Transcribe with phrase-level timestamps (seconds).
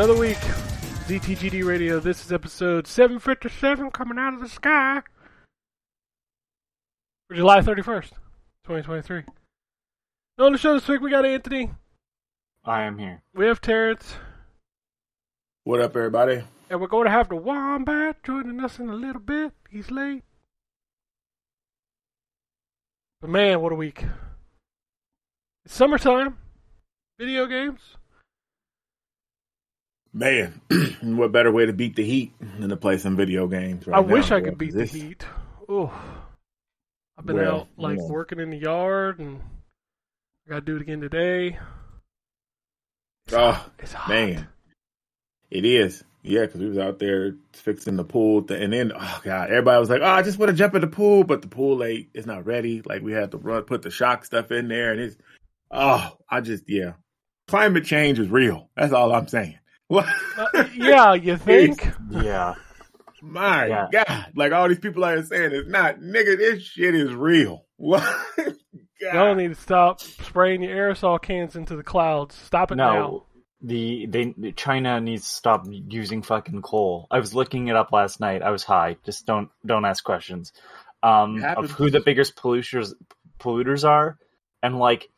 [0.00, 0.38] Another week.
[1.08, 2.00] ZTGD Radio.
[2.00, 5.02] This is episode 757 coming out of the sky
[7.28, 8.12] for July 31st,
[8.64, 9.24] 2023.
[10.38, 11.72] On the show this week, we got Anthony.
[12.64, 13.20] I am here.
[13.34, 14.14] We have Terrence.
[15.64, 16.44] What up, everybody?
[16.70, 19.52] And we're going to have the Wombat joining us in a little bit.
[19.68, 20.24] He's late.
[23.20, 24.02] But man, what a week.
[25.66, 26.38] It's summertime.
[27.18, 27.98] Video games.
[30.12, 30.60] Man,
[31.02, 33.86] what better way to beat the heat than to play some video games?
[33.86, 35.24] Right I now, wish I could beat This- the heat.
[35.68, 35.92] Oh,
[37.16, 38.08] I've been Well, out like yeah.
[38.08, 39.40] working in the yard, and
[40.46, 41.58] I got to do it again today.
[43.26, 43.72] It's Oh, hot.
[43.78, 44.08] It's hot.
[44.08, 44.48] man,
[45.50, 46.02] it is.
[46.22, 49.78] Yeah, because we was out there fixing the pool, th- and then oh god, everybody
[49.80, 52.08] was like, "Oh, I just want to jump in the pool," but the pool ain't
[52.12, 52.82] it's not ready.
[52.84, 55.16] Like we had to run, put the shock stuff in there, and it's
[55.70, 56.94] oh, I just yeah,
[57.48, 58.68] climate change is real.
[58.76, 59.58] That's all I'm saying.
[59.90, 60.06] What?
[60.38, 61.84] Uh, yeah, you think?
[62.10, 62.54] Yeah.
[63.20, 63.88] My Yeah.
[63.90, 66.38] God, like all these people are saying it's not, nigga.
[66.38, 67.64] This shit is real.
[67.76, 68.04] What?
[69.00, 72.34] Y'all need to stop spraying your aerosol cans into the clouds.
[72.36, 72.92] Stop it now.
[72.92, 73.26] No,
[73.62, 77.06] the they China needs to stop using fucking coal.
[77.10, 78.42] I was looking it up last night.
[78.42, 78.98] I was high.
[79.04, 80.52] Just don't don't ask questions.
[81.02, 82.92] Um, of who the biggest polluters
[83.40, 84.18] polluters are,
[84.62, 85.08] and like,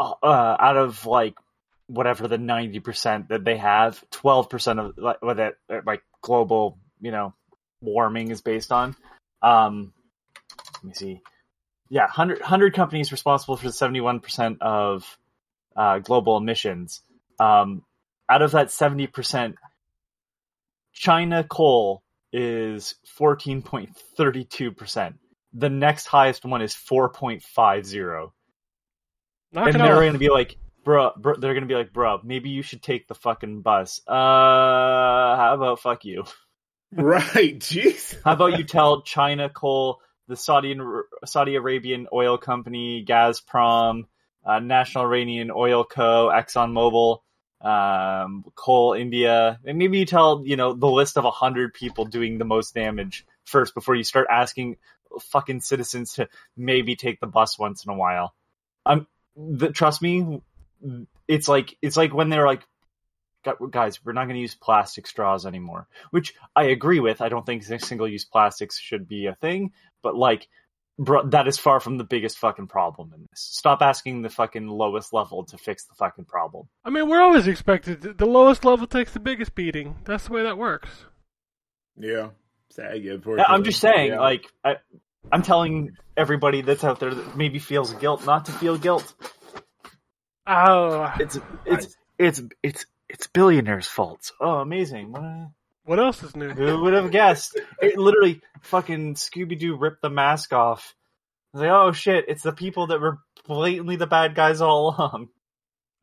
[0.00, 1.34] uh, uh, out of like
[1.86, 6.02] whatever the ninety percent that they have, twelve percent of like what that uh, like
[6.22, 7.34] global you know
[7.80, 8.96] warming is based on.
[9.42, 9.92] Um,
[10.82, 11.20] let me see.
[11.90, 15.18] Yeah, 100, 100 companies responsible for seventy one percent of
[15.76, 17.02] uh, global emissions.
[17.38, 17.82] Um,
[18.28, 19.56] out of that seventy percent,
[20.92, 22.02] China coal
[22.32, 25.16] is fourteen point thirty two percent.
[25.52, 28.32] The next highest one is four point five zero,
[29.52, 32.22] Knock and they're going to be like, "Bruh, bruh," they're going to be like, "Bruh,
[32.22, 36.24] maybe you should take the fucking bus." Uh, how about fuck you?
[36.92, 37.58] right?
[37.58, 38.14] Jeez.
[38.24, 40.76] How about you tell China Coal, the Saudi
[41.24, 44.04] Saudi Arabian oil company, Gazprom,
[44.44, 47.18] uh, National Iranian Oil Co., ExxonMobil,
[47.60, 52.04] um, Coal India, and maybe you tell you know the list of a hundred people
[52.04, 54.76] doing the most damage first before you start asking
[55.20, 58.34] fucking citizens to maybe take the bus once in a while.
[58.86, 60.42] I'm the, trust me,
[61.28, 62.62] it's like it's like when they're like.
[63.70, 67.20] Guys, we're not going to use plastic straws anymore which I agree with.
[67.20, 70.48] I don't think single use plastics should be a thing, but like,
[70.98, 73.42] bro, that is far from the biggest fucking problem in this.
[73.42, 76.68] Stop asking the fucking lowest level to fix the fucking problem.
[76.86, 78.00] I mean, we're always expected.
[78.00, 79.96] To, the lowest level takes the biggest beating.
[80.06, 80.88] That's the way that works.
[81.98, 82.30] Yeah.
[82.70, 84.20] Sad, yeah, I'm just saying, Yeah.
[84.20, 84.76] like, I,
[85.30, 89.14] I'm telling everybody that's out there that maybe feels guilt not to feel guilt.
[90.46, 94.32] Oh, It's it's it's it's it's billionaires' faults.
[94.40, 95.12] Oh, amazing!
[95.12, 95.50] What-
[95.86, 96.48] what else is new?
[96.48, 97.60] Who would have guessed?
[97.82, 100.94] It literally fucking Scooby Doo ripped the mask off.
[101.52, 104.88] I was like, oh shit, it's the people that were blatantly the bad guys all
[104.98, 105.28] along.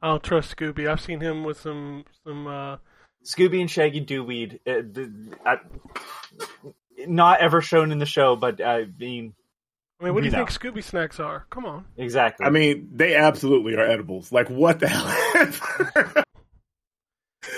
[0.04, 0.88] I don't trust Scooby.
[0.88, 2.46] I've seen him with some some.
[2.46, 2.78] uh
[3.26, 4.60] Scooby and Shaggy do weed.
[4.68, 5.12] Uh, the,
[5.46, 5.56] uh,
[7.08, 9.34] not ever shown in the show, but I mean,
[10.02, 10.46] I mean, what do you You know.
[10.48, 11.46] think Scooby snacks are?
[11.52, 11.86] Come on.
[11.96, 12.44] exactly.
[12.46, 14.32] I mean, they absolutely are edibles.
[14.32, 16.24] Like, what the hell?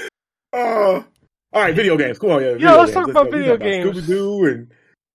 [0.53, 1.05] oh,
[1.53, 2.19] all right, video games.
[2.19, 2.53] Come on, yeah.
[2.53, 3.05] video let's games.
[3.05, 3.37] talk about go.
[3.37, 3.97] We video talking games.
[3.97, 4.71] Scooby Doo, and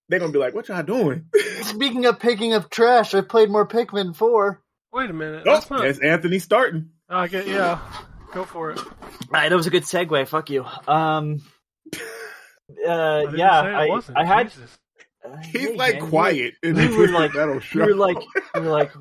[0.07, 1.25] they're gonna be like, "What y'all doing?"
[1.61, 4.59] Speaking of picking up trash, I played more Pikmin 4.
[4.91, 5.43] Wait a minute.
[5.45, 5.85] oh, That's not.
[5.85, 6.89] it's Anthony starting.
[7.07, 7.79] I get yeah.
[8.33, 8.79] Go for it.
[9.29, 10.27] Right, that was a good segue.
[10.27, 10.65] Fuck you.
[10.87, 11.41] Um,
[11.95, 14.17] I uh, didn't yeah, say it I, wasn't.
[14.17, 14.49] I had.
[14.49, 14.77] Jesus.
[15.25, 17.79] Uh, He's hey, like man, you- quiet in you the were like- metal show.
[17.79, 18.17] You were like,
[18.55, 18.91] you were like,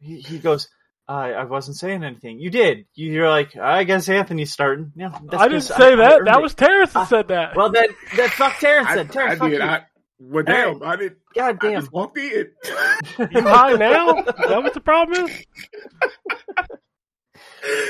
[0.00, 0.68] he, he goes,
[1.06, 2.38] I, I wasn't saying anything.
[2.38, 2.84] You did.
[2.94, 4.92] You, you're like, I guess Anthony's starting.
[4.94, 6.12] Yeah, that's I didn't say I that.
[6.12, 6.42] earned That it.
[6.42, 7.56] was Terrence that I- said that.
[7.56, 7.70] well.
[7.72, 9.10] That that fuck Terrence said.
[9.10, 9.60] Terrence, I fuck did.
[9.62, 9.82] I,
[10.20, 11.16] well, damn, I did.
[11.34, 11.80] God I damn.
[11.80, 12.48] just walked in.
[13.18, 14.18] you high now?
[14.18, 15.44] Is that what the problem is?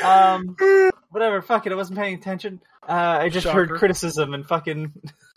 [0.05, 0.57] um,
[1.11, 1.43] whatever.
[1.43, 1.73] Fuck it.
[1.73, 2.61] I wasn't paying attention.
[2.89, 2.93] Uh,
[3.23, 3.67] I just Shocker.
[3.67, 4.93] heard criticism and fucking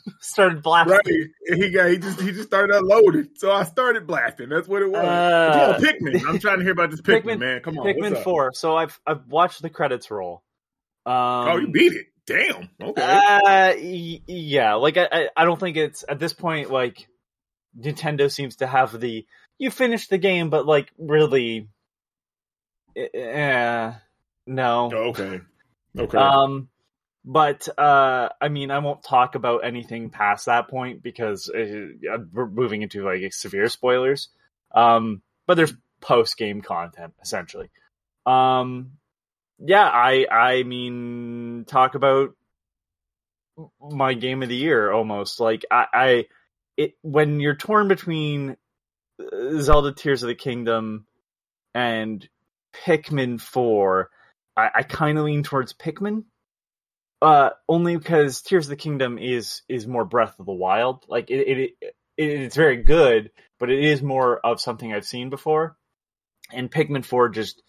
[0.19, 1.31] started blasting.
[1.50, 1.59] Right.
[1.59, 3.30] He got he just he just started unloading.
[3.36, 4.50] So I started blasting.
[4.50, 5.03] That's what it was.
[5.03, 6.24] Uh, Pikmin.
[6.27, 7.62] I'm trying to hear about this Pikmin, Pikmin- man.
[7.62, 7.86] Come on.
[7.86, 8.24] Pikmin what's up?
[8.24, 8.51] Four.
[8.53, 10.44] So I've I've watched the credits roll.
[11.06, 12.07] Um, Oh, you beat it.
[12.25, 12.69] Damn.
[12.81, 13.01] Okay.
[13.01, 16.69] Uh, y- yeah, like I, I, don't think it's at this point.
[16.69, 17.07] Like
[17.77, 19.25] Nintendo seems to have the
[19.57, 21.68] you finished the game, but like really,
[22.95, 23.94] eh,
[24.45, 24.92] no.
[24.94, 25.42] okay.
[25.98, 26.18] Okay.
[26.18, 26.69] Um,
[27.24, 32.48] but uh, I mean, I won't talk about anything past that point because uh, we're
[32.48, 34.30] moving into like severe spoilers.
[34.74, 37.70] Um, but there's post game content essentially.
[38.26, 38.94] Um,
[39.60, 42.32] yeah, I I mean, talk about
[43.80, 45.40] my game of the year almost.
[45.40, 46.26] Like I, I
[46.78, 48.58] it when you're torn between
[49.20, 51.06] uh, Zelda Tears of the Kingdom
[51.76, 52.28] and
[52.74, 54.10] Pikmin Four,
[54.58, 56.24] I, I kind of lean towards Pikmin.
[57.22, 61.06] Uh, only because Tears of the Kingdom is is more Breath of the Wild.
[61.08, 65.30] Like it, it, it it's very good, but it is more of something I've seen
[65.30, 65.78] before.
[66.52, 67.62] And Pikmin Four just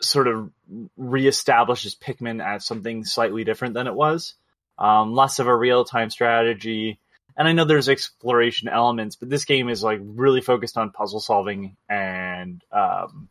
[0.00, 0.50] sort of
[0.98, 4.34] reestablishes Pikmin as something slightly different than it was.
[4.78, 7.00] Um, less of a real time strategy.
[7.36, 11.20] And I know there's exploration elements, but this game is like really focused on puzzle
[11.20, 13.28] solving and um,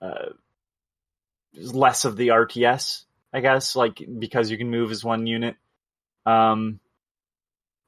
[0.00, 0.30] uh,
[1.54, 5.56] less of the RTS, I guess, like because you can move as one unit.
[6.26, 6.80] Um,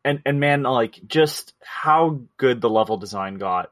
[0.04, 3.70] and and man, like just how good the level design got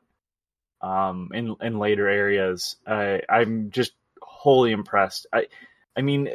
[0.81, 2.77] um, in in later areas.
[2.87, 5.27] I'm just wholly impressed.
[5.33, 5.47] I
[5.97, 6.31] I mean,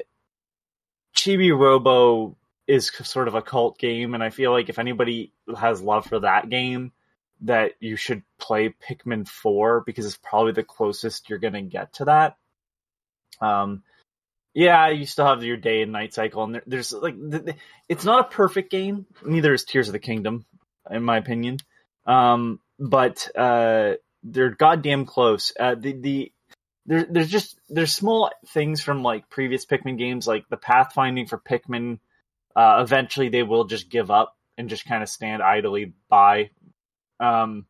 [1.16, 2.38] Chibi Robo
[2.68, 6.19] is sort of a cult game, and I feel like if anybody has love for
[6.19, 6.92] that game,
[7.42, 12.06] that you should play Pikmin Four because it's probably the closest you're gonna get to
[12.06, 12.38] that.
[13.42, 13.83] Um,
[14.53, 17.15] yeah, you still have your day and night cycle, and there, there's like
[17.88, 19.05] it's not a perfect game.
[19.25, 20.45] Neither is Tears of the Kingdom,
[20.89, 21.57] in my opinion.
[22.05, 25.53] Um, but uh, they're goddamn close.
[25.59, 26.31] Uh, the the
[26.85, 31.38] there, there's just there's small things from like previous Pikmin games, like the pathfinding for
[31.38, 31.99] Pikmin.
[32.55, 36.49] Uh, eventually, they will just give up and just kind of stand idly by.
[37.19, 37.65] Um,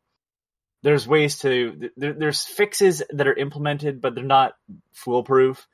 [0.83, 4.53] there's ways to there, there's fixes that are implemented, but they're not
[4.93, 5.67] foolproof.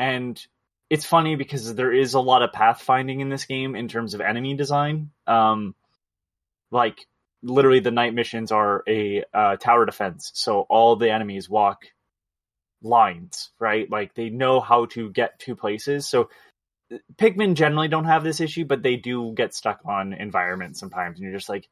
[0.00, 0.44] And
[0.88, 4.20] it's funny because there is a lot of pathfinding in this game in terms of
[4.20, 5.10] enemy design.
[5.26, 5.74] Um,
[6.70, 7.06] like
[7.42, 11.84] literally the night missions are a uh, tower defense, so all the enemies walk
[12.82, 13.90] lines, right?
[13.90, 16.08] Like they know how to get to places.
[16.08, 16.30] So
[17.16, 21.24] Pikmin generally don't have this issue, but they do get stuck on environment sometimes, and
[21.24, 21.68] you're just like,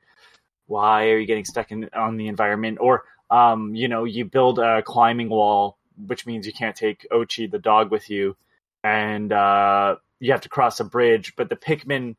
[0.66, 2.78] why are you getting stuck in on the environment?
[2.78, 7.50] Or um, you know, you build a climbing wall, which means you can't take Oatchi
[7.50, 8.36] the dog with you,
[8.82, 12.16] and uh, you have to cross a bridge, but the Pikmin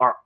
[0.00, 0.16] are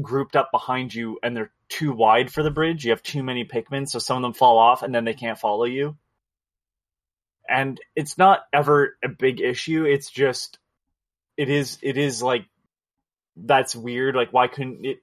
[0.00, 2.84] grouped up behind you and they're too wide for the bridge.
[2.84, 5.38] You have too many Pikmin, so some of them fall off and then they can't
[5.38, 5.96] follow you.
[7.48, 9.84] And it's not ever a big issue.
[9.84, 10.58] It's just
[11.36, 12.44] it is it is like
[13.36, 14.14] that's weird.
[14.14, 14.98] Like why couldn't it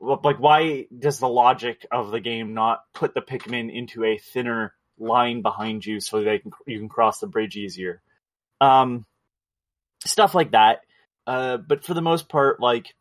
[0.00, 4.74] like why does the logic of the game not put the Pikmin into a thinner
[4.98, 8.02] line behind you so they can you can cross the bridge easier?
[8.60, 9.06] Um
[10.04, 10.80] stuff like that.
[11.26, 12.94] Uh but for the most part like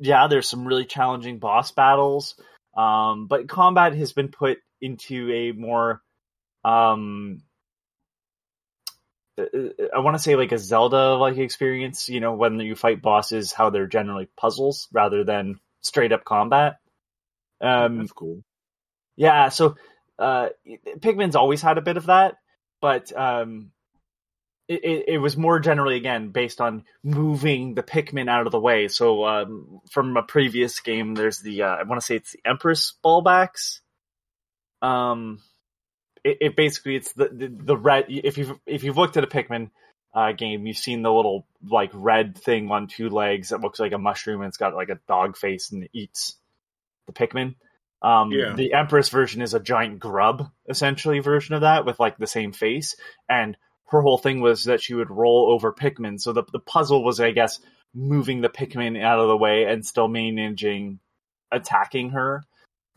[0.00, 2.34] yeah, there's some really challenging boss battles,
[2.76, 6.02] um, but combat has been put into a more,
[6.64, 7.42] um,
[9.38, 12.08] I want to say like a Zelda like experience.
[12.08, 16.76] You know, when you fight bosses, how they're generally puzzles rather than straight up combat.
[17.60, 18.42] Um, That's cool.
[19.16, 19.76] Yeah, so
[20.18, 20.48] uh,
[20.98, 22.36] Pikmin's always had a bit of that,
[22.80, 23.72] but um,
[24.68, 28.60] it, it, it, was more generally again based on moving the Pikmin out of the
[28.60, 28.88] way.
[28.88, 32.40] So um, from a previous game, there's the uh, I want to say it's the
[32.44, 33.80] Empress Bulblax.
[34.82, 35.40] Um,
[36.22, 38.06] it, it basically it's the, the, the red.
[38.08, 39.70] If you've if you've looked at a Pikmin
[40.14, 43.92] uh, game, you've seen the little like red thing on two legs that looks like
[43.92, 46.36] a mushroom and it's got like a dog face and it eats
[47.06, 47.56] the Pikmin.
[48.04, 48.52] Um, Yeah.
[48.54, 52.52] The Empress version is a giant grub, essentially version of that with like the same
[52.52, 52.96] face
[53.28, 53.56] and
[53.86, 56.20] her whole thing was that she would roll over Pikmin.
[56.20, 57.60] So the the puzzle was, I guess,
[57.94, 60.98] moving the Pikmin out of the way and still managing
[61.52, 62.42] attacking her.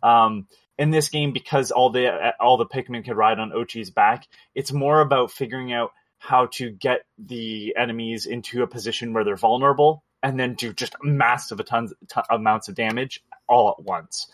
[0.01, 0.47] Um,
[0.77, 4.71] in this game, because all the all the Pikmin could ride on Oatchi's back, it's
[4.71, 10.03] more about figuring out how to get the enemies into a position where they're vulnerable
[10.23, 14.27] and then do just massive tons ton, amounts of damage all at once.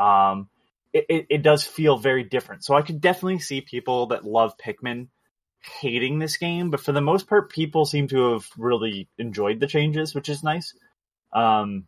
[0.00, 0.48] Um,
[0.92, 2.64] it, it, it does feel very different.
[2.64, 5.08] So I could definitely see people that love Pikmin
[5.80, 9.66] hating this game, but for the most part, people seem to have really enjoyed the
[9.66, 10.74] changes, which is nice.
[11.32, 11.86] Um,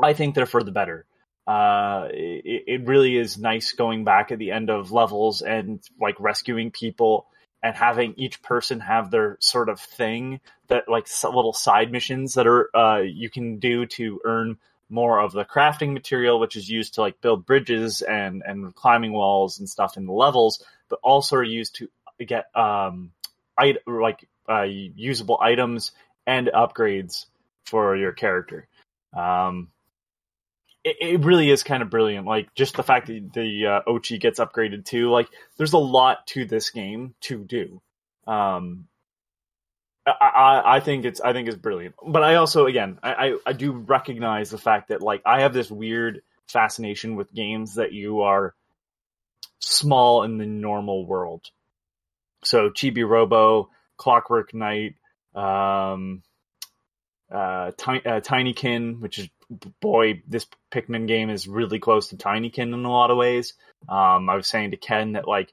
[0.00, 1.06] I think they're for the better.
[1.46, 6.20] Uh, it, it really is nice going back at the end of levels and like
[6.20, 7.26] rescuing people
[7.62, 12.46] and having each person have their sort of thing that like little side missions that
[12.46, 14.58] are uh, you can do to earn
[14.92, 19.12] more of the crafting material, which is used to like build bridges and and climbing
[19.12, 21.88] walls and stuff in the levels, but also are used to
[22.24, 23.10] get um,
[23.58, 25.92] I, like uh, usable items
[26.26, 27.26] and upgrades
[27.66, 28.68] for your character.
[29.16, 29.68] Um,
[30.84, 32.26] it, it, really is kind of brilliant.
[32.26, 35.10] Like just the fact that the uh, Oatchi gets upgraded too.
[35.10, 37.80] Like there's a lot to this game to do.
[38.26, 38.88] Um,
[40.06, 41.94] I, I, think it's I think it's brilliant.
[42.04, 45.52] But I also again I, I, I do recognize the fact that like I have
[45.52, 48.54] this weird fascination with games that you are
[49.60, 51.46] small in the normal world.
[52.44, 54.96] So Chibi Robo, Clockwork Knight,
[55.34, 56.22] um,
[57.30, 57.70] uh, uh,
[58.20, 59.28] Tinykin, which is
[59.80, 63.54] boy, this Pikmin game is really close to Tinykin in a lot of ways.
[63.88, 65.52] Um, I was saying to Ken that like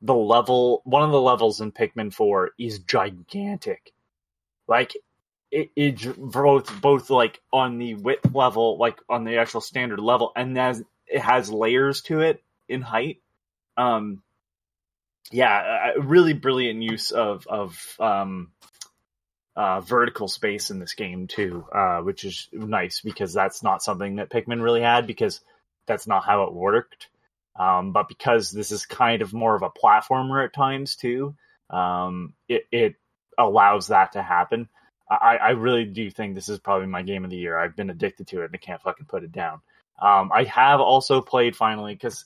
[0.00, 3.92] the level, one of the levels in Pikmin Four is gigantic.
[4.66, 4.94] Like
[5.50, 5.70] it,
[6.18, 10.82] both both like on the width level, like on the actual standard level, and as
[11.06, 13.20] it has layers to it in height.
[13.76, 14.22] Um,
[15.30, 18.52] yeah, really brilliant use of of um,
[19.56, 24.16] uh, vertical space in this game too, uh, which is nice because that's not something
[24.16, 25.40] that Pikmin really had because
[25.86, 27.08] that's not how it worked.
[27.58, 31.34] Um, but because this is kind of more of a platformer at times too,
[31.70, 32.94] um, it, it
[33.36, 34.68] allows that to happen.
[35.10, 37.58] I, I really do think this is probably my game of the year.
[37.58, 39.60] I've been addicted to it and I can't fucking put it down.
[40.00, 42.24] Um, I have also played finally because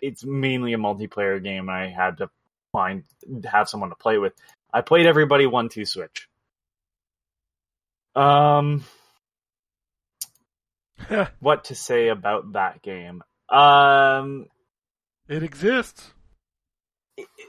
[0.00, 1.68] it's mainly a multiplayer game.
[1.68, 2.30] And I had to
[2.72, 3.04] find
[3.44, 4.32] have someone to play with.
[4.72, 6.28] I played everybody one two switch.
[8.16, 8.84] Um,
[11.40, 13.22] what to say about that game?
[13.48, 14.46] Um,
[15.28, 16.10] it exists.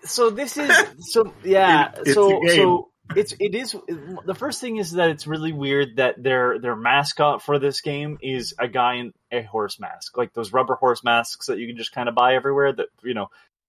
[0.03, 1.91] So this is so yeah.
[1.91, 2.55] It- it's so a game.
[2.55, 3.75] so it's it is
[4.25, 8.17] the first thing is that it's really weird that their their mascot for this game
[8.21, 11.77] is a guy in a horse mask, like those rubber horse masks that you can
[11.77, 13.27] just kind of buy everywhere that you know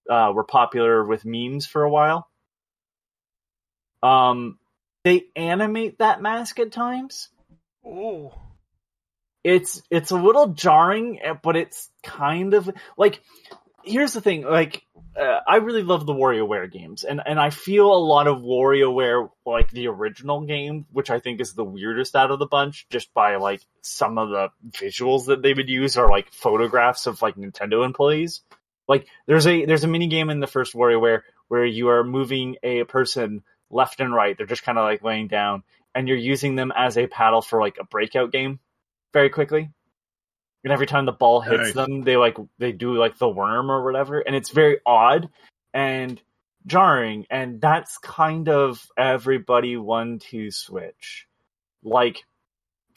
[0.08, 2.28] uh, were popular with memes for a while.
[4.02, 4.58] Um,
[5.04, 7.28] they animate that mask at times.
[7.84, 8.32] Oh,
[9.44, 13.20] it's it's a little jarring, eh, but it's kind of like
[13.86, 14.42] here's the thing.
[14.42, 14.84] Like
[15.18, 19.30] uh, I really love the WarioWare games, and and I feel a lot of WarioWare
[19.46, 23.14] like the original game, which I think is the weirdest out of the bunch, just
[23.14, 27.36] by like some of the visuals that they would use are like photographs of like
[27.36, 28.42] Nintendo employees.
[28.88, 32.56] Like there's a there's a mini game in the first WarioWare where you are moving
[32.62, 34.36] a person left and right.
[34.36, 35.62] They're just kind of like laying down,
[35.94, 38.60] and you're using them as a paddle for like a breakout game
[39.12, 39.70] very quickly.
[40.66, 41.74] And every time the ball hits Nice.
[41.74, 45.28] them, they like they do like the worm or whatever, and it's very odd
[45.72, 46.20] and
[46.66, 47.24] jarring.
[47.30, 51.28] And that's kind of everybody one two switch.
[51.84, 52.24] Like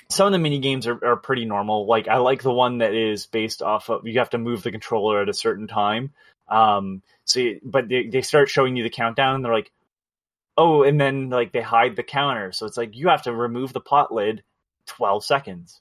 [0.09, 1.85] some of the mini games are, are pretty normal.
[1.85, 4.71] Like I like the one that is based off of you have to move the
[4.71, 6.11] controller at a certain time.
[6.47, 9.35] Um, so, you- but they, they start showing you the countdown.
[9.35, 9.71] And they're like,
[10.57, 12.51] oh, and then like they hide the counter.
[12.51, 14.41] So it's like you have to remove the pot lid
[14.87, 15.79] 12 seconds.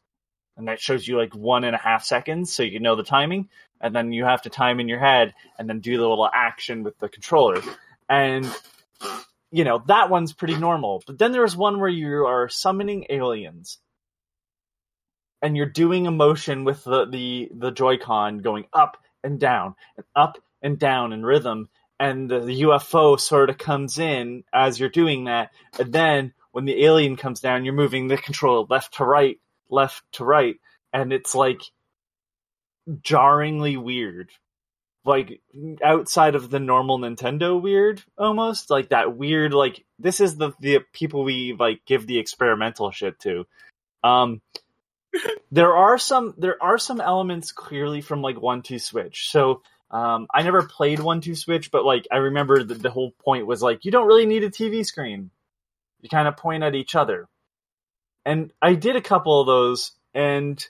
[0.58, 3.48] And that shows you like one and a half seconds so you know the timing.
[3.80, 6.82] And then you have to time in your head and then do the little action
[6.82, 7.62] with the controller.
[8.08, 8.44] And,
[9.52, 11.02] you know, that one's pretty normal.
[11.06, 13.78] But then there's one where you are summoning aliens
[15.40, 20.06] and you're doing a motion with the, the, the Joy-Con going up and down and
[20.16, 21.68] up and down in rhythm.
[22.00, 25.50] And the, the UFO sort of comes in as you're doing that.
[25.78, 29.38] And then when the alien comes down, you're moving the controller left to right,
[29.70, 30.56] left to right.
[30.92, 31.60] And it's like
[33.02, 34.30] jarringly weird.
[35.04, 35.40] Like
[35.82, 38.70] outside of the normal Nintendo weird almost.
[38.70, 43.18] Like that weird like this is the the people we like give the experimental shit
[43.20, 43.46] to.
[44.04, 44.42] Um
[45.50, 49.30] there are some there are some elements clearly from like one two switch.
[49.30, 53.12] So um I never played one two switch, but like I remember that the whole
[53.24, 55.30] point was like you don't really need a TV screen.
[56.00, 57.28] You kind of point at each other.
[58.24, 60.64] And I did a couple of those and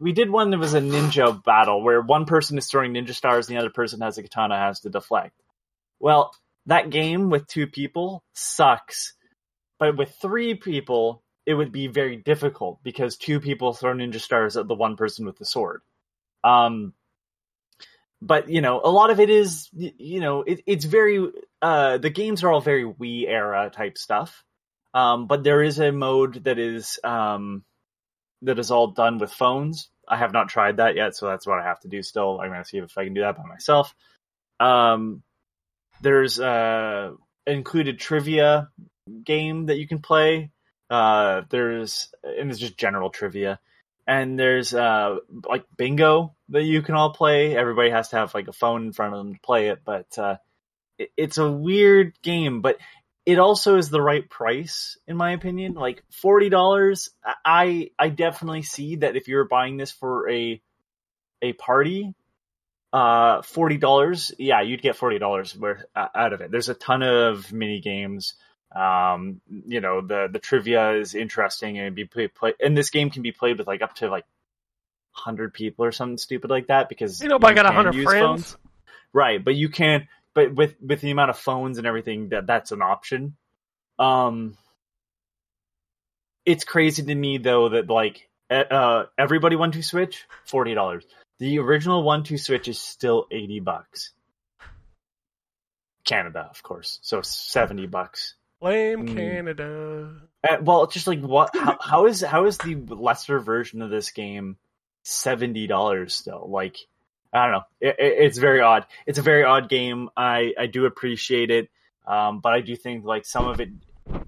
[0.00, 3.48] we did one that was a ninja battle where one person is throwing ninja stars
[3.48, 5.40] and the other person has a katana has to deflect.
[6.00, 6.34] Well,
[6.66, 9.14] that game with two people sucks.
[9.78, 14.56] But with three people, it would be very difficult because two people throw ninja stars
[14.56, 15.82] at the one person with the sword.
[16.42, 16.94] Um,
[18.22, 21.26] but you know, a lot of it is, you know, it, it's very,
[21.60, 24.44] uh, the games are all very Wii era type stuff.
[24.94, 27.64] Um, but there is a mode that is, um,
[28.42, 29.90] that is all done with phones.
[30.08, 32.40] I have not tried that yet, so that's what I have to do still.
[32.40, 33.94] I'm gonna see if I can do that by myself.
[34.60, 35.22] Um,
[36.00, 37.12] there's uh
[37.46, 38.68] included trivia
[39.24, 40.50] game that you can play.
[40.90, 43.58] Uh, there's and it's just general trivia,
[44.06, 45.16] and there's uh
[45.48, 47.56] like bingo that you can all play.
[47.56, 50.18] Everybody has to have like a phone in front of them to play it, but
[50.18, 50.36] uh,
[50.98, 52.76] it, it's a weird game, but
[53.26, 55.74] it also is the right price in my opinion.
[55.74, 57.10] Like forty dollars,
[57.44, 60.60] I I definitely see that if you're buying this for a
[61.42, 62.14] a party,
[62.92, 64.32] uh, forty dollars.
[64.38, 66.50] Yeah, you'd get forty dollars worth uh, out of it.
[66.50, 68.34] There's a ton of mini games.
[68.74, 73.10] Um, you know, the the trivia is interesting and be play, play and this game
[73.10, 74.24] can be played with like up to like
[75.12, 78.20] hundred people or something stupid like that because You know, I got a hundred friends.
[78.20, 78.56] phones.
[79.12, 82.72] Right, but you can but with with the amount of phones and everything that that's
[82.72, 83.36] an option.
[83.98, 84.56] Um
[86.44, 91.04] it's crazy to me though that like uh everybody one two switch forty dollars.
[91.38, 94.10] The original one two switch is still eighty bucks.
[96.04, 98.34] Canada, of course, so seventy bucks.
[98.60, 99.16] Blame Mm.
[99.16, 100.14] Canada.
[100.48, 101.50] Uh, well, just like what?
[101.54, 104.56] How, how is how is the lesser version of this game
[105.02, 106.46] seventy dollars still?
[106.50, 106.76] Like,
[107.34, 107.62] I don't know.
[107.80, 108.86] It, it, it's very odd.
[109.06, 110.08] It's a very odd game.
[110.16, 111.68] I I do appreciate it,
[112.06, 113.70] um, but I do think like some of it,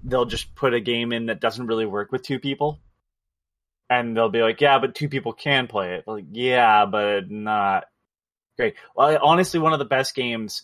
[0.03, 2.79] they'll just put a game in that doesn't really work with two people,
[3.89, 6.03] and they'll be like, yeah, but two people can play it.
[6.05, 7.85] Like, yeah, but not
[8.57, 8.75] great.
[8.95, 10.63] Well, I- honestly, one of the best games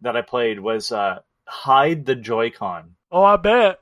[0.00, 3.78] that I played was uh, Hide the Joy-Con Oh, I bet.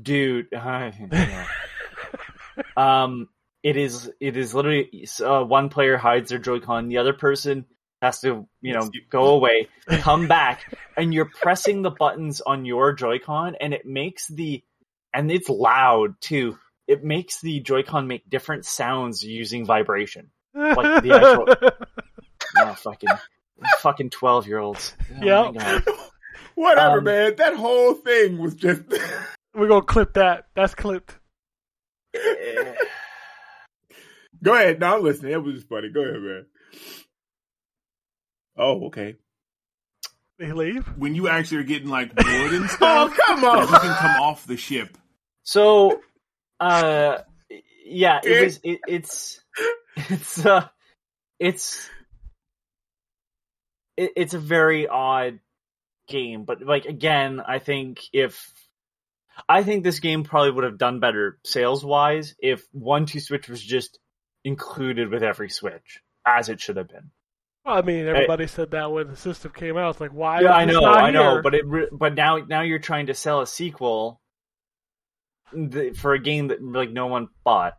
[0.00, 1.46] dude yeah.
[2.76, 3.28] um
[3.64, 7.64] it is it is literally uh, one player hides their joy-con the other person
[8.02, 9.66] has to you know go away
[10.00, 14.62] come back and you're pressing the buttons on your joy-con and it makes the
[15.12, 16.56] and it's loud too
[16.86, 21.72] it makes the joy-con make different sounds using vibration Like the actual-
[22.58, 23.08] oh fucking
[23.78, 25.80] fucking 12 year olds oh Yeah.
[26.56, 27.34] Whatever, Um, man.
[27.36, 28.82] That whole thing was just.
[29.54, 30.46] We're gonna clip that.
[30.54, 31.16] That's clipped.
[34.44, 34.78] Go ahead.
[34.78, 35.32] No, I'm listening.
[35.32, 35.88] It was just funny.
[35.88, 36.46] Go ahead, man.
[38.56, 39.16] Oh, okay.
[40.38, 40.86] They leave.
[40.96, 43.10] When you actually are getting like bored and stuff.
[43.10, 43.66] Oh, stuff, come you on.
[43.66, 44.96] can come off the ship.
[45.42, 46.00] So,
[46.60, 47.18] uh,
[47.86, 48.60] yeah, it It- was.
[48.62, 49.40] It, it's
[49.96, 50.68] it's uh,
[51.38, 51.88] it's
[53.96, 55.38] it, it's a very odd
[56.08, 58.52] game, but like again, I think if
[59.48, 63.48] I think this game probably would have done better sales wise if one two switch
[63.48, 63.98] was just
[64.44, 67.10] included with every switch as it should have been.
[67.64, 69.90] Well, I mean, everybody said that when the system came out.
[69.90, 70.42] It's like, why?
[70.42, 73.46] yeah, I know, I know, but it but now now you're trying to sell a
[73.46, 74.20] sequel
[75.96, 77.78] for a game that like no one bought.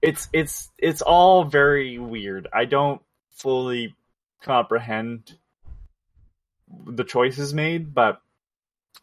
[0.00, 2.48] It's it's it's all very weird.
[2.52, 3.94] I don't fully
[4.42, 5.36] comprehend
[6.86, 8.20] the choices made, but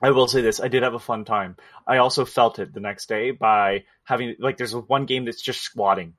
[0.02, 1.58] I will say this: I did have a fun time.
[1.86, 5.62] I also felt it the next day by having like there's one game that's just
[5.62, 6.14] squatting,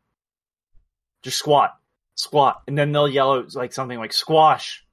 [1.22, 1.72] just squat,
[2.14, 4.84] squat, and then they'll yell out like something like squash.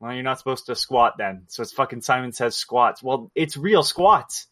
[0.00, 3.02] Well, you're not supposed to squat then, so it's fucking Simon says squats.
[3.02, 4.46] Well, it's real squats.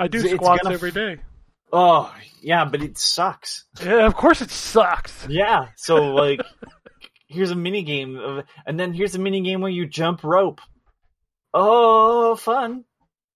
[0.00, 1.18] I do It's- it's squats gonna every day.
[1.70, 3.64] Oh yeah, but it sucks.
[3.82, 5.26] Yeah, of course it sucks.
[5.28, 6.40] Yeah, so like,
[7.26, 10.60] here's a mini game, of, and then here's a mini game where you jump rope.
[11.52, 12.84] Oh, fun!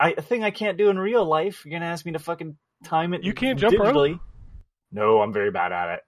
[0.00, 1.64] I a thing I can't do in real life.
[1.64, 3.24] You're gonna ask me to fucking time it.
[3.24, 3.94] You can't jump rope?
[3.94, 4.20] digitally.
[4.92, 6.00] No, I'm very bad at it.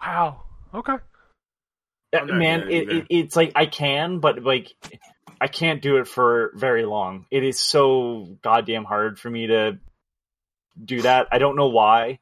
[0.00, 0.42] Wow.
[0.74, 0.94] Okay.
[2.14, 2.92] Uh, I'm Man, good it, either.
[2.98, 4.72] it, it's like I can, but like
[5.40, 7.26] I can't do it for very long.
[7.30, 9.78] It is so goddamn hard for me to
[10.82, 11.28] do that.
[11.32, 12.20] I don't know why.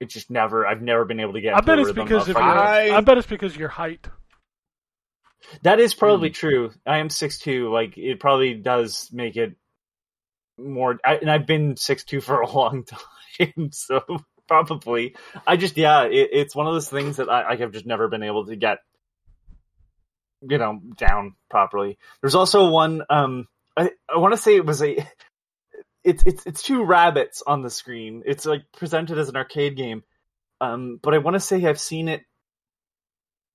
[0.00, 0.66] It just never.
[0.66, 1.56] I've never been able to get.
[1.56, 2.52] I bet it's because of of your.
[2.52, 4.06] I- I bet it's because of your height.
[5.62, 6.72] That is probably true.
[6.86, 7.72] I am six two.
[7.72, 9.56] Like it probably does make it
[10.58, 10.98] more.
[11.04, 12.84] I, and I've been six two for a long
[13.38, 14.02] time, so
[14.46, 15.14] probably.
[15.46, 18.08] I just yeah, it, it's one of those things that I, I have just never
[18.08, 18.78] been able to get,
[20.42, 21.98] you know, down properly.
[22.20, 23.02] There's also one.
[23.08, 25.06] Um, I I want to say it was a.
[26.04, 28.22] It's it's it's two rabbits on the screen.
[28.24, 30.04] It's like presented as an arcade game,
[30.60, 32.22] um, but I want to say I've seen it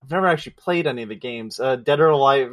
[0.04, 1.60] I've never actually played any of the games.
[1.60, 2.52] Uh, Dead or Alive,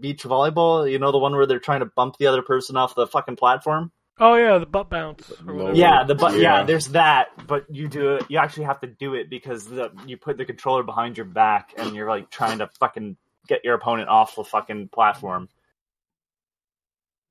[0.00, 0.90] beach volleyball.
[0.90, 3.36] You know the one where they're trying to bump the other person off the fucking
[3.36, 3.92] platform.
[4.18, 5.30] Oh yeah, the butt bounce.
[5.46, 5.78] or Low- whatever.
[5.78, 6.40] Yeah, the but yeah.
[6.58, 6.62] Yeah.
[6.64, 8.24] there's that, but you do it.
[8.28, 11.72] You actually have to do it because the, you put the controller behind your back
[11.78, 15.48] and you're like trying to fucking get your opponent off the fucking platform.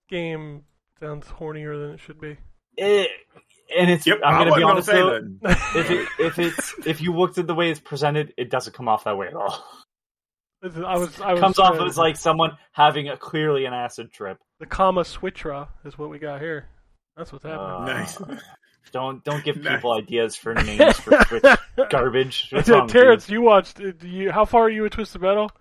[0.10, 0.64] Game
[1.00, 2.38] sounds hornier than it should be.
[2.78, 3.12] It,
[3.78, 4.06] and it's.
[4.08, 4.20] Yep.
[4.24, 5.22] I'm gonna be honest say though.
[5.76, 8.88] If it if it's if you looked at the way it's presented, it doesn't come
[8.88, 9.64] off that way at all.
[10.62, 11.22] This I was.
[11.22, 11.40] I was.
[11.40, 14.38] comes off uh, as like someone having a clearly an acid trip.
[14.60, 16.68] the Kama Switra is what we got here.
[17.16, 17.70] That's what's happening.
[17.70, 18.18] Uh, Nice.
[18.92, 19.76] Don't don't give Nice.
[19.76, 21.44] people ideas for names for Switch
[21.90, 22.50] garbage.
[22.52, 22.94] What's wrong you?
[22.94, 23.80] Terrence, you watched.
[23.80, 25.52] uh, do You, how far are you with Twisted Metal?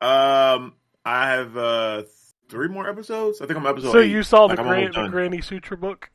[0.00, 2.02] Um, I have uh
[2.50, 3.40] three more episodes.
[3.40, 3.92] I think I'm episode.
[3.92, 4.10] so eight.
[4.10, 5.08] you saw Like, the, I'm gran- almost the.
[5.08, 6.10] Granny Sutra book.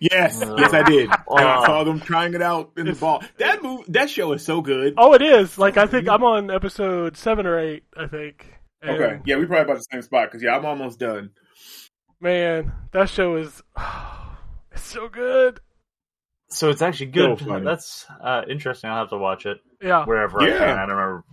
[0.00, 1.10] Yes, Uh, yes, I did.
[1.28, 3.22] And I saw them trying it out in the ball.
[3.38, 4.94] That move, that show is so good.
[4.96, 5.58] Oh, it is.
[5.58, 7.84] Like I think I'm on episode seven or eight.
[7.96, 8.46] I think.
[8.82, 11.30] And, okay, yeah, we probably about the same spot because yeah, I'm almost done.
[12.20, 13.62] Man, that show is.
[14.72, 15.58] It's so good.
[16.50, 17.40] So it's actually good.
[17.40, 17.64] funny.
[17.64, 18.90] That's uh, interesting.
[18.90, 20.04] I'll have to watch it Yeah.
[20.04, 20.62] wherever I can.
[20.78, 21.24] I don't remember.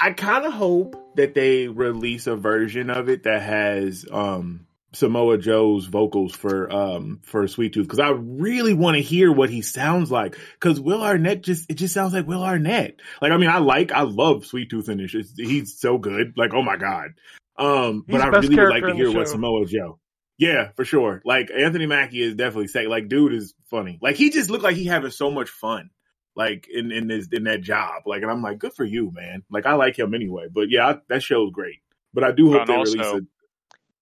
[0.00, 5.38] I kind of hope that they release a version of it that has um Samoa
[5.38, 9.62] Joe's vocals for um for Sweet Tooth because I really want to hear what he
[9.62, 13.00] sounds like because Will Arnett just it just sounds like Will Arnett.
[13.20, 15.00] Like I mean I like I love Sweet Tooth and.
[15.00, 16.34] It's, he's so good.
[16.36, 17.10] Like oh my god.
[17.58, 19.28] Um, He's but I really would like to hear what.
[19.28, 19.98] Samoa Joe.
[20.38, 21.22] Yeah, for sure.
[21.24, 23.98] Like Anthony Mackie is definitely say like dude is funny.
[24.02, 25.90] Like he just looked like he having so much fun
[26.36, 28.02] like in in this in that job.
[28.06, 29.42] Like, and I'm like, good for you, man.
[29.50, 30.46] Like, I like him anyway.
[30.52, 31.80] But yeah, I, that show's great.
[32.12, 33.24] But I do hope And they also- release it.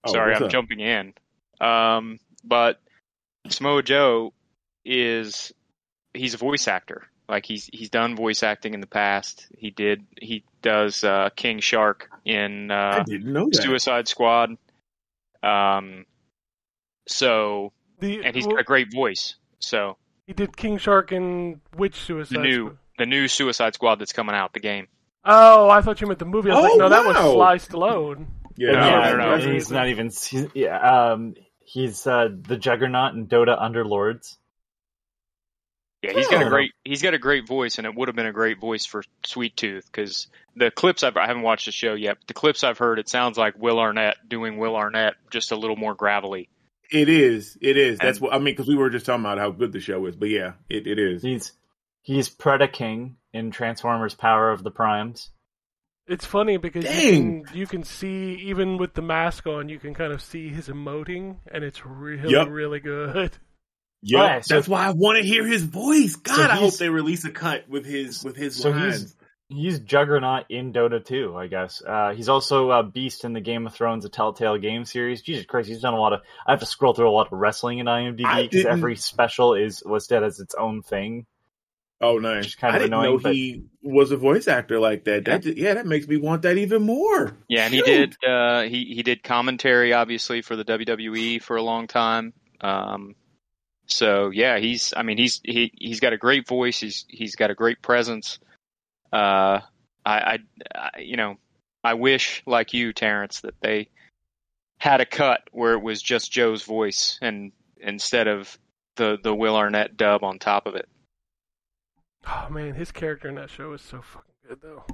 [0.04, 0.50] Oh, Sorry, I'm up?
[0.50, 1.14] jumping in.
[1.60, 2.80] Um, but
[3.48, 4.32] Samoa Joe
[4.84, 5.52] is
[6.12, 7.06] he's a voice actor.
[7.28, 9.46] Like he's he's done voice acting in the past.
[9.56, 13.48] He did he does uh, King Shark in I uh, didn't know.
[13.52, 14.56] Suicide Squad.
[15.42, 16.04] Um,
[17.08, 19.36] so The and he's well, got a great voice.
[19.58, 22.78] So he did King Shark in which Suicide the new Squad?
[22.98, 24.88] the new Suicide Squad that's coming out the game.
[25.24, 26.50] Oh, I thought you meant the movie.
[26.50, 27.32] I was Oh, like, no, that was wow.
[27.32, 28.26] Sly Stallone.
[28.56, 29.36] Yeah, No, no, I don't know.
[29.36, 29.52] no.
[29.52, 30.06] He's not even.
[30.06, 34.36] He's, yeah, um, he's uh, the Juggernaut and Dota Underlords.
[36.02, 36.46] Yeah, he's got Oh.
[36.46, 38.84] a great he's got a great voice, and it would have been a great voice
[38.84, 42.18] for Sweet Tooth because the clips I've I haven't watched the show yet.
[42.20, 45.56] But the clips I've heard, it sounds like Will Arnett doing Will Arnett, just a
[45.56, 46.50] little more gravelly.
[46.90, 47.56] It is.
[47.62, 47.98] It is.
[47.98, 48.44] That's what I mean.
[48.54, 50.14] Because we were just talking about how good the show is.
[50.14, 51.22] But yeah, it, it is.
[51.22, 51.52] He's
[52.02, 55.30] he's Predaking in Transformers: Power of the Primes.
[56.06, 59.94] It's funny because you can, you can see even with the mask on, you can
[59.94, 62.48] kind of see his emoting, and it's really Yup.
[62.50, 63.32] really good.
[64.02, 66.16] Yeah, Alright, so- that's why I want to hear his voice.
[66.16, 69.00] God, So I hope they release a cut with his with his So lines.
[69.00, 69.16] he's
[69.48, 71.80] he's Juggernaut in Dota 2, I guess.
[71.86, 75.22] Uh, he's also a Beast in the Game of Thrones, a Telltale game series.
[75.22, 76.20] Jesus Christ, he's done a lot of.
[76.46, 79.82] I have to scroll through a lot of wrestling in IMDb because every special is
[79.86, 81.24] listed as its own thing.
[82.04, 82.38] Oh, nice.
[82.38, 85.24] Which is kind I didn't annoying, know but- he was a voice actor like that.
[85.24, 87.36] That yeah, that makes me want that even more.
[87.48, 91.62] Yeah, and he did uh, he he did commentary obviously for the WWE for a
[91.62, 92.32] long time.
[92.60, 93.14] Um,
[93.86, 96.80] so yeah, he's I mean he's he he's got a great voice.
[96.80, 98.38] He's he's got a great presence.
[99.12, 99.60] Uh,
[100.04, 100.38] I, I,
[100.74, 101.36] I you know
[101.82, 103.88] I wish like you Terrence that they
[104.78, 108.58] had a cut where it was just Joe's voice and instead of
[108.96, 110.88] the the Will Arnett dub on top of it.
[112.26, 114.84] Oh man, his character in that show is so fucking good though.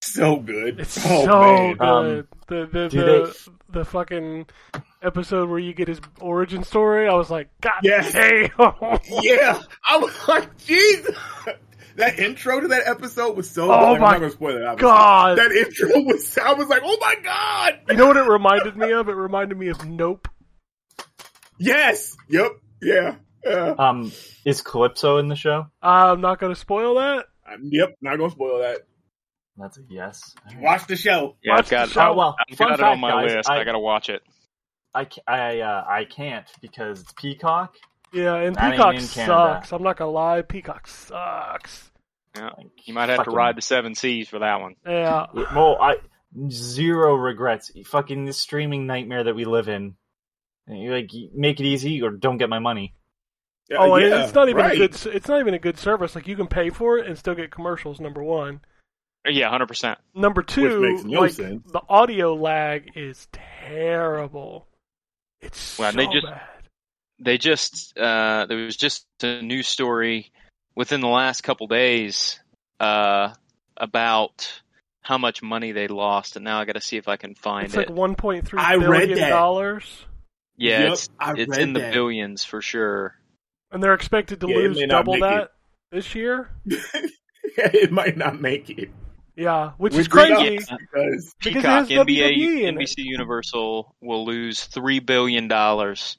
[0.00, 0.80] So good.
[0.80, 1.76] It's oh, so man.
[1.76, 1.82] good.
[1.86, 4.46] Um, the the the, the fucking
[5.02, 8.12] episode where you get his origin story, I was like, God Yes.
[8.12, 8.50] damn.
[9.22, 11.16] Yeah, I was like, Jesus.
[11.96, 13.70] That intro to that episode was so.
[13.72, 14.00] Oh good.
[14.00, 14.78] my I'm not spoil it.
[14.78, 15.38] God.
[15.38, 16.36] That intro was.
[16.38, 17.80] I was like, oh my god.
[17.88, 19.08] You know what it reminded me of?
[19.08, 20.26] It reminded me of Nope.
[21.58, 22.16] Yes.
[22.28, 22.50] Yep.
[22.82, 23.14] Yeah.
[23.44, 23.74] Yeah.
[23.78, 24.12] Um,
[24.44, 25.66] is Calypso in the show?
[25.82, 27.26] I'm not going to spoil that.
[27.50, 27.94] Um, yep.
[28.00, 28.80] Not gonna spoil that.
[29.56, 30.34] That's a yes.
[30.46, 30.62] All right.
[30.62, 31.36] Watch the show.
[31.42, 32.00] Yeah, Watch I've got the show.
[32.00, 33.50] Oh, well, I've fun got it on my guys, list.
[33.50, 34.22] I, I, gotta watch it.
[34.94, 37.76] I, I, uh, I can't because it's Peacock.
[38.12, 39.72] Yeah, and Peacock sucks.
[39.72, 40.42] I'm not going to lie.
[40.42, 41.90] Peacock sucks.
[42.36, 42.50] Yeah,
[42.84, 44.76] you might have to ride the seven seas for that one.
[44.86, 45.26] Yeah.
[45.34, 45.96] Yeah, Well, I
[46.48, 47.70] zero regrets.
[47.86, 49.96] Fucking this streaming nightmare that we live in.
[50.68, 52.94] You, Like, make it easy or don't get my money.
[53.70, 54.74] Yeah, Oh, and yeah, it's not even right.
[54.74, 55.06] a good.
[55.14, 56.14] It's not even a good service.
[56.14, 57.98] Like you can pay for it and still get commercials.
[58.00, 58.60] Number one.
[59.26, 59.98] Yeah, hundred percent.
[60.14, 61.62] Number two, makes no like sense.
[61.72, 64.66] the audio lag is terrible.
[65.40, 66.40] It's Well, so they just- bad.
[67.20, 70.32] They just uh, there was just a news story
[70.74, 72.40] within the last couple days
[72.80, 73.32] uh,
[73.76, 74.60] about
[75.00, 77.66] how much money they lost, and now I got to see if I can find
[77.66, 77.88] It's it.
[77.88, 80.04] like 1.3 I read billion dollars,
[80.56, 83.14] yeah, Yep, it's I it's read in the billions for sure.
[83.74, 85.50] And they're expected to Yeah, lose double make that
[85.92, 86.48] this year.
[87.44, 88.88] it might not make it.
[89.36, 90.60] Yeah, which, Which is crazy.
[90.60, 92.74] sucks because Because Peacock, has NBA, WWE it.
[92.76, 96.18] NBC Universal will lose three billion dollars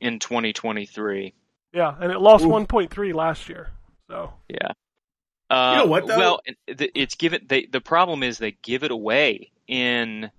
[0.00, 1.34] in 2023.
[1.74, 2.50] Yeah, and it lost Oof.
[2.50, 3.68] 1.3 last year.
[4.08, 4.68] So Yeah.
[5.50, 6.16] Uh, You know what, though?
[6.18, 7.42] Well, it's given.
[7.46, 10.30] They, the problem is they give it away in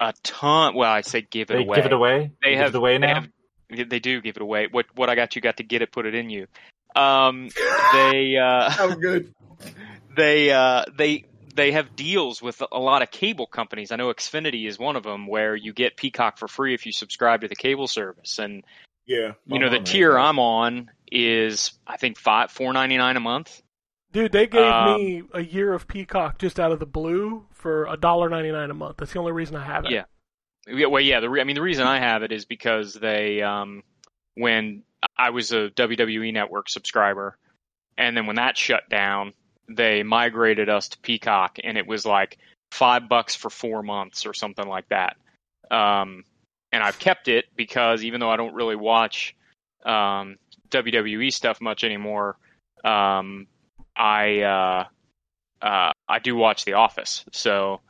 [0.00, 0.74] a ton.
[0.74, 1.76] Well, I say give it They away.
[1.76, 2.30] give it away.
[2.42, 2.74] They give have.
[2.74, 3.14] it away they now.
[3.14, 3.28] have-
[3.72, 4.68] they do give it away.
[4.70, 6.46] What what I got you got to get it, put it in you.
[6.94, 7.48] Um,
[7.92, 9.32] they uh, that was good.
[10.16, 13.92] they uh, they they have deals with a lot of cable companies.
[13.92, 16.92] I know Xfinity is one of them, where you get Peacock for free if you
[16.92, 18.64] subscribe to the cable service, and
[19.06, 19.32] Yeah.
[19.46, 23.62] you know, the tier I'm on is I think five four ninety nine a month.
[24.12, 27.86] Dude, they gave Um, me a year of Peacock just out of the blue for
[27.86, 28.98] a dollar ninety nine a month.
[28.98, 29.90] That's the only reason I have it.
[29.90, 30.04] Yeah.
[30.68, 31.20] Well, yeah.
[31.20, 33.82] The re- I mean, the reason I have it is because they, um,
[34.34, 34.82] when
[35.16, 37.36] I was a WWE Network subscriber,
[37.98, 39.32] and then when that shut down,
[39.68, 42.38] they migrated us to Peacock, and it was like
[42.70, 45.16] five bucks for four months or something like that.
[45.70, 46.24] Um,
[46.70, 49.36] and I've kept it because even though I don't really watch
[49.84, 50.38] um,
[50.70, 52.36] WWE stuff much anymore,
[52.84, 53.46] um,
[53.96, 54.84] I uh,
[55.64, 57.80] uh, I do watch The Office, so.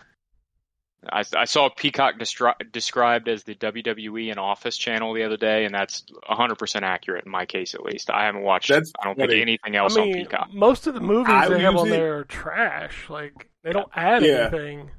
[1.11, 5.65] I, I saw Peacock destri- described as the WWE and Office channel the other day,
[5.65, 8.09] and that's 100% accurate in my case, at least.
[8.11, 9.43] I haven't watched, That's I don't think funny.
[9.43, 10.53] anything I else on Peacock.
[10.55, 13.11] most of the movies I they have on it- there are trash.
[13.11, 14.49] Like they don't add Yeah.
[14.53, 14.91] anything.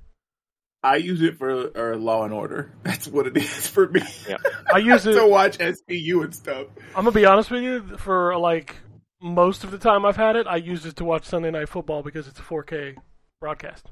[0.85, 2.73] I use it for uh, Law and Order.
[2.83, 4.01] That's what it is for me.
[4.27, 4.35] Yeah.
[4.73, 5.13] I use it.
[5.15, 6.67] to watch SVU and stuff.
[6.89, 7.95] I'm gonna be honest with you.
[7.97, 8.75] For like
[9.21, 12.03] most of the time I've had it, I use it to watch Sunday Night Football
[12.03, 12.97] because it's a 4K
[13.39, 13.87] broadcast.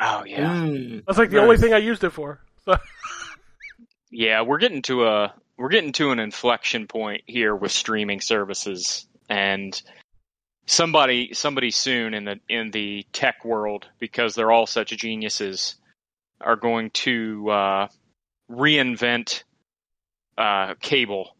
[0.00, 0.54] Oh, yeah.
[0.54, 1.04] Mm.
[1.06, 1.42] That's like the Nice.
[1.44, 2.40] only thing I used it for.
[2.64, 2.76] So
[4.10, 9.06] Yeah, we're getting to a we're getting to an inflection point here with streaming services
[9.28, 9.80] and
[10.66, 15.74] somebody somebody soon in the in the tech world because they're all such geniuses
[16.40, 17.88] are going to uh,
[18.50, 19.42] reinvent
[20.38, 21.36] uh, cable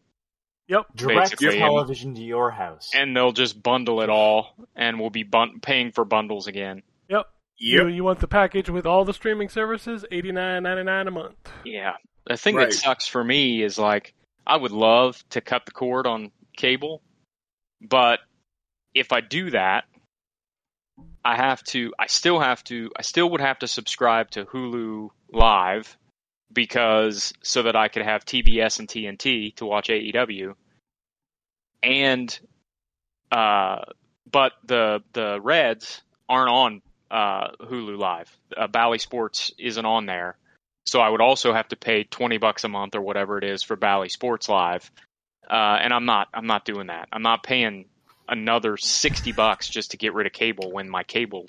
[0.67, 0.85] yep.
[0.95, 2.91] Direct television to your house.
[2.93, 6.83] and they'll just bundle it all and we'll be bun- paying for bundles again.
[7.09, 7.25] Yep.
[7.57, 10.05] You, you want the package with all the streaming services?
[10.11, 11.35] Eighty nine ninety nine a month.
[11.63, 11.93] Yeah.
[12.27, 12.69] The thing Right.
[12.69, 14.13] that sucks for me is like
[14.45, 17.01] I would love to cut the cord on cable,
[17.81, 18.19] but
[18.93, 19.85] if I do that,
[21.23, 25.09] I have to I still have to I still would have to subscribe to Hulu
[25.31, 25.97] Live
[26.51, 30.55] because so that I could have TBS and TNT to watch AEW.
[31.83, 32.37] And
[33.31, 33.79] uh
[34.31, 38.35] but the the Reds aren't on uh Hulu Live.
[38.55, 40.37] Uh, Bally Sports isn't on there.
[40.85, 43.63] So I would also have to pay twenty bucks a month or whatever it is
[43.63, 44.91] for Bally Sports Live,
[45.49, 46.27] uh, and I'm not.
[46.33, 47.07] I'm not doing that.
[47.11, 47.85] I'm not paying
[48.27, 51.47] another sixty bucks just to get rid of cable when my cable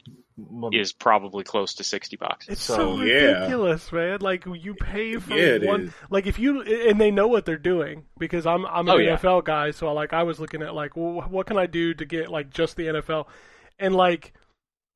[0.72, 2.48] is probably close to sixty bucks.
[2.48, 3.12] It's So, so, yeah.
[3.14, 4.20] ridiculous, man.
[4.20, 5.80] Like you pay for Yeah, it one.
[5.88, 5.92] is.
[6.10, 9.16] Like if you and they know what they're doing because I'm I'm an Oh, yeah.
[9.16, 11.94] NFL guy, so I like I was looking at like well, what can I do
[11.94, 13.26] to get like just the NFL,
[13.78, 14.34] and like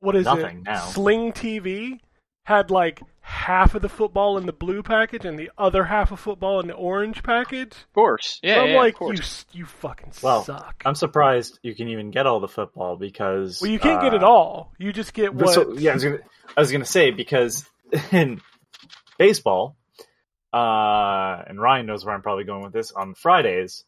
[0.00, 0.64] what is Nothing it?
[0.64, 0.80] now.
[0.86, 2.00] Sling TV
[2.44, 6.18] had like half of the football in the blue package and the other half of
[6.18, 7.72] football in the orange package.
[7.72, 9.44] Of course, yeah, So I'm yeah, like of course.
[9.52, 10.82] you you fucking Well, suck.
[10.84, 14.24] I'm surprised you can even get all the football because well, you can't get it
[14.24, 14.72] uh, all.
[14.78, 15.54] You just get what.
[15.54, 16.18] So, yeah, I was gonna,
[16.56, 17.68] I was gonna say because
[18.10, 18.40] in
[19.18, 19.76] baseball,
[20.52, 22.90] uh, and Ryan knows where I'm probably going with this.
[22.92, 23.84] On Fridays,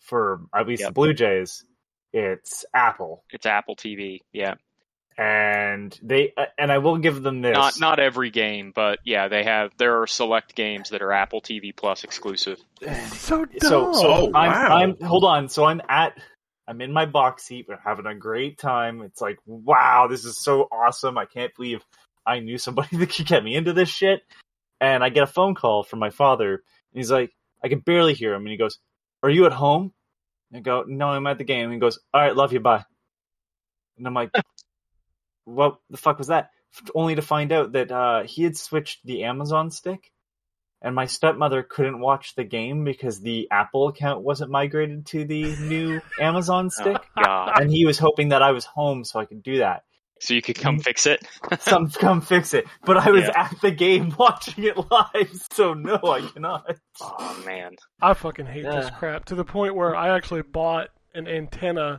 [0.00, 0.90] for at least Yep.
[0.90, 1.64] the Blue Jays,
[2.12, 4.54] it's Apple, It's Apple TV, yeah.
[5.18, 7.54] And they uh, and I will give them this.
[7.54, 9.72] Not not every game, but yeah, they have.
[9.78, 12.58] There are select games that are Apple TV Plus exclusive.
[13.12, 13.58] so dumb.
[13.60, 14.76] so so Oh, I'm, wow.
[14.76, 15.48] I'm hold on.
[15.48, 16.18] So I'm at
[16.68, 17.66] I'm in my box seat.
[17.68, 19.00] We're having a great time.
[19.02, 21.16] It's like wow, this is so awesome.
[21.16, 21.82] I can't believe
[22.26, 24.20] I knew somebody that could get me into this shit.
[24.80, 26.52] And I get a phone call from my father.
[26.52, 27.32] And he's like,
[27.64, 28.42] I can barely hear him.
[28.42, 28.78] And he goes,
[29.22, 29.94] "Are you at home?"
[30.50, 32.60] And I go, "No, I'm at the game." And he goes, "All right, love you,
[32.60, 32.84] bye."
[33.96, 34.30] And I'm like,
[35.46, 36.50] "What the fuck was that?"
[36.94, 40.12] Only to find out that uh, he had switched the Amazon stick
[40.82, 45.56] and my stepmother couldn't watch the game because the Apple account wasn't migrated to the
[45.56, 46.98] new Amazon stick.
[47.16, 47.60] Oh, God.
[47.60, 49.84] And he was hoping that I was home so I could do that.
[50.20, 51.26] So you could come fix it.
[51.60, 52.66] Some come fix it.
[52.84, 53.32] But I was Yeah.
[53.44, 56.76] at the game watching it live, so no, I cannot.
[57.00, 57.76] Oh man.
[58.02, 61.98] I fucking hate this crap to the point where I actually bought an antenna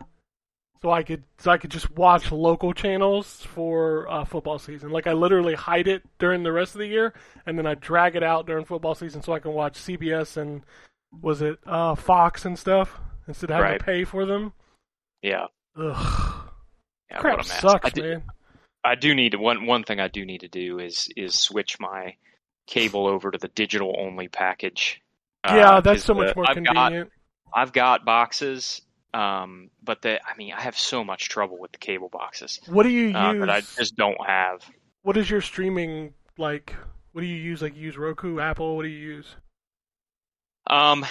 [0.81, 4.89] so I could so I could just watch local channels for uh, football season.
[4.91, 7.13] Like I literally hide it during the rest of the year,
[7.45, 10.63] and then I drag it out during football season so I can watch CBS and
[11.21, 13.79] was it uh, Fox and stuff instead of having Right.
[13.79, 14.53] to pay for them.
[15.21, 15.45] Yeah.
[15.79, 16.49] Ugh,
[17.11, 17.61] yeah crap what a mess.
[17.61, 18.23] sucks, I do, man.
[18.83, 21.79] I do need to, one one thing I do need to do is is switch
[21.79, 22.15] my
[22.67, 25.01] cable over to the digital only package.
[25.45, 27.09] yeah, Uh, that's so much the- more I've convenient.
[27.09, 28.81] Got, I've got boxes,
[29.13, 32.83] um, but the I mean I have so much trouble with the cable boxes what
[32.83, 33.39] do you uh, use?
[33.41, 34.61] that I just don't have.
[35.03, 36.75] What is your streaming like?
[37.13, 37.61] What do you use?
[37.61, 38.75] Like you use Roku, Apple?
[38.75, 39.35] What do you use?
[40.69, 41.05] Um,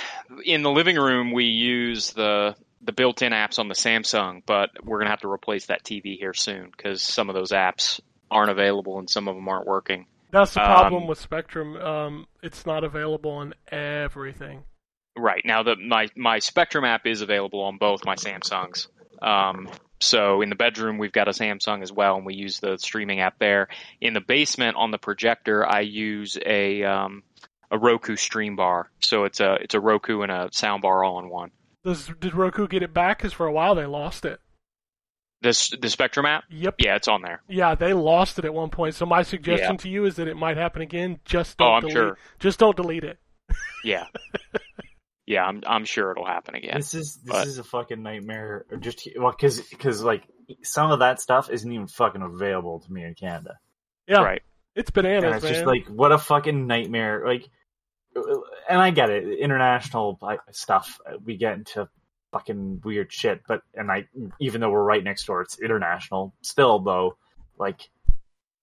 [0.44, 4.98] in the living room we use the the built-in apps on the Samsung, but we're
[4.98, 8.98] gonna have to replace that TV here soon because some of those apps aren't available
[8.98, 10.06] and some of them aren't working.
[10.30, 11.76] That's the Um, problem with Spectrum.
[11.76, 14.64] Um, it's not available on everything.
[15.16, 18.88] Right now, the my my Spectrum app is available on both my Samsungs.
[19.22, 22.76] Um, so in the bedroom, we've got a Samsung as well, and we use the
[22.76, 23.68] streaming app there.
[24.00, 27.22] In the basement, on the projector, I use a um,
[27.70, 28.90] a Roku Stream Bar.
[29.00, 31.50] So it's a it's a Roku and a sound bar all in one.
[31.82, 33.18] Does did Roku get it back?
[33.18, 34.38] Because for a while they lost it.
[35.40, 36.44] This the Spectrum app.
[36.50, 36.74] Yep.
[36.78, 37.42] Yeah, it's on there.
[37.48, 38.94] Yeah, they lost it at one point.
[38.94, 39.76] So my suggestion Yeah.
[39.78, 41.20] to you is that it might happen again.
[41.24, 41.92] Just Oh, don't I'm delete.
[41.94, 42.18] sure.
[42.38, 43.18] Just don't delete it.
[43.84, 44.06] Yeah.
[45.26, 46.76] yeah, I'm I'm sure it'll happen again.
[46.76, 48.64] This is this but- is a fucking nightmare.
[48.80, 50.22] Just well, because because like
[50.62, 53.58] some of that stuff isn't even fucking available to me in Canada.
[54.06, 54.42] Yeah, Right.
[54.76, 55.52] it's And bananas, it's man.
[55.52, 57.24] just like what a fucking nightmare.
[57.26, 57.48] Like,
[58.68, 60.18] and I get it, international
[60.52, 60.98] stuff.
[61.24, 61.88] We get into
[62.32, 64.06] fucking weird shit, but and I
[64.40, 66.34] even though we're right next door, it's international.
[66.42, 67.16] Still though,
[67.58, 67.88] like,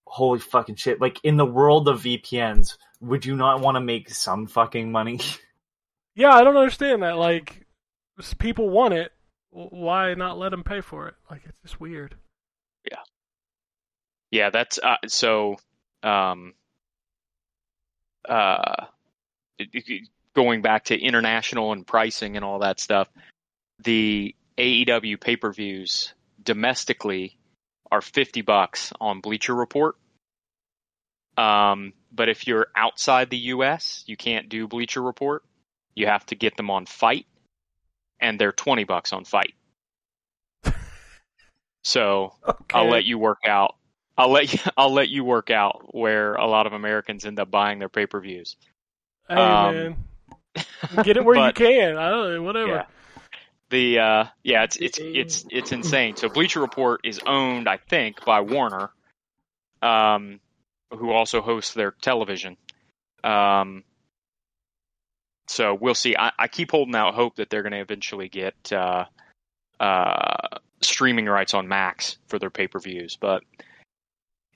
[0.06, 1.00] holy fucking shit!
[1.00, 5.20] Like in the world of VPNs, would you not want to make some fucking money?
[6.14, 7.16] yeah, I don't understand that.
[7.16, 7.66] Like,
[8.38, 9.12] people want it.
[9.50, 11.14] Why not let them pay for it?
[11.30, 12.14] Like, it's just weird.
[12.90, 12.98] Yeah,
[14.30, 15.56] Yeah, that's uh, so.
[16.02, 16.52] Um,
[18.28, 18.86] uh,
[20.34, 23.08] going back to international and pricing and all that stuff,
[23.82, 27.38] the AEW pay per views domestically
[27.90, 29.96] are fifty bucks on Bleacher Report.
[31.36, 35.42] Um, but if you're outside the U.S., you can't do Bleacher Report.
[35.94, 37.26] You have to get them on FITE,
[38.20, 39.54] and they're twenty bucks on FITE.
[41.86, 42.78] So Okay.
[42.78, 43.76] I'll let you work out.
[44.16, 44.58] I'll let you.
[44.76, 48.06] I'll let you work out where a lot of Americans end up buying their pay
[48.06, 48.56] per views.
[49.28, 49.96] Hey, um, man.
[51.02, 51.96] Get it where you can.
[51.96, 52.42] I don't know.
[52.42, 52.68] Whatever.
[52.68, 52.84] Yeah.
[53.70, 56.16] The uh, yeah, it's it's it's it's insane.
[56.16, 58.90] So Bleacher Report is owned, I think, by Warner,
[59.82, 60.40] um,
[60.90, 62.56] who also hosts their television.
[63.24, 63.84] Um,
[65.46, 66.16] so we'll see.
[66.16, 69.04] I, I keep holding out hope that they're going to eventually get uh,
[69.80, 73.42] uh, streaming rights on Max for their pay per views, but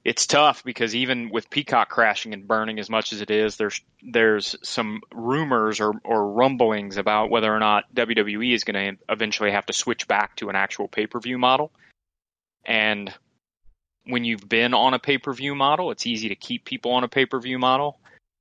[0.05, 3.83] it's tough because even with Peacock crashing and burning as much as it is, there's
[4.03, 9.51] there's some rumors or, or rumblings about whether or not WWE is going to eventually
[9.51, 11.73] have to switch back to an actual pay per view model.
[12.65, 13.13] And
[14.07, 17.05] when you've been on a pay per view model, it's easy to keep people on
[17.05, 17.99] a pay per view model.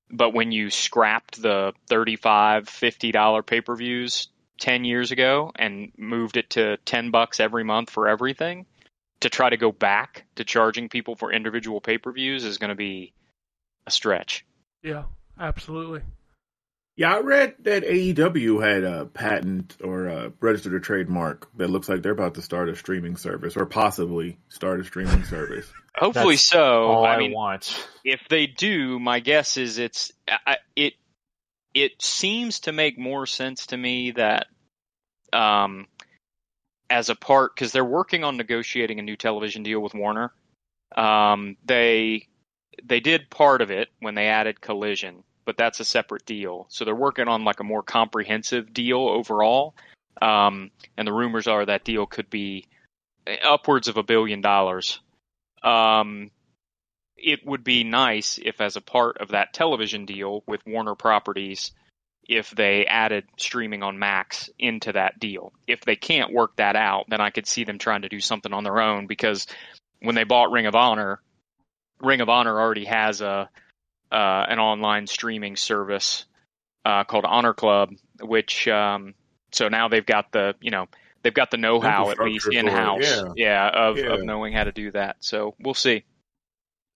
[0.09, 6.37] But when you scrapped the $35, $50 pay per views 10 years ago and moved
[6.37, 8.65] it to 10 bucks every month for everything,
[9.21, 12.69] to try to go back to charging people for individual pay per views is going
[12.69, 13.13] to be
[13.85, 14.45] a stretch.
[14.83, 15.03] Yeah,
[15.39, 16.01] absolutely.
[16.97, 21.87] Yeah, I read that AEW had a patent or a registered a trademark that looks
[21.87, 25.71] like they're about to start a streaming service or possibly start a streaming service.
[25.95, 26.85] Hopefully That's so.
[26.85, 27.87] All I, I mean, want.
[28.03, 30.93] if they do, my guess is it's I, it
[31.75, 34.47] it seems to make more sense to me that
[35.31, 35.85] um
[36.89, 40.33] as a part because they're working on negotiating a new television deal with Warner.
[40.95, 42.27] Um, they
[42.83, 46.65] they did part of it when they added Collision, but that's a separate deal.
[46.67, 49.75] So they're working on like a more comprehensive deal overall.
[50.21, 52.67] Um, and the rumors are that deal could be
[53.41, 54.99] upwards of a billion dollars.
[55.63, 56.31] Um,
[57.15, 61.71] it would be nice if, as a part of that television deal with Warner Properties,
[62.27, 65.53] if they added streaming on Max into that deal.
[65.65, 68.51] If they can't work that out, then I could see them trying to do something
[68.51, 69.47] on their own because
[70.01, 71.21] when they bought Ring of Honor,
[72.01, 73.49] Ring of Honor already has a
[74.11, 76.25] uh, an online streaming service
[76.85, 77.91] uh, called Honor Club,
[78.21, 79.13] which um,
[79.51, 80.87] so now they've got the you know
[81.23, 84.13] they've got the know how at least in-house, yeah, of, Yeah.
[84.13, 85.17] of knowing how to do that.
[85.19, 86.03] So we'll see.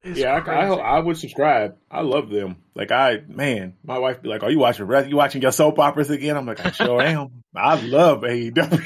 [0.04, 0.98] It's yeah, I, I.
[0.98, 1.78] I would subscribe.
[1.92, 2.64] I love them.
[2.74, 4.88] Like I, man, my wife be like, "Are you watching?
[4.90, 7.44] You watching your soap operas again?" I'm like, "I sure am.
[7.56, 8.84] I love AEW."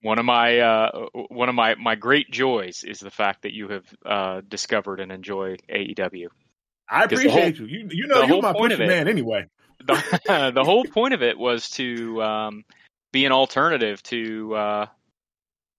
[0.00, 3.68] One of my uh, one of my, my great joys is the fact that you
[3.68, 6.28] have uh, discovered and enjoy AEW.
[6.90, 7.66] I 'Cause the appreciate you.
[7.66, 9.46] You, you know, you're my point pushy it- man anyway.
[9.84, 12.64] The, the whole point of it was to um,
[13.12, 14.86] be an alternative to uh,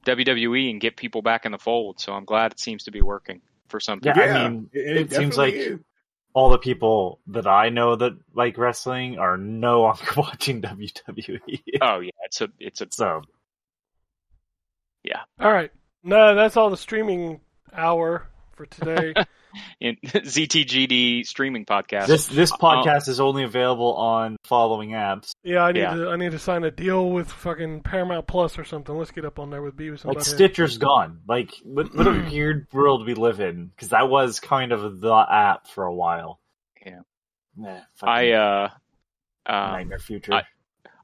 [0.06, 2.00] WWE and get people back in the fold.
[2.00, 4.30] So I'm glad it seems to be working for some Yeah, people.
[4.32, 5.80] I mean, it, it seems like- is.
[6.34, 11.62] all the people that I know that like wrestling are no longer watching WWE.
[11.82, 13.22] Oh yeah, it's a it's a so
[15.04, 15.22] yeah.
[15.40, 15.72] All right.
[16.04, 17.42] No, that's all the streaming
[17.74, 19.14] hour for today.
[19.80, 22.08] in, ZTGD streaming podcast.
[22.08, 25.32] this this Uh, podcast is only available on following apps.
[25.44, 25.96] yeah, I need Yeah.
[25.96, 28.96] to I need to sign a deal with fucking Paramount Plus or something.
[28.98, 30.24] Let's get up on there with Beavis and Like Butthead.
[30.36, 31.22] Stitcher's gone.
[31.28, 35.14] Like what, what a weird world we live in because that was kind of the
[35.30, 36.40] app for a while.
[36.86, 37.00] Yeah.
[37.58, 38.70] Nah, I fucking uh,
[39.46, 40.34] um, nightmare future.
[40.34, 40.44] I-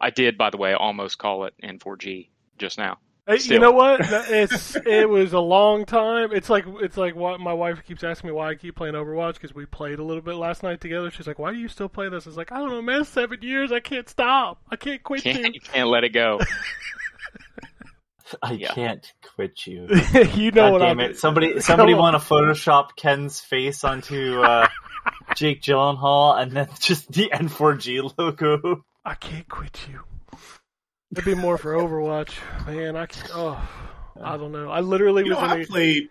[0.02, 2.98] I did, by the way, almost call it N4G just now.
[3.28, 4.01] Hey, you know what?
[4.30, 6.30] It's it was a long time.
[6.32, 9.34] It's like it's like what my wife keeps asking me why I keep playing Overwatch
[9.36, 11.09] because we played a little bit last night together.
[11.09, 13.03] She's like, "Why do you still play this?" It's like I don't know, man.
[13.03, 13.71] Seven years.
[13.71, 14.61] I can't stop.
[14.69, 16.39] I can't quit Can't, you can't let it go.
[18.43, 18.73] I Yeah.
[18.73, 19.88] can't quit you.
[19.89, 20.23] you.
[20.36, 21.11] you know God what damn I'm.
[21.11, 21.17] it!
[21.19, 24.67] Somebody, somebody want to Photoshop Ken's face onto uh,
[25.36, 28.84] Jake Gyllenhaal, and then just the N4G logo.
[29.03, 30.01] I can't quit you.
[31.16, 32.34] It'd be more for Overwatch,
[32.68, 32.95] man.
[32.97, 33.70] I oh,
[34.22, 34.70] I don't know.
[34.70, 36.09] I literally You know, was in I a, played.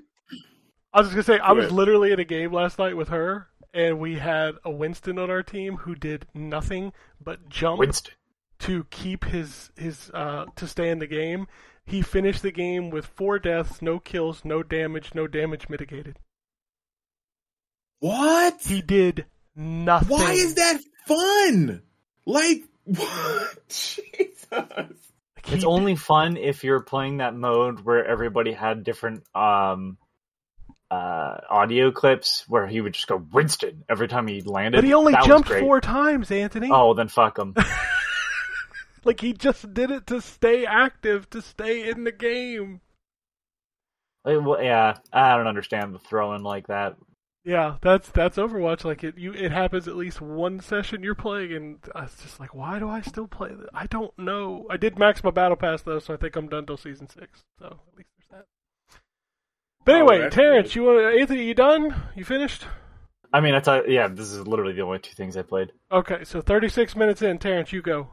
[0.93, 1.73] I was just gonna say I was ahead.
[1.73, 5.43] literally in a game last night with her, and we had a Winston on our
[5.43, 6.93] team who did nothing
[7.23, 8.15] but jump Winston.
[8.61, 11.47] to keep his his uh to stay in the game.
[11.87, 16.19] He finished the game with four deaths, no kills, no damage, no damage mitigated.
[18.01, 18.61] What?
[18.63, 20.09] He did nothing.
[20.09, 21.83] Why is that fun?
[22.27, 23.57] Like what?
[23.69, 24.49] Jesus.
[25.45, 29.99] He- It's only fun if you're playing that mode where everybody had different um
[30.91, 34.79] uh audio clips where he would just go Winston every time he landed.
[34.79, 36.71] but he only That jumped four times, Anthony.
[36.73, 37.55] Oh, then fuck him.
[39.07, 42.81] Like he just did it to stay active, to stay in the game.
[44.25, 46.97] Well, yeah, I don't understand the throwing like that.
[47.45, 48.85] Yeah, that's that's Overwatch.
[48.85, 52.41] Like it, you it happens at least one session you're playing, and I was just
[52.41, 53.69] like, why do I still play this?
[53.75, 54.67] I don't know.
[54.71, 57.43] I did max my battle pass though, so I think I'm done till season six.
[57.59, 58.47] So at least there's that.
[59.85, 60.75] But Oh, anyway, that's Terrence, good.
[60.77, 61.45] you want Anthony?
[61.45, 61.95] You done?
[62.17, 62.65] You finished?
[63.31, 65.71] I mean, I tell yeah, this is literally the only two things I played.
[65.93, 68.09] Okay, so 36 minutes in, Terrence, you go.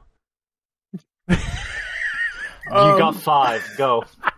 [1.30, 1.38] you
[2.70, 3.64] Um, got five.
[3.78, 4.04] Go.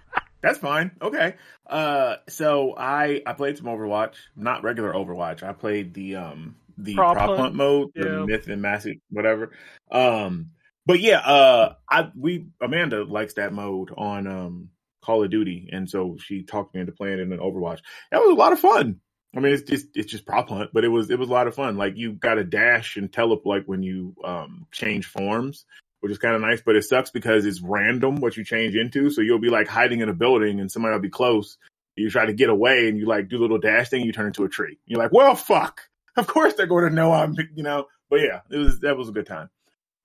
[0.43, 0.91] That's fine.
[1.01, 1.35] Okay.
[1.65, 5.41] Uh, so I I played some Overwatch, not regular Overwatch.
[5.41, 7.55] I played the um the Prop prop, hunt?
[7.55, 8.03] mode, Yeah.
[8.03, 9.51] the myth and massive whatever.
[9.89, 10.51] Um,
[10.85, 14.69] but yeah, uh, I we Amanda likes that mode on um
[15.01, 17.79] Call of Duty, and so she talked me into playing it in Overwatch.
[18.11, 18.99] That was a lot of fun.
[19.35, 21.47] I mean, it's just it's just prop hunt, but it was it was a lot
[21.47, 21.77] of fun.
[21.77, 25.65] Like you got to dash and teleport like when you um change forms,
[26.03, 26.61] which is kind of nice.
[26.61, 29.09] But it sucks because it's random what you change into.
[29.09, 31.57] So you'll be like hiding in a building and somebody will be close.
[31.95, 34.03] You try to get away and you like do a little dash thing.
[34.03, 34.79] You turn into a tree.
[34.85, 35.83] You're like, well, fuck.
[36.17, 37.87] Of course they're going to know I'm, you know.
[38.09, 39.49] But yeah, it was that was a good time.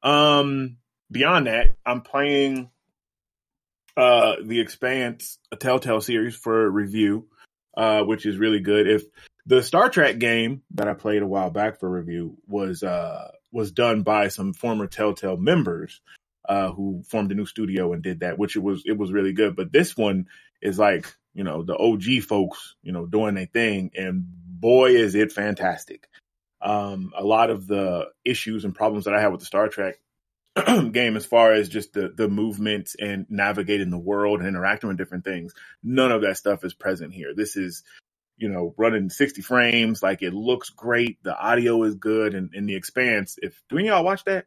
[0.05, 0.77] Um,
[1.11, 2.71] beyond that, I'm playing
[3.97, 7.27] uh the Expanse, a Telltale series for review,
[7.77, 8.89] uh, which is really good.
[8.89, 9.03] If
[9.47, 13.73] the Star Trek game that I played a while back for review was uh was
[13.73, 16.01] done by some former Telltale members
[16.49, 19.33] uh who formed a new studio and did that, which it was it was really
[19.33, 19.57] good.
[19.57, 20.27] But this one
[20.63, 25.15] is like, you know, the OG folks, you know, doing their thing and boy is
[25.15, 26.09] it fantastic.
[26.61, 29.97] Um a lot of the issues and problems that I had with the Star Trek
[30.93, 34.99] game as far as just the the movements and navigating the world and interacting with
[34.99, 35.55] different things.
[35.83, 37.35] None of that stuff is present here.
[37.35, 37.85] This is,
[38.39, 42.67] you know, running 60 frames, like it looks great, the audio is good, and in
[42.67, 44.47] the expanse, if do any y'all watch that?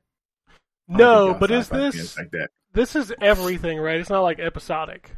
[0.88, 2.50] No, but is this like that?
[2.74, 4.00] this is everything, right?
[4.00, 5.12] It's not like episodic.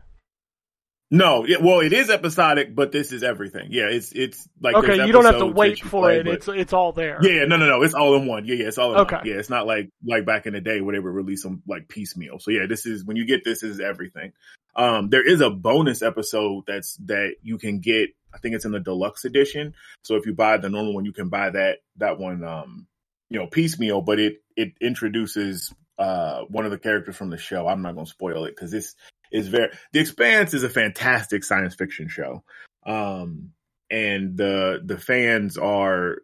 [1.11, 3.67] No, it, well, it is episodic, but this is everything.
[3.69, 6.25] Yeah, it's it's like okay, you don't have to wait for play, it.
[6.25, 7.19] but- It's it's all there.
[7.21, 7.83] Yeah, yeah, no, no, no.
[7.83, 8.45] It's all in one.
[8.45, 9.17] Yeah, yeah, it's all in Okay.
[9.17, 9.25] one.
[9.27, 11.87] Yeah, it's not like like back in the day where they would release them like
[11.87, 12.39] piecemeal.
[12.39, 14.31] So yeah, this is when you get this, this is everything.
[14.75, 18.09] Um, there is a bonus episode that's that you can get.
[18.33, 19.73] I think it's in the deluxe edition.
[20.03, 22.43] So if you buy the normal one, you can buy that that one.
[22.43, 22.87] Um,
[23.29, 27.67] you know, piecemeal, but it it introduces uh one of the characters from the show.
[27.67, 28.95] I'm not going to spoil it because this
[29.31, 29.69] is very.
[29.91, 32.43] The Expanse is a fantastic science fiction show.
[32.85, 33.51] Um,
[33.89, 36.17] and the the fans are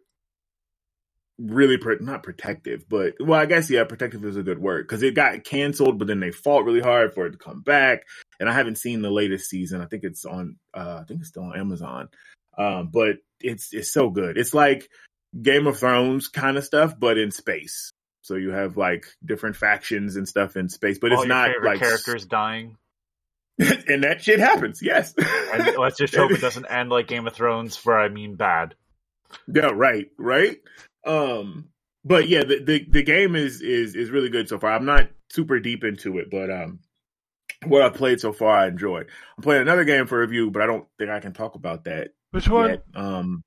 [1.38, 5.02] really pro- not protective, but well, I guess yeah, protective is a good word because
[5.02, 8.04] it got canceled, but then they fought really hard for it to come back.
[8.40, 9.80] And I haven't seen the latest season.
[9.80, 10.56] I think it's on.
[10.74, 12.08] Uh, I think it's still on Amazon.
[12.58, 14.36] Um, but it's it's so good.
[14.36, 14.88] It's like
[15.40, 17.92] Game of Thrones kind of stuff, but in space.
[18.22, 21.80] So you have like different factions and stuff in space, but All it's not like
[21.80, 22.76] characters dying.
[23.58, 24.80] and that shit happens.
[24.82, 25.14] Yes.
[25.52, 28.74] And let's just hope it doesn't end like Game of Thrones, where I mean bad.
[29.46, 30.58] Yeah, right, right.
[31.06, 31.68] Um,
[32.04, 34.72] but yeah, the, the the game is is is really good so far.
[34.72, 36.80] I'm not super deep into it, but um,
[37.64, 39.06] what I've played so far, I enjoyed.
[39.36, 42.10] I'm playing another game for review, but I don't think I can talk about that
[42.30, 42.70] Which one?
[42.70, 42.84] yet.
[42.94, 43.42] Um,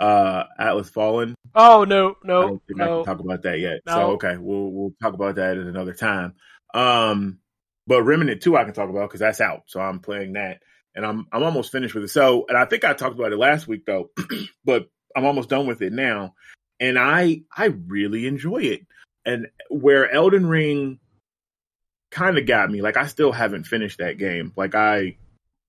[0.00, 1.34] uh, Atlas Fallen.
[1.54, 3.04] Oh no, I no, don't think I no.
[3.04, 3.80] can talk about that yet.
[3.86, 3.92] No.
[3.92, 6.34] So okay, we'll we'll talk about that at another time.
[6.72, 7.38] Um,
[7.86, 10.60] but Remnant Two I can talk about because that's out, so I'm playing that,
[10.94, 12.08] and I'm I'm almost finished with it.
[12.08, 14.10] So, and I think I talked about it last week though,
[14.64, 16.34] but I'm almost done with it now,
[16.78, 18.86] and I I really enjoy it.
[19.24, 21.00] And where Elden Ring
[22.10, 22.82] kind of got me.
[22.82, 24.52] Like I still haven't finished that game.
[24.56, 25.16] Like I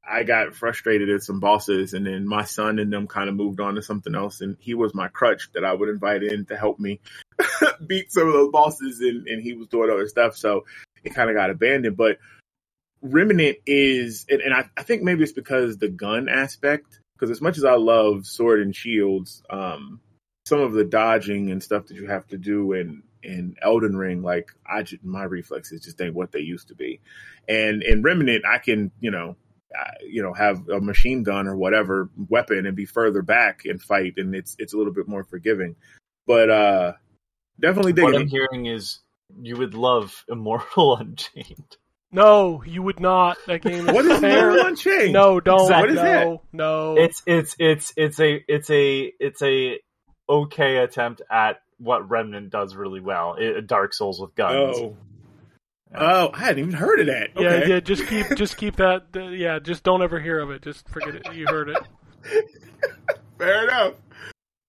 [0.09, 3.59] I got frustrated at some bosses, and then my son and them kind of moved
[3.59, 6.57] on to something else, and he was my crutch that I would invite in to
[6.57, 6.99] help me
[7.87, 10.65] beat some of those bosses, and, and he was doing other stuff, so
[11.03, 11.95] it kind of got abandoned.
[11.95, 12.17] But
[13.01, 17.41] Remnant is, and, and I, I think maybe it's because the gun aspect, because as
[17.41, 20.01] much as I love Sword and Shields, um,
[20.45, 24.21] some of the dodging and stuff that you have to do in in Elden Ring,
[24.21, 26.99] like I just, my reflexes just ain't what they used to be,
[27.47, 29.35] and in Remnant I can you know
[29.77, 33.81] uh, you know have a machine gun or whatever weapon and be further back and
[33.81, 35.75] fight, and it's it's a little bit more forgiving,
[36.25, 36.93] but uh
[37.59, 38.15] definitely What.
[38.15, 38.99] I'm hearing is
[39.41, 41.77] you would love Immortal Unchained.
[42.11, 43.37] No, you would not.
[43.45, 44.49] That game is What is fair.
[44.49, 45.13] Immortal Unchained?
[45.13, 45.61] No, don't.
[45.61, 45.81] Exactly.
[45.81, 46.25] What is that?
[46.25, 46.97] no, no.
[46.97, 49.79] It's it's it's it's a it's a it's a
[50.27, 53.35] okay attempt at what Remnant does really well.
[53.39, 54.77] It, Dark Souls with guns.
[54.77, 54.97] Oh.
[55.95, 57.29] Oh, I hadn't even heard of that.
[57.35, 57.69] yeah, Okay.
[57.69, 57.79] yeah.
[57.79, 59.05] Just keep, just keep that.
[59.15, 60.61] uh, yeah, just don't ever hear of it.
[60.61, 61.33] Just forget it.
[61.33, 61.77] You heard it.
[63.39, 63.93] Fair enough.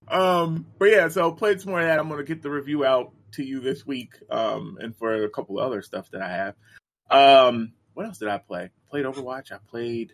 [0.08, 1.98] Um, but yeah, so played some more of that.
[1.98, 4.14] I'm gonna get the review out to you this week.
[4.30, 6.54] Um, and for a couple of other stuff that I have.
[7.10, 8.70] Um, what else did I play?
[8.88, 9.52] Played Overwatch.
[9.52, 10.12] I played.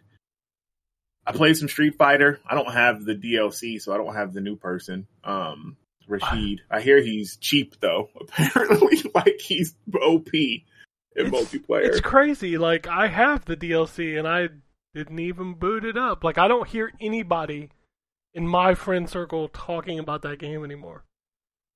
[1.24, 2.40] I played some Street Fighter.
[2.48, 5.06] I don't have the DLC, so I don't have the new person.
[5.24, 5.76] Um,
[6.08, 6.62] Rashid.
[6.70, 8.10] I hear he's cheap though.
[8.20, 10.62] Apparently, like he's OP in
[11.14, 11.84] It's- multiplayer.
[11.86, 12.58] It's crazy.
[12.58, 14.48] Like I have the DLC and I
[14.94, 16.24] didn't even boot it up.
[16.24, 17.70] Like I don't hear anybody
[18.34, 21.04] in my friend circle talking about that game anymore.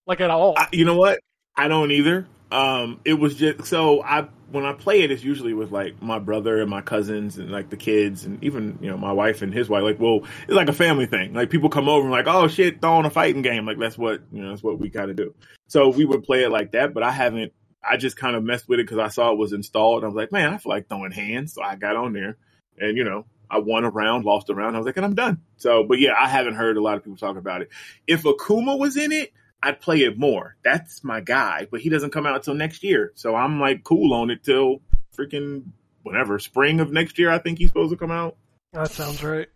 [0.06, 0.54] Like at all.
[0.56, 1.18] I, you know what?
[1.56, 2.26] I don't either.
[2.52, 6.18] Um, it was just so I when I play it, it's usually with like my
[6.18, 9.54] brother and my cousins and like the kids and even you know my wife and
[9.54, 9.82] his wife.
[9.82, 11.32] Like, well, it's like a family thing.
[11.32, 13.66] Like people come over and like, oh shit, throwing a fighting game.
[13.66, 15.34] Like that's what you know, that's what we got to do.
[15.68, 16.92] So we would play it like that.
[16.92, 17.52] But I haven't.
[17.88, 20.04] I just kind of messed with it because I saw it was installed.
[20.04, 22.36] I was like, man, I feel like throwing hands, so I got on there
[22.78, 23.26] and you know.
[23.52, 24.76] I won a round, lost a round.
[24.76, 25.40] I was like, and I'm done.
[25.56, 27.70] So, but yeah, I haven't heard a lot of people talk about it.
[28.06, 29.32] If Akuma was in it,
[29.62, 30.56] I'd play it more.
[30.64, 33.12] That's my guy, but he doesn't come out until next year.
[33.14, 34.80] So I'm like cool on it till
[35.16, 35.64] freaking
[36.02, 37.30] whatever spring of next year.
[37.30, 38.36] I think he's supposed to come out.
[38.72, 39.48] that sounds right.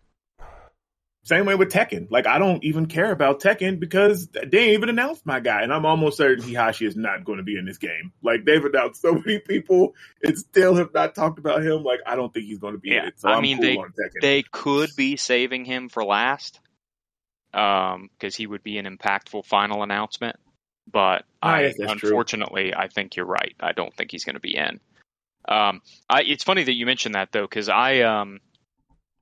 [1.23, 2.05] Same way with Tekken.
[2.11, 5.73] Like I don't even care about Tekken because they ain't even announced my guy, and
[5.73, 8.13] I'm almost certain Heihachi is not going to be in this game.
[8.21, 11.81] Like they've announced so many people and still have not talked about him.
[11.83, 13.19] Like I don't think he's going to be in it.
[13.19, 14.21] So I I'm mean, cool they- on Tekken.
[14.21, 16.59] They could be saving him for last,
[17.55, 20.35] um, because he would be an impactful final announcement.
[20.91, 22.09] But Ah, I, that's true.
[22.09, 23.55] unfortunately, I think you're right.
[23.59, 24.79] I don't think he's going to be in.
[25.47, 28.39] Um, I, it's funny that you mentioned that though, because I, um,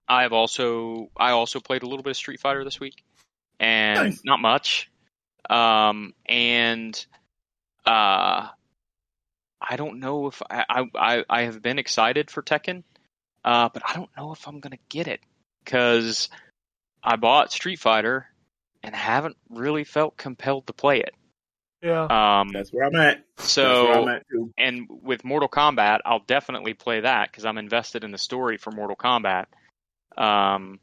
[0.07, 3.03] I have also, I also played a little bit of Street Fighter this week,
[3.59, 4.21] and Nice.
[4.25, 4.89] not much.
[5.49, 7.05] Um, and,
[7.86, 8.47] uh,
[9.65, 12.84] I don't know if I, I, I, I have been excited for Tekken,
[13.45, 15.21] uh, but I don't know if I'm going to get it
[15.63, 16.29] because
[17.03, 18.27] I bought Street Fighter
[18.81, 21.13] and haven't really felt compelled to play it.
[21.81, 22.03] Yeah.
[22.05, 23.25] Um, That's where I'm at.
[23.35, 24.53] That's where I'm so, at too.
[24.57, 28.71] and with Mortal Kombat, I'll definitely play that because I'm invested in the story for
[28.71, 29.47] Mortal Kombat.
[30.17, 30.79] Um,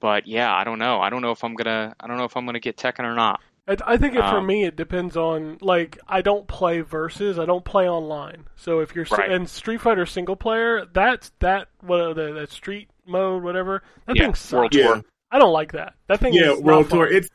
[0.00, 1.00] but yeah, I don't know.
[1.00, 1.94] I don't know if I'm gonna.
[2.00, 3.40] I don't know if I'm gonna get Tekken or not.
[3.68, 7.38] I, I think it, for Um, me it depends on like I don't play versus.
[7.38, 8.46] I don't play online.
[8.56, 9.30] So if you're Right.
[9.30, 14.24] and Street Fighter single player, that's that what the that street mode whatever that Yeah,
[14.24, 14.52] thing sucks.
[14.52, 14.86] World Yeah.
[14.94, 15.04] Tour.
[15.30, 15.94] I don't like that.
[16.08, 16.98] That thing yeah, is not World fun.
[16.98, 17.08] Tour.
[17.12, 17.28] It's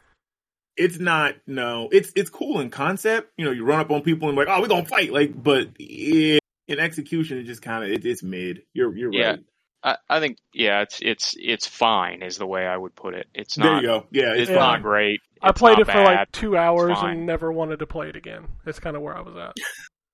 [0.75, 1.89] it's not no.
[1.91, 3.32] It's it's cool in concept.
[3.38, 5.11] You know, you run up on people and like, oh, we're gonna fight.
[5.11, 8.63] Like, but yeah, in execution, it just kind of it, it's mid.
[8.73, 9.30] You're you're Yeah.
[9.32, 9.39] right.
[9.84, 13.28] I, I think yeah, it's it's it's fine is the way I would put it.
[13.34, 13.63] It's not.
[13.65, 13.82] there not.
[13.82, 14.05] you go.
[14.11, 14.55] Yeah, It's it's Yeah.
[14.57, 15.21] not great.
[15.41, 16.05] I played it for bad.
[16.05, 18.47] like two hours and never wanted to play it again.
[18.65, 19.55] That's kind of where I was at.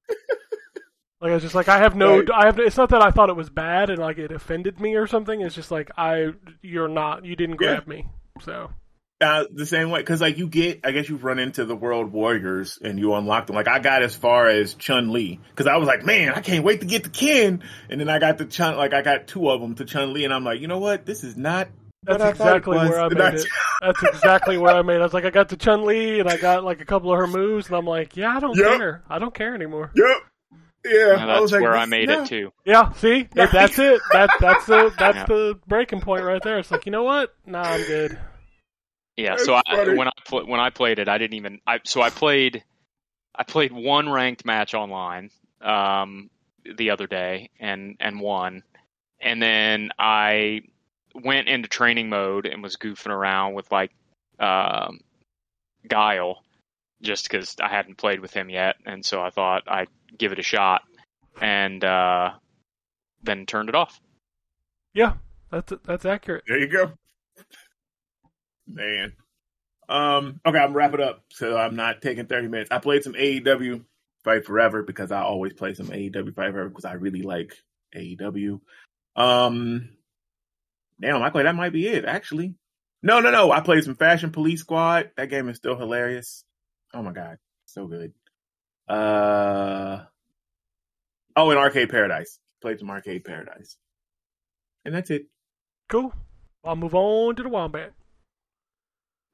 [1.21, 2.29] like I was just like I have no, Right.
[2.33, 2.59] I have.
[2.59, 5.41] It's not that I thought it was bad and like it offended me or something.
[5.41, 7.75] It's just like I, you're not, you didn't Yeah.
[7.75, 8.07] grab me.
[8.41, 8.71] So
[9.21, 12.11] Uh, the same way because like you get, I guess you run into the World
[12.11, 13.55] Warriors and you unlock them.
[13.55, 16.65] Like I got as far as Chun Li because I was like, man, I can't
[16.65, 17.63] wait to get the Ken.
[17.89, 20.25] And then I got the Chun, like I got two of them to Chun Li,
[20.25, 21.05] and I'm like, you know what?
[21.05, 21.69] This is not.
[22.05, 22.89] That's what I exactly was.
[22.89, 23.47] where I And made it.
[23.81, 24.95] That's exactly where I made.
[24.95, 24.99] it.
[25.01, 27.17] I was like, I got the Chun Li and I got like a couple of
[27.19, 28.77] her moves, and I'm like, yeah, I don't Yep.
[28.77, 29.03] care.
[29.09, 29.91] I don't care anymore.
[29.95, 30.17] Yep.
[30.85, 32.23] Yeah, And I was that's like, where I made yeah.
[32.23, 32.51] it too.
[32.65, 34.01] Yeah, see, If that's it.
[34.11, 35.25] That that's the that's Yeah.
[35.27, 36.59] the breaking point right there.
[36.59, 37.33] It's like, you know what?
[37.45, 38.19] Nah, I'm good.
[39.15, 41.59] Yeah, That's so I, when I pl- when I played it, I didn't even.
[41.67, 42.63] I so I played,
[43.35, 45.29] I played one ranked match online
[45.61, 46.29] um,
[46.77, 48.63] the other day and and won,
[49.21, 50.61] and then I
[51.13, 53.91] went into training mode and was goofing around with like
[54.39, 54.99] um,
[55.87, 56.43] Guile,
[57.01, 60.39] just because I hadn't played with him yet, and so I thought I'd give it
[60.39, 60.83] a shot.
[61.41, 62.31] and uh,
[63.23, 63.99] then turned it off.
[64.93, 65.13] Yeah,
[65.51, 66.43] that's that's accurate.
[66.47, 66.91] There you go.
[68.67, 69.13] Man.
[69.89, 71.23] Um, okay, I'm wrap it up.
[71.31, 72.71] So I'm not taking 30 minutes.
[72.71, 73.83] I played some AEW
[74.23, 77.53] Fight Forever because I always play some AEW Fight Forever because I really like
[77.95, 78.61] AEW.
[79.15, 79.89] Um,
[81.03, 82.55] damn, I play that might be it actually.
[83.01, 83.51] No, no, no.
[83.51, 85.11] I played some Fashion Police Squad.
[85.17, 86.45] That game is still hilarious.
[86.93, 88.13] Oh my god, so good.
[88.87, 90.03] Uh,
[91.35, 92.39] oh, and Arcade Paradise.
[92.61, 93.75] Played some Arcade Paradise,
[94.85, 95.25] and that's it.
[95.89, 96.13] Cool.
[96.63, 97.91] I'll move on to the Wombat.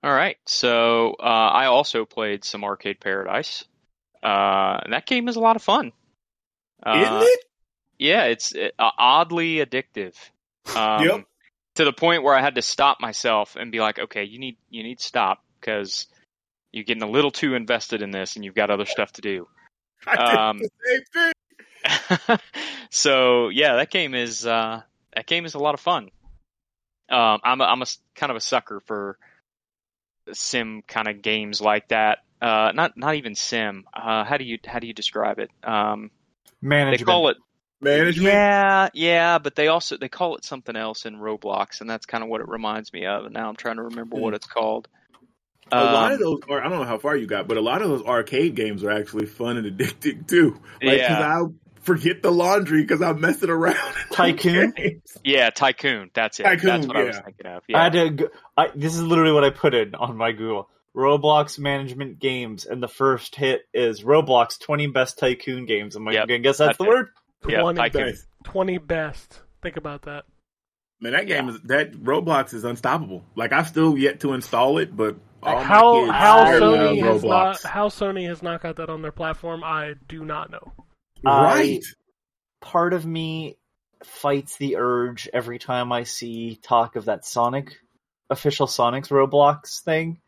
[0.01, 3.65] All right, so uh, I also played some Arcade Paradise.
[4.23, 5.91] Uh, that game is a lot of fun.
[6.83, 7.39] Uh, Isn't it?
[7.99, 10.15] Yeah, it's uh, oddly addictive.
[10.75, 11.25] Um, Yep.
[11.79, 14.57] To the point where I had to stop myself and be like, okay, you need
[14.69, 16.07] you need to stop because
[16.73, 19.47] you're getting a little too invested in this, and you've got other stuff to do.
[20.05, 21.33] I did Um, the same
[22.27, 22.37] thing.
[22.89, 24.81] so yeah, that game is uh,
[25.15, 26.09] that game is a lot of fun.
[27.09, 29.17] Um, I'm a, I'm a s- kind of a sucker for
[30.33, 32.19] sim kind of games like that.
[32.41, 33.85] Uh, not not even sim.
[33.93, 35.49] Uh, how do you how do you describe it?
[35.63, 36.11] Um,
[36.91, 37.37] they call it
[37.81, 38.33] Management.
[38.33, 42.23] yeah yeah, but they also they call it something else in Roblox, and that's kind
[42.23, 43.25] of what it reminds me of.
[43.25, 44.87] And now I'm trying to remember what it's called.
[45.71, 47.61] A lot of Um, those, or I don't know how far you got, but a
[47.61, 50.59] lot of those arcade games are actually fun and addicting too.
[50.81, 51.33] Like, 'cause Yeah.
[51.41, 51.45] I
[51.81, 53.77] forget the laundry because I'm messing around.
[54.11, 54.73] Tycoon?
[55.23, 56.09] yeah, Tycoon.
[56.13, 56.43] That's it.
[56.43, 57.63] Tycoon, that's what I was thinking of.
[57.73, 58.31] I had to.
[58.57, 60.69] I, this is literally what I put in on my Google.
[60.95, 65.95] Roblox management games, and the first hit is Roblox 20 best tycoon games.
[65.95, 66.87] I'm like, Yep, I guess that's, that's the it.
[66.87, 67.09] word.
[67.47, 68.05] Yeah, 20, Tycoon.
[68.07, 68.27] Nice.
[68.43, 69.41] 20 best.
[69.61, 70.25] Think about that.
[71.01, 73.23] Man, that game is that Roblox is unstoppable.
[73.35, 77.23] Like I've still yet to install it, but all how kids how Sony has Roblox.
[77.23, 80.73] not how Sony has not got that on their platform, I do not know.
[81.23, 81.83] right.
[82.61, 83.57] Part of me
[84.03, 87.77] fights the urge every time I see talk of that Sonic,
[88.29, 90.19] official Sonic's Roblox thing.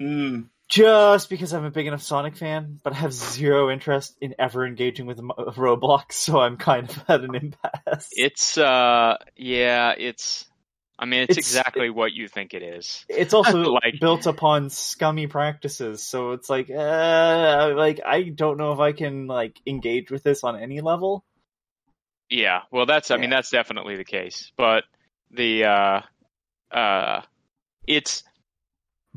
[0.00, 0.48] Mm.
[0.68, 4.66] Just because I'm a big enough Sonic fan, but I have zero interest in ever
[4.66, 8.08] engaging with Roblox, so I'm kind of at an impasse.
[8.12, 10.44] It's uh yeah, it's
[10.98, 13.04] I mean it's, It's- exactly what you think it is.
[13.08, 18.72] it's also Like- built upon scummy practices so it's like uh like i don't know
[18.72, 21.22] if i can like engage with this on any level
[22.28, 22.62] Yeah.
[22.72, 24.50] Well that's I mean that's definitely the case.
[24.56, 24.82] But
[25.30, 26.00] the uh
[26.72, 27.22] uh
[27.86, 28.24] it's.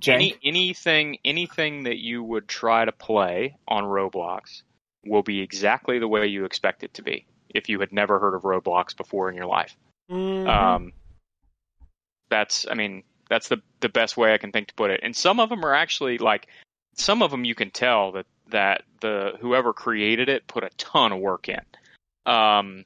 [0.08, 4.64] Any anything anything that you would try to play on Roblox
[5.06, 8.36] will be exactly the way you expect it to be if you had never heard
[8.36, 9.76] of Roblox before in your life.
[10.12, 10.48] Mhm.
[10.48, 10.94] Um,
[12.30, 15.00] that's, I mean, that's the the best way I can think to put it.
[15.04, 16.48] And some of them are actually like,
[16.94, 21.12] some of them you can tell that that the whoever created it put a ton
[21.12, 21.62] of work in.
[22.26, 22.86] Um,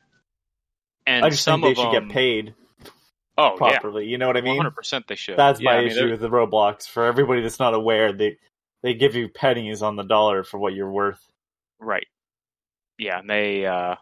[1.05, 2.55] and i just some think they of should them, get paid
[3.37, 5.37] Oh yeah, properly you know what i mean hundred percent they should.
[5.37, 8.13] that's Yeah, my I mean, issue they're- with the roblox for everybody that's not aware
[8.13, 8.37] they
[8.83, 11.21] they give you pennies on the dollar for what you're worth
[11.79, 12.07] Right.
[12.97, 13.65] Yeah, and they.
[13.65, 13.95] Uh,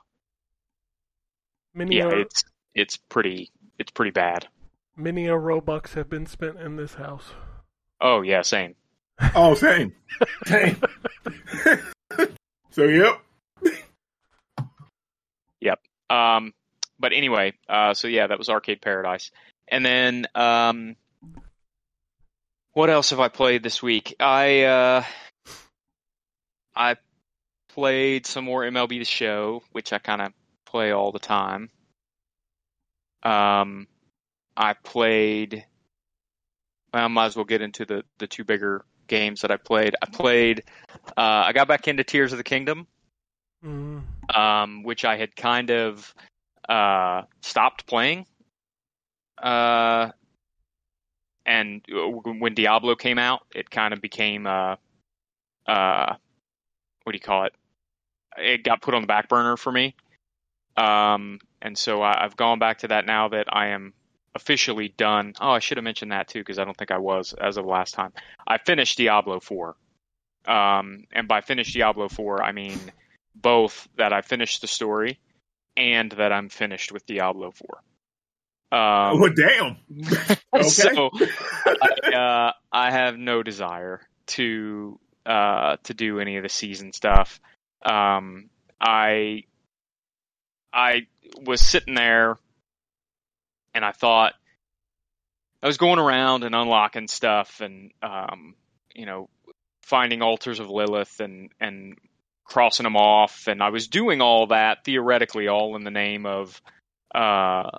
[1.74, 2.44] many yeah, a, it's
[2.76, 4.48] it's pretty it's pretty bad.
[4.96, 7.32] many a Robux have been spent in this house.
[8.02, 8.76] Oh yeah, same.
[9.34, 9.94] Oh, same,
[10.46, 10.76] same.
[12.72, 13.22] so yep.
[15.62, 15.80] yep.
[16.10, 16.54] Um,
[17.02, 19.32] but anyway, uh, so yeah, that was Arcade Paradise,
[19.68, 20.96] and then um,
[22.74, 24.16] what else have I played this week?
[24.20, 25.04] I uh,
[26.76, 26.96] I
[27.70, 30.34] played some more MLB The Show, which I kind of
[30.66, 31.70] play all the time.
[33.24, 33.88] Um,
[34.56, 35.66] I played.
[36.94, 39.96] Well, I might as well get into the the two bigger games that I played.
[40.02, 40.64] I played.
[41.18, 42.88] Uh, I got back into Tears of the Kingdom
[43.64, 44.02] Mm.
[44.36, 46.16] um, which I had kind of
[46.72, 48.26] uh, stopped playing.
[49.42, 50.12] Uh,
[51.46, 54.76] and when Diablo came out, it kind of became uh,
[55.68, 56.16] uh,
[57.04, 57.54] what do you call it?
[58.38, 59.96] It got put on the back burner for me.
[60.78, 63.94] Um, and so I, I've gone back to that now that I am
[64.34, 65.34] officially done.
[65.42, 67.66] Oh, I should have mentioned that too because I don't think I was as of
[67.66, 68.14] last time.
[68.48, 69.76] I finished Diablo 4.
[70.48, 72.80] Um, and by finished Diablo 4, I mean
[73.36, 75.20] both that I finished the story
[75.78, 77.82] and that I'm finished with Diablo 4.
[78.72, 79.78] Um, well, damn.
[80.54, 80.70] Okay.
[80.70, 81.10] so
[81.66, 87.40] I, uh, I have no desire to uh, to do any of the season stuff.
[87.86, 88.50] Um,
[88.80, 89.44] I
[90.74, 91.08] I
[91.42, 92.38] was sitting there
[93.74, 94.34] and I thought
[95.64, 98.56] I was going around and unlocking stuff and um,
[98.94, 99.30] you know
[99.84, 101.98] finding altars of Lilith and and
[102.52, 106.62] crossing them off, and I was doing all that theoretically, all in the name of,
[107.16, 107.70] uh,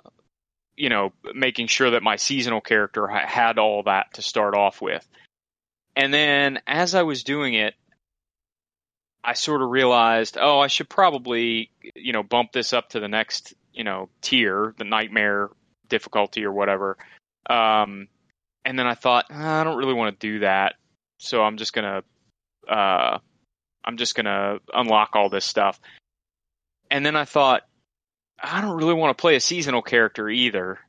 [0.75, 4.81] you know, making sure that my seasonal character ha- had all that to start off
[4.81, 5.07] with.
[5.95, 7.75] And then as I was doing it,
[9.23, 13.07] I sort of realized, oh, I should probably, you know, bump this up to the
[13.07, 15.51] next, you know, tier, the nightmare
[15.87, 16.97] difficulty or whatever.
[17.47, 18.07] Um,
[18.65, 20.77] and then I thought, "Ah, I don't really want to do that,
[21.19, 22.03] so I'm just gonna,
[22.67, 23.19] uh,
[23.83, 25.79] I'm just gonna unlock all this stuff.
[26.89, 27.63] And then I thought,
[28.41, 30.79] I don't really want to play a seasonal character either.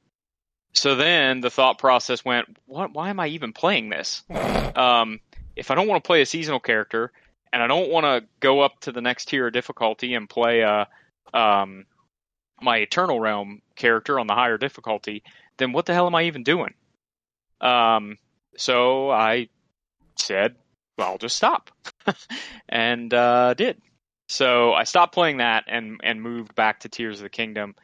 [0.73, 2.93] So then the thought process went, what?
[2.93, 4.23] Why am I even playing this?
[4.31, 5.21] Um,
[5.55, 7.13] if I don't want to play a seasonal character,
[7.53, 10.61] and I don't want to go up to the next tier of difficulty and play
[10.61, 10.89] a,
[11.33, 11.87] um,
[12.61, 15.23] my Eternal Realm character on the higher difficulty,
[15.59, 16.75] then what the hell am I even doing?
[17.61, 18.19] Um,
[18.57, 19.49] so I
[20.17, 20.57] said,
[20.99, 21.71] well, I'll just stop,
[22.69, 23.81] and uh, did.
[24.29, 27.75] So I stopped playing that and and moved back to Tears of the Kingdom.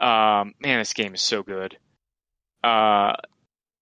[0.00, 1.76] Um, man, this game is so good.
[2.62, 3.14] Uh,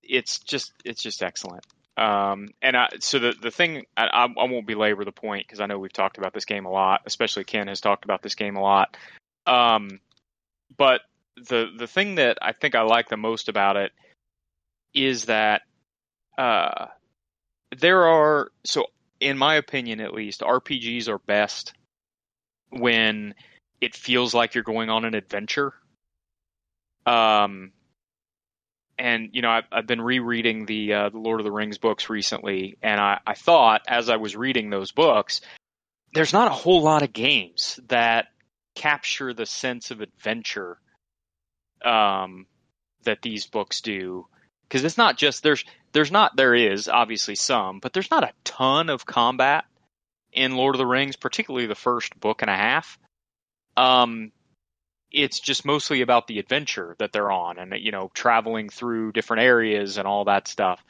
[0.02, 1.64] it's just it's just excellent.
[1.96, 5.66] Um, and I, so the the thing I, I won't belabor the point because I
[5.66, 7.02] know we've talked about this game a lot.
[7.06, 8.96] Especially Ken has talked about this game a lot.
[9.46, 10.00] Um,
[10.76, 11.02] but
[11.36, 13.92] the the thing that I think I like the most about it
[14.94, 15.62] is that
[16.38, 16.86] uh,
[17.76, 18.86] there are so
[19.20, 21.72] in my opinion at least RPGs are best
[22.70, 23.34] when
[23.80, 25.74] it feels like you're going on an adventure.
[27.04, 27.72] Um,
[28.98, 32.08] and you know I've, I've been rereading the uh, the Lord of the Rings books
[32.08, 35.40] recently, and I, I thought as I was reading those books,
[36.14, 38.28] there's not a whole lot of games that
[38.74, 40.78] capture the sense of adventure
[41.84, 42.46] um,
[43.04, 44.26] that these books do.
[44.68, 45.64] Because it's not just there's
[45.96, 49.64] there's not there is obviously some, but there's not a ton of combat
[50.30, 52.98] in Lord of the Rings, particularly the first book and a half.
[53.78, 54.30] Um,
[55.10, 59.44] it's just mostly about the adventure that they're on and you know traveling through different
[59.44, 60.84] areas and all that stuff.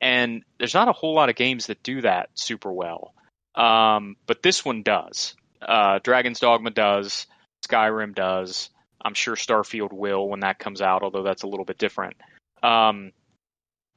[0.00, 3.12] And there's not a whole lot of games that do that super well.
[3.56, 5.34] Um, but this one does.
[5.60, 7.26] Uh, dragon's dogma does.
[7.66, 8.70] Skyrim does.
[9.04, 12.14] I'm sure starfield will when that comes out although that's a little bit different.
[12.62, 13.10] Um,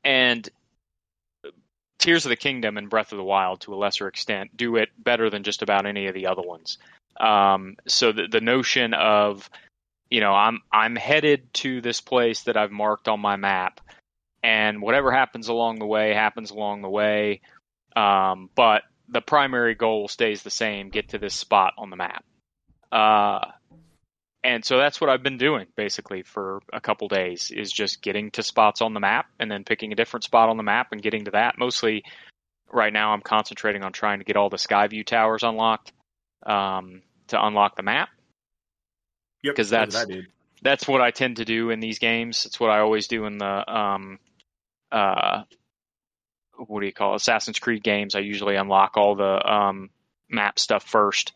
[0.03, 0.49] and
[1.99, 4.89] tears of the kingdom and breath of the wild to a lesser extent do it
[4.97, 6.77] better than just about any of the other ones
[7.19, 9.49] um, so the, the notion of,
[10.09, 13.81] you know, I'm I'm headed to this place that I've marked on my map,
[14.43, 17.41] and whatever happens along the way happens along the way.
[17.95, 22.23] Um, but the primary goal stays the same: get to this spot on the map.
[22.91, 23.39] Uh,
[24.47, 28.31] and so that's what I've been doing basically for a couple days is just getting
[28.31, 31.01] to spots on the map and then picking a different spot on the map and
[31.01, 31.57] getting to that.
[31.59, 32.03] Mostly
[32.71, 35.91] right now I'm concentrating on trying to get all the Skyview towers unlocked
[36.45, 38.09] um, to unlock the map.
[39.43, 40.21] Yep, 'Cause because that's- what I.
[40.63, 42.47] That's what I tend to do in these games.
[42.47, 44.17] It's what I always do in the um,
[44.91, 45.43] uh,
[46.57, 47.17] what do you call it?
[47.17, 48.15] Assassin's Creed games.
[48.15, 49.91] I usually unlock all the um,
[50.29, 51.33] map stuff first,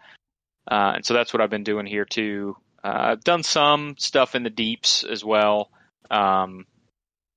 [0.72, 2.58] uh, and so that's what I've been doing here too.
[2.84, 5.70] Uh, I've done some stuff in the deeps as well.
[6.10, 6.66] Um,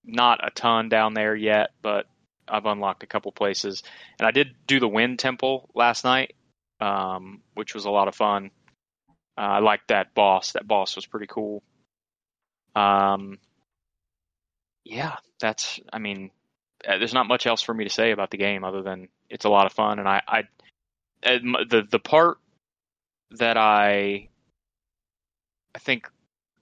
[0.04, 2.06] not a ton down there yet, but
[2.48, 3.82] I've unlocked a couple places,
[4.18, 6.34] and I did do the Wind Temple last night,
[6.80, 8.50] um, which was a lot of fun.
[9.36, 10.52] Uh, I liked that boss.
[10.52, 11.62] That boss was pretty cool.
[12.74, 13.38] Um,
[14.84, 15.80] yeah, that's.
[15.92, 16.30] I mean,
[16.86, 19.44] uh, there's not much else for me to say about the game other than it's
[19.44, 20.42] a lot of fun, and I, I,
[21.22, 22.38] the the part
[23.32, 24.28] that I,
[25.74, 26.08] I think,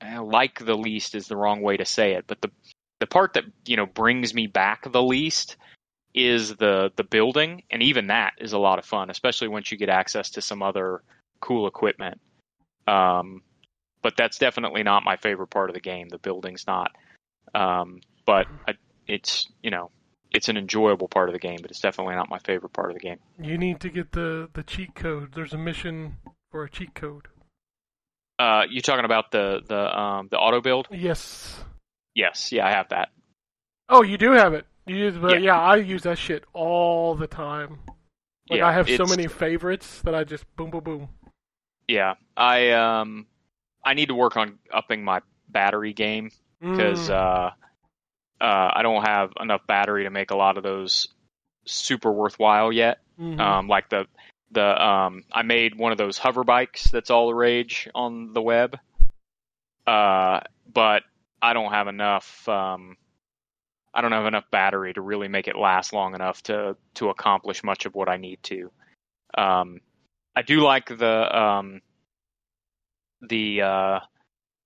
[0.01, 2.51] uh, like the least is the wrong way to say it, but the
[3.01, 5.57] the part that you know brings me back the least
[6.15, 9.79] is the the building, and even that is a lot of fun, especially once you
[9.79, 11.03] get access to some other
[11.41, 12.21] cool equipment.
[12.87, 13.43] Um,
[14.03, 16.09] but that's definitely not my favorite part of the game.
[16.09, 16.93] The building's not.
[17.55, 18.75] Um, but I,
[19.07, 19.91] it's you know
[20.31, 22.95] it's an enjoyable part of the game, but it's definitely not my favorite part of
[22.95, 23.19] the game.
[23.41, 25.33] You need to get the the cheat code.
[25.35, 26.17] There's a mission
[26.51, 27.29] for a cheat code.
[28.43, 30.89] Uh, you talking about the the um, the auto build?
[30.91, 31.63] Yes.
[32.15, 33.11] Yes, yeah, I have that.
[33.89, 34.67] Oh, you do have it.
[34.87, 35.55] You use, but Yeah.
[35.55, 35.61] yeah.
[35.61, 37.79] I use that shit all the time.
[38.51, 41.09] Like Yeah, I have so many favorites that I just boom, boom, boom.
[41.87, 43.27] Yeah, I um
[43.85, 46.31] I need to work on upping my battery game
[46.61, 47.15] because Mm.
[47.15, 47.51] uh,
[48.45, 51.07] uh, I don't have enough battery to make a lot of those
[51.65, 52.99] super worthwhile yet.
[53.21, 53.39] Mhm.
[53.39, 54.07] Um, like the
[54.53, 58.43] the um, I made one of those hover bikes that's all the rage on the
[58.43, 58.79] web.
[59.87, 60.41] Uh,
[60.73, 61.03] but
[61.41, 62.49] I don't have enough.
[62.49, 62.97] Um,
[63.95, 67.65] I don't have enough battery to really make it last long enough to to accomplish
[67.65, 68.71] much of what I need to.
[69.37, 69.81] Um,
[70.37, 71.81] I do like the um,
[73.21, 74.01] the uh,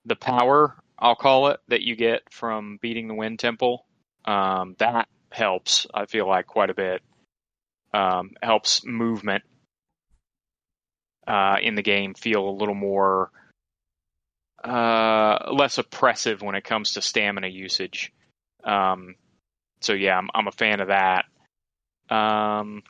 [0.05, 3.84] the power I'll call it that you get from beating the Wind Temple.
[4.24, 5.87] Um, that helps.
[5.93, 7.03] I feel like quite a bit.
[7.93, 9.45] Um, helps movement
[11.27, 13.31] uh, in the game feel a little more
[14.62, 18.12] uh, less oppressive when it comes to stamina usage.
[18.64, 19.14] Um,
[19.81, 21.24] so yeah, I'm I'm a fan of that.
[22.11, 22.83] Um,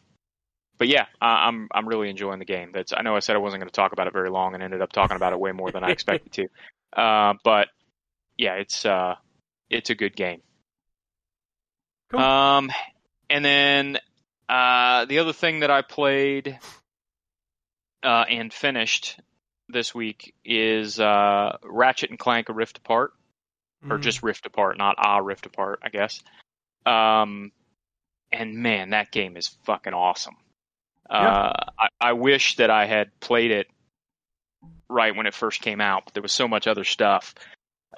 [0.79, 2.71] but yeah, I, I'm I'm really enjoying the game.
[2.73, 4.63] That's I know I said I wasn't going to talk about it very long, and
[4.63, 6.49] ended up talking about it way more than I expected to.
[6.97, 7.69] Uh, but
[8.39, 9.17] yeah, it's uh,
[9.69, 10.41] it's a good game.
[12.11, 12.21] Cool.
[12.21, 12.71] Um,
[13.29, 13.99] and then
[14.49, 16.59] uh, the other thing that I played
[18.07, 19.19] uh, and finished
[19.69, 23.13] this week is uh, Ratchet and Clank: A Rift Apart,
[23.91, 24.03] or Mm.
[24.03, 26.23] just Rift Apart, not A Rift Apart, I guess.
[26.87, 27.51] Um,
[28.33, 30.37] and man, that game is fucking awesome.
[31.09, 33.67] Uh, I, I wish that I had played it
[34.89, 37.35] right when it first came out, but there was so much other stuff.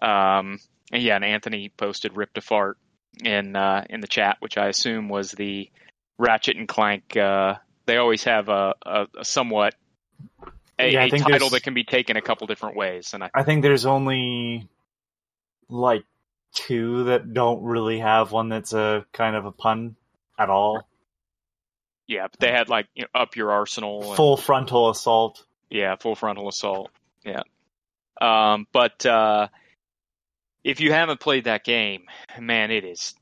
[0.00, 0.59] Um,
[0.90, 2.78] and yeah, and Anthony posted Ripped Apart
[3.22, 5.70] in uh, in the chat, which I assume was the
[6.18, 7.16] Ratchet and Clank.
[7.16, 7.56] Uh,
[7.86, 9.74] they always have a, a, a somewhat
[10.78, 13.24] a, Yeah, I a think title that can be taken a couple different ways, and
[13.24, 14.68] I I think there's only
[15.68, 16.04] like
[16.54, 19.96] two that don't really have one that's a kind of a pun
[20.38, 20.88] at all.
[22.06, 25.44] yeah, but they had like you know, up your arsenal, and, Full frontal assault.
[25.70, 26.90] yeah, full frontal assault,
[27.24, 27.42] yeah.
[28.20, 29.48] Um, but uh,
[30.64, 32.04] if you haven't played that game,
[32.40, 33.14] man, it is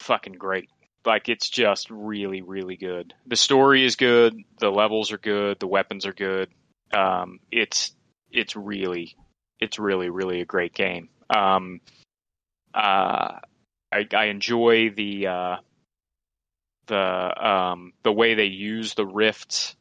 [0.00, 0.68] fucking great.
[1.04, 3.14] Like it's just really, really good.
[3.26, 4.36] The story is good.
[4.58, 5.60] The levels are good.
[5.60, 6.50] The weapons are good.
[6.92, 7.92] Um, it's
[8.30, 9.16] it's really
[9.60, 11.08] it's really really a great game.
[11.30, 11.80] Um,
[12.74, 13.40] uh,
[13.92, 15.56] I, I enjoy the uh,
[16.86, 19.76] the um, the way they use the rifts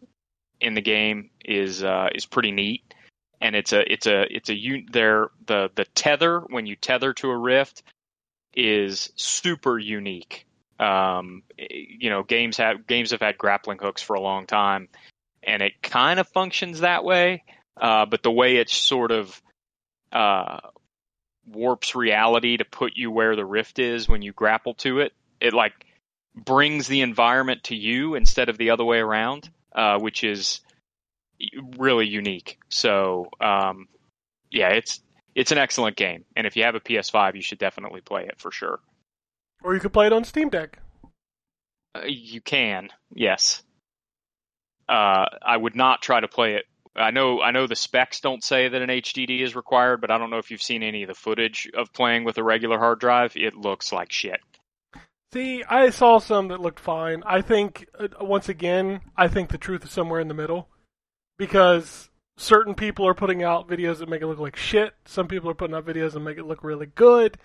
[0.60, 2.93] in the game is uh, is pretty neat,
[3.41, 7.30] and it's a it's a it's a there the the tether when you tether to
[7.30, 7.84] a rift
[8.56, 10.45] is super unique.
[10.80, 14.89] Um, you know, games have games have had grappling hooks for a long time,
[15.46, 17.43] and it kind of functions that way.
[17.80, 19.41] Uh, but the way it sort of
[20.12, 20.60] uh,
[21.46, 25.54] warps reality to put you where the rift is when you grapple to it, it
[25.54, 25.74] like
[26.36, 30.62] brings the environment to you instead of the other way around, uh, which is
[31.78, 32.60] really unique.
[32.70, 33.88] So, um,
[34.52, 35.02] yeah, it's
[35.36, 38.39] it's an excellent game, and if you have a PS5, you should definitely play it
[38.39, 38.80] for sure.
[39.64, 40.80] Or you could play it on Steam Deck.
[41.93, 43.62] Uh, you can, yes.
[44.88, 46.66] Uh, I would not try to play it.
[46.96, 50.18] I know, I know the specs don't say that an HDD is required, but I
[50.18, 53.00] don't know if you've seen any of the footage of playing with a regular hard
[53.00, 53.36] drive.
[53.36, 54.40] It looks like shit.
[55.34, 57.22] See, I saw some that looked fine.
[57.26, 60.70] I think, uh, once again, I think the truth is somewhere in the middle.
[61.38, 64.94] Because certain people are putting out videos that make it look like shit.
[65.04, 67.38] Some people are putting out videos that make it look really good.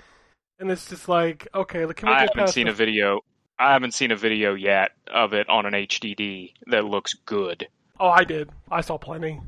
[0.60, 3.22] And it's just like, okay, can we I haven't seen a video.
[3.60, 7.68] I haven't seen a video yet of it on an HDD that looks good.
[8.00, 8.48] Oh, I did.
[8.70, 9.38] I saw plenty.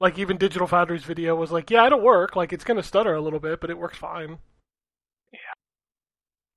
[0.00, 2.34] Like even Digital Foundry's video was like, yeah, it'll work.
[2.34, 4.38] Like it's gonna stutter a little bit, but it works fine.
[5.32, 5.38] Yeah.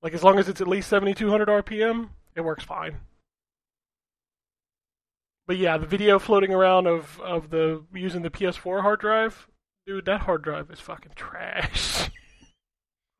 [0.02, 2.96] Like as long as it's at least 7200 RPM, it works fine.
[5.46, 9.48] But yeah, the video floating around of of the using the PS4 hard drive,
[9.86, 12.08] dude, that hard drive is fucking trash.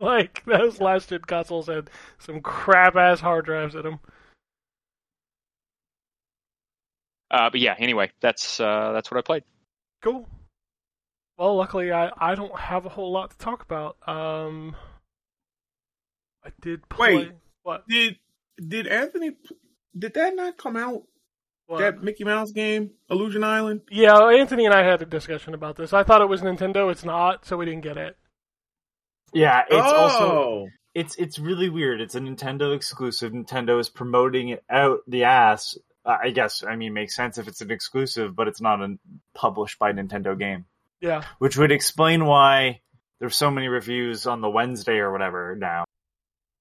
[0.05, 4.01] like those last gen consoles had some crap ass hard drives in them.
[7.31, 9.45] Uh, but yeah, anyway, that's uh, that's what I played.
[10.03, 10.27] Cool.
[11.39, 13.97] Well, luckily I, I don't have a whole lot to talk about.
[14.07, 14.75] Um,
[16.45, 17.17] I did play.
[17.17, 17.33] Wait.
[17.63, 17.87] What?
[17.89, 18.17] Did
[18.67, 19.33] did Anthony?
[19.97, 21.05] Did that not come out?
[21.71, 21.79] what?
[21.79, 23.83] That Mickey Mouse game, Illusion Island.
[23.91, 25.93] Yeah, Anthony and I had a discussion about this.
[25.93, 26.91] I thought it was Nintendo.
[26.91, 28.17] It's not, so we didn't get it.
[29.33, 32.01] Yeah, it's oh, also it's it's really weird.
[32.01, 33.33] It's a Nintendo exclusive.
[33.33, 35.79] Nintendo is promoting it out the ass.
[36.05, 38.99] Uh, I guess I mean makes sense if it's an exclusive, but it's not a
[39.35, 40.65] published by Nintendo game,
[41.01, 42.81] Yeah, which would explain why
[43.21, 45.85] there's so many reviews on the Wednesday or whatever now.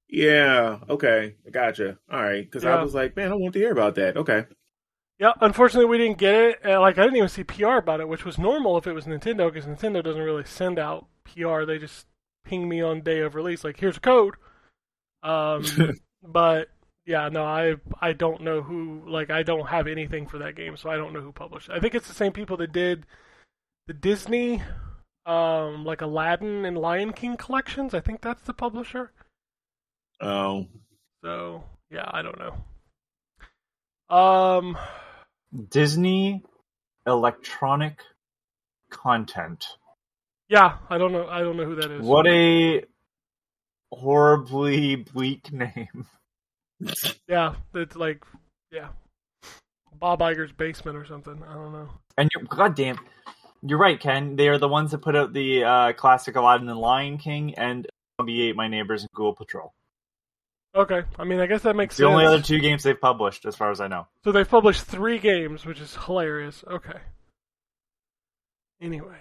[0.09, 0.79] yeah.
[0.89, 1.97] Okay, gotcha.
[2.11, 2.75] All right, because Yeah.
[2.75, 4.17] I was like, man, I want to hear about that.
[4.17, 4.45] Okay.
[5.19, 5.31] yeah.
[5.41, 6.65] Unfortunately, we didn't get it.
[6.79, 9.51] Like I didn't even see PR about it, which was normal if it was Nintendo,
[9.51, 11.63] because Nintendo doesn't really send out PR.
[11.65, 12.05] They just
[12.45, 14.35] ping me on day of release, like here's a code.
[15.23, 15.63] Um,
[16.23, 16.69] but
[17.05, 19.03] yeah, no, I I don't know who.
[19.07, 21.69] Like I don't have anything for that game, so I don't know who published.
[21.69, 21.73] it.
[21.75, 23.05] I think it's the same people that did
[23.87, 24.61] the Disney,
[25.25, 27.93] um, like Aladdin and Lion King collections.
[27.93, 29.11] I think that's the publisher.
[30.21, 30.67] Oh,
[31.23, 34.15] So yeah, I don't know.
[34.15, 34.77] Um,
[35.69, 36.43] Disney,
[37.07, 37.99] electronic
[38.91, 39.65] content.
[40.49, 41.27] Yeah, I don't know.
[41.27, 42.01] I don't know who that is.
[42.05, 42.83] What a
[43.91, 46.05] horribly bleak name.
[47.27, 48.23] Yeah, it's like
[48.71, 48.87] yeah,
[49.99, 51.43] Bob Iger's basement or something.
[51.45, 51.89] I don't know.
[52.17, 52.97] And you're goddamn,
[53.61, 54.37] you're right, Ken.
[54.37, 57.85] They are the ones that put out the uh, classic Aladdin and Lion King and
[58.17, 59.73] Zombie Ate My Neighbors and Ghoul Patrol.
[60.73, 62.11] Okay, I mean, I guess that makes The sense.
[62.13, 64.07] only other two games they've published, as far as I know.
[64.23, 66.63] So they've published three games, which is hilarious.
[66.65, 66.97] Okay.
[68.81, 69.17] Anyway,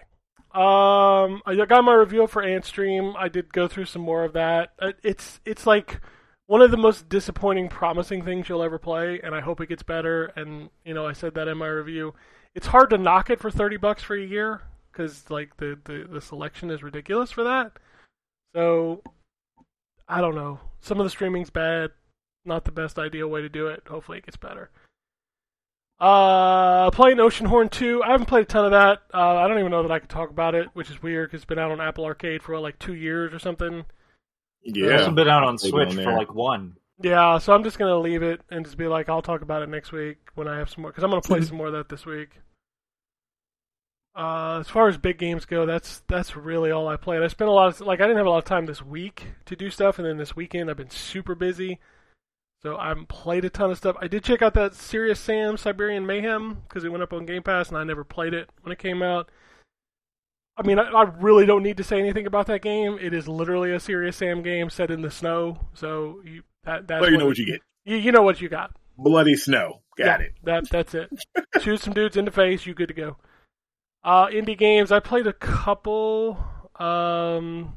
[0.58, 3.14] um, I got my review for Antstream.
[3.16, 4.72] I did go through some more of that.
[4.80, 6.00] Uh, It's it's like
[6.46, 9.84] one of the most disappointing, promising things you'll ever play, and I hope it gets
[9.84, 10.32] better.
[10.34, 12.14] And you know, I said that in my review.
[12.56, 16.08] It's hard to knock it for thirty bucks for a year because like the, the
[16.10, 17.72] the selection is ridiculous for that.
[18.54, 19.02] So
[20.08, 20.58] I don't know.
[20.80, 21.90] Some of the streaming's bad.
[22.44, 23.82] Not the best ideal way to do it.
[23.88, 24.70] Hopefully, it gets better.
[26.00, 28.02] Uh, playing Oceanhorn 2.
[28.04, 29.02] I haven't played a ton of that.
[29.12, 31.38] Uh, I don't even know that I could talk about it, which is weird because
[31.42, 33.84] it's been out on Apple Arcade for like two years or something.
[34.62, 34.98] It's Yeah.
[34.98, 36.76] also been out on Switch been for like one.
[37.00, 39.68] Yeah, so I'm just gonna leave it and just be like, I'll talk about it
[39.68, 41.88] next week when I have some more because I'm gonna play some more of that
[41.88, 42.30] this week.
[44.16, 47.22] Uh, as far as big games go, that's that's really all I played.
[47.22, 49.26] I spent a lot of like I didn't have a lot of time this week
[49.46, 51.78] to do stuff, and then this weekend I've been super busy,
[52.62, 53.96] so I haven't played a ton of stuff.
[54.00, 57.42] I did check out that Serious Sam Siberian Mayhem because it went up on Game
[57.42, 59.30] Pass, and I never played it when it came out.
[60.56, 62.98] I mean, I, I really don't need to say anything about that game.
[63.00, 67.00] It is literally a Serious Sam game set in the snow, so you that that's
[67.00, 67.60] Well, you know what you get.
[67.84, 68.72] you, you know what you got.
[68.96, 69.82] Bloody snow.
[69.96, 70.32] Got Yeah, it.
[70.42, 71.10] That that's it.
[71.62, 73.16] Shoot some dudes in the face, you good to go.
[74.02, 74.90] Uh, indie games.
[74.90, 76.36] I played a couple.
[76.78, 77.74] Um,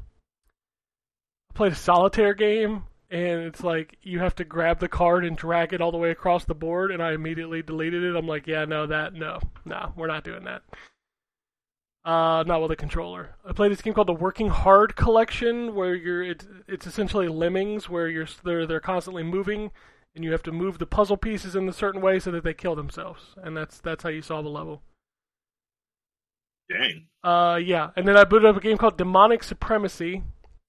[1.50, 5.36] I played a solitaire game, and it's like you have to grab the card and
[5.36, 6.90] drag it all the way across the board.
[6.90, 8.16] And I immediately deleted it.
[8.16, 10.62] I'm like, yeah, no, that no, no, we're not doing that.
[12.04, 13.36] Uh, not with a controller.
[13.46, 17.88] I played this game called the Working Hard Collection, where you're it's it's essentially lemmings,
[17.88, 19.70] where you're they're they're constantly moving,
[20.16, 22.54] and you have to move the puzzle pieces in a certain way so that they
[22.54, 24.82] kill themselves, and that's that's how you solve a level.
[26.70, 27.08] Dang.
[27.22, 30.22] Uh, yeah, and then I booted up a game called Demonic Supremacy,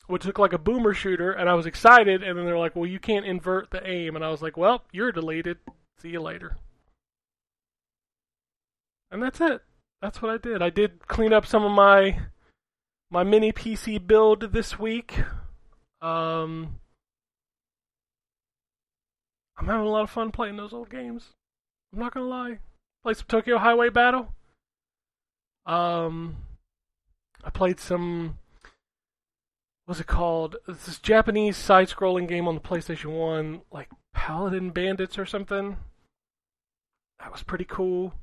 [0.07, 2.85] which looked like a boomer shooter, and I was excited, and then they're like, "Well,
[2.85, 5.59] you can't invert the aim," and I was like, "Well, you're deleted.
[5.99, 6.57] See you later."
[9.11, 9.61] And that's it.
[10.01, 10.61] That's what I did.
[10.61, 12.19] I did clean up some of my
[13.09, 15.19] my mini PC build this week.
[16.01, 16.79] Um,
[19.57, 21.29] I'm having a lot of fun playing those old games.
[21.93, 22.59] I'm not gonna lie.
[23.03, 24.33] Played some Tokyo Highway Battle.
[25.65, 26.37] Um,
[27.43, 28.37] I played some.
[29.93, 30.55] What's it called?
[30.67, 35.77] It's this Japanese side-scrolling game on the PlayStation One, like Paladin Bandits or something.
[37.19, 38.15] That was pretty cool.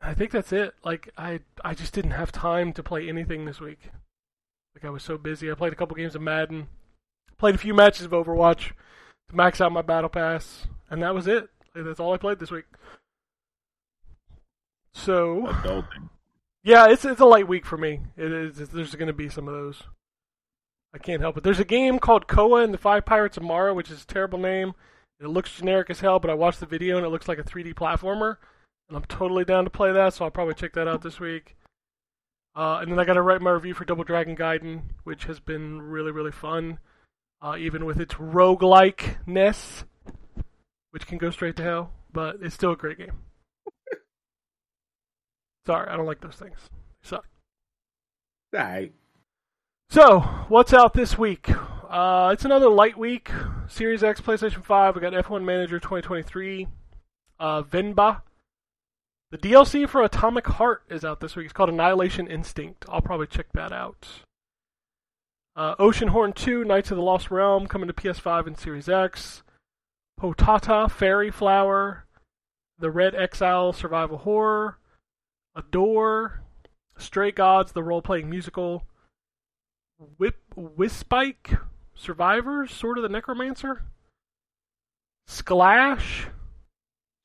[0.00, 0.74] I think that's it.
[0.84, 3.78] Like I, I just didn't have time to play anything this week.
[4.74, 5.48] Like I was so busy.
[5.48, 6.66] I played a couple games of Madden,
[7.38, 8.72] played a few matches of Overwatch
[9.28, 11.48] to max out my battle pass, and that was it.
[11.72, 12.66] Like, that's all I played this week.
[14.92, 16.08] So Adulting.
[16.64, 18.00] yeah, it's it's a light week for me.
[18.16, 19.84] It's, there's going to be some of those.
[20.96, 21.44] I can't help it.
[21.44, 24.38] There's a game called Koa and the Five Pirates of Mara, which is a terrible
[24.38, 24.72] name.
[25.20, 27.44] It looks generic as hell, but I watched the video and it looks like a
[27.44, 28.38] 3D platformer,
[28.88, 30.14] and I'm totally down to play that.
[30.14, 31.54] So I'll probably check that out this week.
[32.54, 35.38] Uh, and then I got to write my review for Double Dragon Gaiden, which has
[35.38, 36.78] been really really fun,
[37.42, 39.84] uh, even with its roguelike-ness,
[40.92, 43.18] which can go straight to hell, but it's still a great game.
[45.66, 46.70] Sorry, I don't like those things.
[47.02, 47.26] Suck.
[48.54, 48.94] All right.
[49.88, 51.48] So, what's out this week?
[51.88, 53.30] Uh, it's another light week.
[53.68, 54.94] Series X, PlayStation 5.
[54.94, 56.66] We got F1 Manager 2023.
[57.38, 58.22] Uh, Venba.
[59.30, 61.46] The DLC for Atomic Heart is out this week.
[61.46, 62.84] It's called Annihilation Instinct.
[62.88, 64.06] I'll probably check that out.
[65.54, 69.44] Uh, Oceanhorn 2, Knights of the Lost Realm, coming to PS5 and Series X.
[70.20, 72.04] Potata, Fairy Flower.
[72.78, 74.78] The Red Exile Survival Horror.
[75.54, 76.42] Adore.
[76.98, 78.84] Stray Gods, the role playing musical.
[79.98, 81.60] Whip Wispike
[81.94, 83.84] Survivors, Sword of the Necromancer.
[85.28, 86.26] Sklash,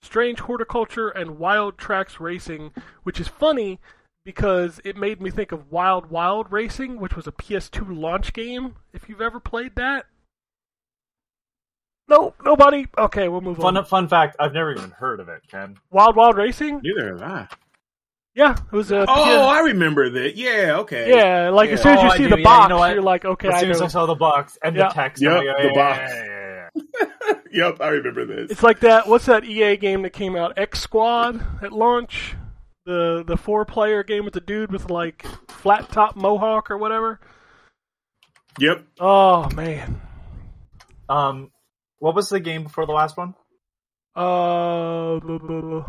[0.02, 2.72] Strange Horticulture, and Wild Tracks Racing,
[3.04, 3.80] which is funny
[4.26, 8.76] because it made me think of Wild Wild Racing, which was a PS2 launch game.
[8.94, 10.06] If you've ever played that.
[12.08, 12.88] No, nobody.
[12.98, 13.86] Okay, we'll move Fun on.
[13.86, 15.78] fun fact: I've never even heard of it, Ken.
[15.92, 16.82] Wild Wild Racing?
[16.84, 17.48] Neither have I.
[18.34, 19.06] Yeah, it was a.
[19.08, 20.36] Oh, I remember that.
[20.38, 21.10] Yeah, okay.
[21.14, 23.26] yeah, like as soon as you Oh, see the Yeah, you box, know you're like,
[23.26, 23.82] okay, as I soon as.
[23.82, 24.88] I saw the box and Yeah.
[24.88, 26.12] the text, Yep, like, oh, the yeah, box.
[26.14, 26.98] Yeah, yeah, yeah,
[27.30, 27.36] yeah.
[27.52, 28.52] yep, I remember this.
[28.52, 29.08] It's like that.
[29.08, 30.58] What's that EA game that came out?
[30.58, 32.36] X Squad at launch.
[32.86, 37.20] The the four player game with the dude with like flat top mohawk or whatever.
[38.60, 38.86] Yep.
[39.00, 40.02] Oh man.
[41.10, 41.52] Um,
[42.00, 43.36] what was the game before the last one?
[44.16, 45.86] Uh, blah, blah, blah.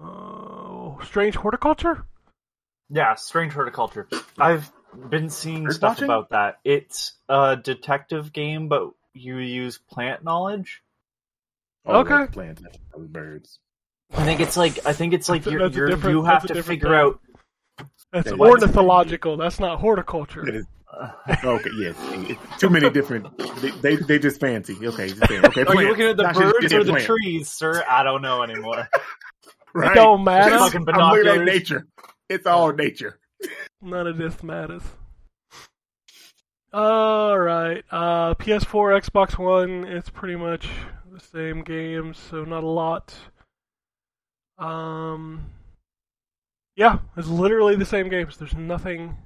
[0.00, 0.61] oh,
[1.02, 2.04] strange horticulture.
[2.94, 4.06] Yeah, Strange Horticulture.
[4.38, 4.70] I've
[5.08, 6.04] been seeing Bird stuff watching?
[6.04, 6.58] about that.
[6.62, 10.82] It's a detective game, but you use plant knowledge.
[11.86, 12.14] Oh, Okay.
[12.14, 12.72] like Plants, not
[13.12, 13.58] birds.
[14.12, 16.98] I think it's like I think it's like you're, you're, you have to figure thing.
[16.98, 17.20] out.
[18.12, 19.38] That's Yeah, ornithological.
[19.38, 20.46] That's not horticulture.
[20.46, 20.66] It is-
[21.42, 21.96] Okay, yes.
[22.58, 23.26] Too many different.
[23.62, 24.74] They they, they just fancy.
[24.86, 25.38] Okay, just fancy.
[25.46, 25.62] okay.
[25.62, 25.80] Are plant.
[25.80, 27.06] you looking at the Not birds or the plant.
[27.06, 27.82] trees, sir?
[27.88, 28.86] I don't know anymore.
[29.74, 29.92] Right.
[29.92, 30.58] It don't matter.
[30.58, 31.46] Fucking I'm looking at binoculars.
[31.46, 31.86] nature.
[32.28, 33.18] It's all nature.
[33.80, 34.82] None of this matters.
[36.72, 37.82] All right.
[37.90, 39.84] Uh, PS4, Xbox One.
[39.84, 40.68] It's pretty much
[41.10, 43.14] the same games, so not a lot.
[44.58, 45.46] Um,
[46.76, 48.36] yeah, it's literally the same games.
[48.36, 49.16] There's nothing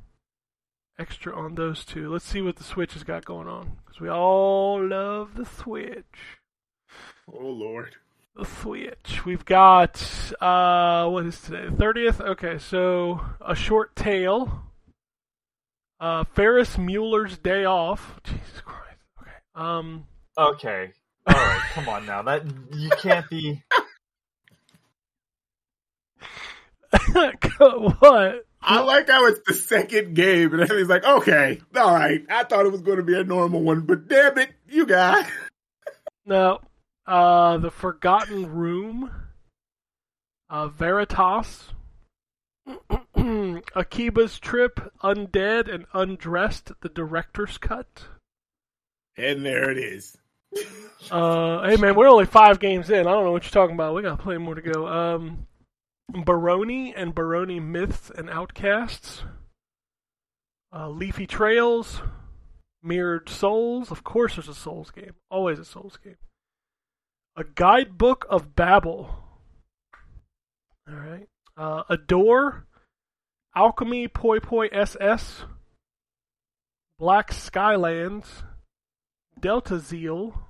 [0.99, 2.11] extra on those two.
[2.11, 6.05] Let's see what the Switch has got going on because we all love the Switch.
[7.33, 7.97] Oh Lord.
[8.37, 9.25] The Switch.
[9.25, 9.97] We've got
[10.41, 11.75] uh what is today?
[11.75, 12.21] Thirtieth?
[12.21, 14.63] Okay, so a short tale.
[15.99, 18.21] Uh Ferris Mueller's Day Off.
[18.25, 18.99] Jesus Christ.
[19.23, 19.31] Okay.
[19.55, 20.07] Um
[20.37, 20.93] Okay.
[21.27, 21.61] All right.
[21.73, 22.23] Come on now.
[22.23, 23.63] That you can't be.
[27.59, 28.45] what?
[28.69, 32.67] I like how it's the second game, and everybody's like, "Okay, all right." I thought
[32.67, 35.25] it was going to be a normal one, but damn it, you got.
[36.25, 36.59] No.
[37.07, 39.11] Uh The Forgotten Room.
[40.49, 41.73] Uh Veritas.
[43.17, 48.05] Akiba's Trip, Undead and Undressed, the director's cut.
[49.17, 50.17] And there it is.
[51.11, 53.07] Uh, hey man, we're only five games in.
[53.07, 53.95] I don't know what you're talking about.
[53.95, 54.87] We got plenty more to go.
[54.87, 55.47] Um,
[56.25, 59.23] Baroni and Baroni Myths and Outcasts.
[60.75, 62.01] Uh, Leafy Trails,
[62.83, 63.91] Mirrored Souls.
[63.91, 65.15] Of course, there's a Souls game.
[65.31, 66.17] Always a Souls game.
[67.37, 69.15] A Guidebook of Babel.
[70.89, 71.29] All right.
[71.55, 72.67] Uh, Adore,
[73.55, 75.45] Alchemy Poi Poi SS,
[76.99, 78.43] Black Skylands,
[79.39, 80.49] Delta Zeal,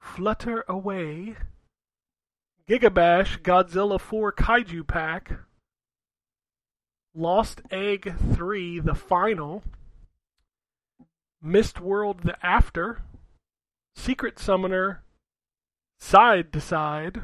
[0.00, 1.36] Flutter Away,
[2.66, 5.32] Gigabash Godzilla 4 Kaiju Pack,
[7.14, 9.62] Lost Egg 3 The Final,
[11.42, 13.02] Mist World The After,
[13.96, 15.02] Secret Summoner,
[16.00, 17.20] Side to Side,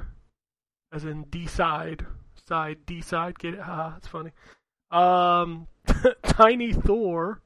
[0.92, 2.06] as in D-side,
[2.48, 3.60] side, D-side, get it?
[3.60, 4.30] Ha, that's funny.
[4.90, 5.66] Um,
[6.22, 7.40] Tiny Thor,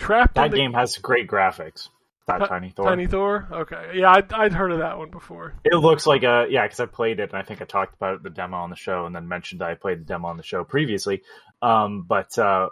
[0.00, 1.90] Trapped in That the game has great graphics.
[2.26, 2.86] That Ti- Tiny Thor.
[2.86, 3.48] Tiny Thor.
[3.52, 5.54] Okay, yeah, I'd, I'd heard of that one before.
[5.62, 8.22] It looks like a yeah, because I played it and I think I talked about
[8.22, 10.42] the demo on the show and then mentioned that I played the demo on the
[10.42, 11.22] show previously.
[11.60, 12.70] Um, but uh,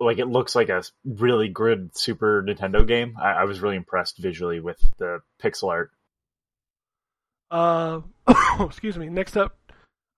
[0.00, 3.16] like it looks like a really good Super Nintendo game.
[3.20, 5.92] I, I was really impressed visually with the pixel art.
[7.50, 8.00] Uh,
[8.60, 9.08] excuse me.
[9.08, 9.58] Next up,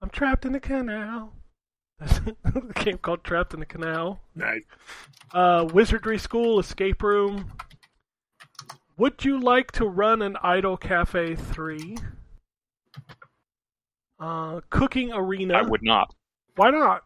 [0.01, 1.33] I'm trapped in the canal.
[1.99, 4.21] That's a game called Trapped in the Canal.
[4.35, 4.65] Nice.
[5.33, 7.53] Uh, Wizardry School Escape Room.
[8.97, 11.97] Would you like to run an Idle Cafe 3?
[14.21, 15.55] Uh, Cooking Arena.
[15.55, 16.15] I would not.
[16.57, 17.05] Why not?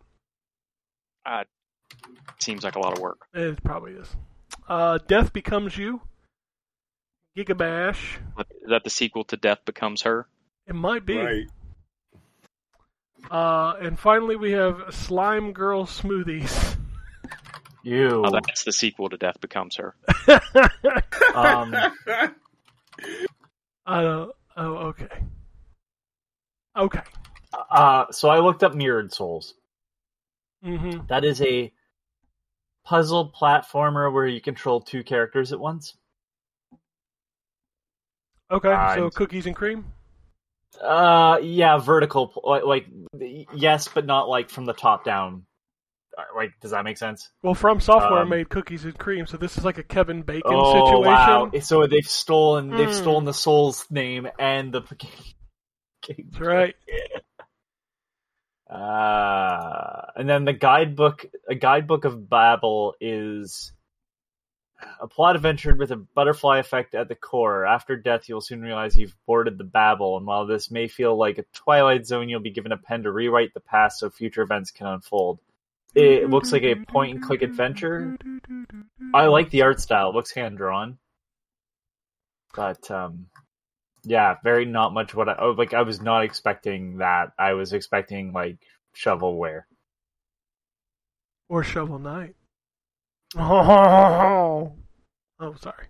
[1.24, 1.44] Uh,
[2.38, 3.26] seems like a lot of work.
[3.34, 4.08] It probably is.
[4.68, 6.00] Uh, Death Becomes You.
[7.36, 8.16] Gigabash.
[8.38, 10.26] Is that the sequel to Death Becomes Her?
[10.66, 11.16] It might be.
[11.16, 11.46] Right.
[13.30, 16.76] Uh, and finally, we have Slime Girl Smoothies.
[17.82, 18.22] You.
[18.24, 19.94] Oh, that's the sequel to Death Becomes Her.
[21.34, 21.74] um,
[23.86, 24.26] Uh,
[24.56, 25.08] oh, okay.
[26.76, 27.00] Okay.
[27.70, 29.54] uh, so I looked up Mirrored Souls.
[30.64, 31.72] hmm That is a
[32.84, 35.94] puzzle platformer where you control two characters at once.
[38.50, 38.72] Okay.
[38.72, 39.84] Uh, so cookies and cream.
[40.82, 42.32] Uh, yeah, vertical.
[42.44, 42.86] Like, like,
[43.54, 45.46] yes, but not like from the top down.
[46.16, 47.30] Uh, Like, does that make sense?
[47.42, 50.50] Well, From Software um, made cookies and cream, so this is like a Kevin Bacon
[50.50, 51.04] oh situation.
[51.04, 51.50] wow!
[51.60, 52.96] So they've stolen they've Hmm.
[52.96, 56.26] stolen the Souls name and the game.
[56.30, 56.74] That's right.
[58.68, 63.72] Uh, and then the guidebook, a guidebook of Babel is
[65.00, 67.64] a plot adventure with a butterfly effect at the core.
[67.64, 71.38] After death, you'll soon realize you've boarded the Babel, and while this may feel like
[71.38, 74.70] a Twilight Zone, you'll be given a pen to rewrite the past so future events
[74.70, 75.38] can unfold.
[75.94, 78.18] It looks like a point and click adventure.
[79.14, 80.98] I like the art style; it looks hand drawn.
[82.54, 83.26] But um,
[84.04, 85.72] yeah, very not much what I oh, like.
[85.72, 87.32] I was not expecting that.
[87.38, 88.58] I was expecting like
[88.94, 89.62] shovelware.
[91.48, 92.35] Or Shovel Knight.
[93.36, 94.72] Oh,
[95.40, 95.86] oh sorry.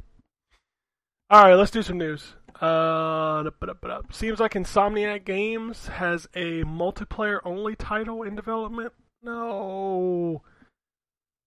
[1.30, 2.34] All right, let's do some news.
[2.60, 4.00] Uh, da-ba-da-ba-da.
[4.10, 8.92] seems like Insomniac Games has a multiplayer only title in development.
[9.22, 10.42] No.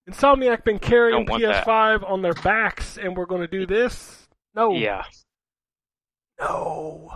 [0.10, 1.66] Insomniac been carrying Don't want that.
[1.66, 4.28] PS5 on their backs, and we're going to do this.
[4.54, 4.74] No.
[4.74, 5.04] Yeah.
[6.40, 7.12] No.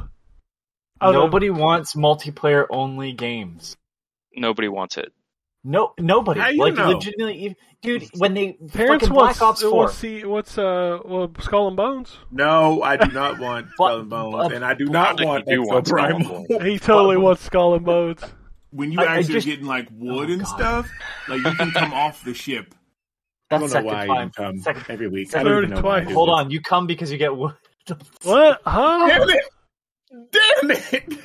[0.99, 1.25] I don't know.
[1.25, 3.75] Nobody wants multiplayer only games.
[4.35, 5.11] Nobody wants it.
[5.63, 6.39] No, nobody.
[6.41, 6.89] How you like know?
[6.91, 8.09] legitimately, dude.
[8.17, 12.17] When they Parents fucking want Black Ops Four, see what's uh well, Skull and Bones.
[12.31, 15.45] No, I do not want Skull and Bones, but- and I do not think want
[15.47, 16.45] you do Exo want Primal.
[16.49, 16.63] Bones.
[16.65, 18.21] He totally wants Skull and Bones.
[18.71, 20.47] When you I- I actually just- getting like wood Oh, and God.
[20.57, 20.91] stuff,
[21.29, 22.75] like you can come off the ship.
[23.51, 24.15] I don't know why I time.
[24.17, 25.29] even come Second- every week.
[25.31, 26.13] second- I don't even know why twice.
[26.13, 27.53] Hold on, you come because you get wood.
[28.23, 28.61] What?
[28.65, 29.07] Huh?
[29.07, 29.43] Damn it!
[30.31, 31.19] Damn it!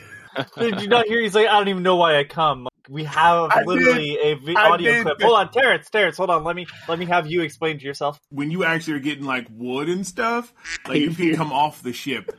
[0.59, 1.21] Did you not hear?
[1.21, 2.68] He's like, I don't even know why I come.
[2.89, 5.03] Like, we have I literally a vi- audio did.
[5.05, 5.23] clip.
[5.23, 6.45] Hold on, Terrence, Terrence, hold on.
[6.45, 8.19] Let me let me have you explain to yourself.
[8.31, 10.53] When you actually are getting like wood and stuff,
[10.87, 12.31] like you can come off the ship.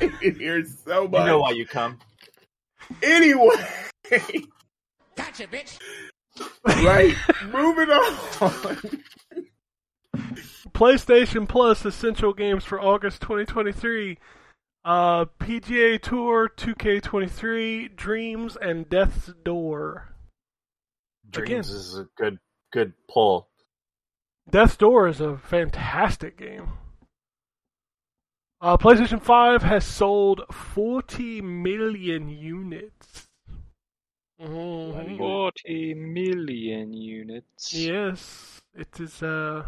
[0.00, 1.20] it hurts so much.
[1.20, 1.98] You know why you come.
[3.02, 3.54] Anyway.
[5.16, 5.78] Gotcha, bitch.
[6.64, 7.14] Right.
[7.52, 8.78] Moving on.
[10.74, 14.18] PlayStation Plus essential games for August 2023.
[14.84, 20.14] Uh, PGA Tour 2K23, Dreams, and Death's Door.
[21.30, 21.80] Dreams Again.
[21.80, 22.38] is a good
[22.72, 23.48] good pull.
[24.50, 26.72] Death's Door is a fantastic game.
[28.60, 33.28] Uh, PlayStation 5 has sold 40 million units.
[34.40, 35.18] Mhm.
[35.18, 37.72] Forty million units.
[37.72, 39.22] Yes, it is.
[39.22, 39.64] Uh,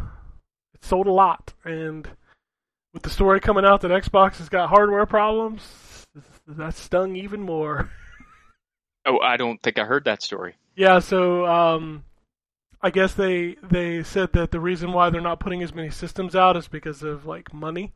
[0.73, 2.09] it sold a lot, and
[2.95, 5.61] with the story coming out that Xbox has got hardware problems,
[6.47, 7.91] that stung even more.
[9.07, 10.55] Oh, I don't think I heard that story.
[10.75, 12.03] Yeah, so um,
[12.81, 16.35] I guess they they said that the reason why they're not putting as many systems
[16.35, 17.93] out is because of like money.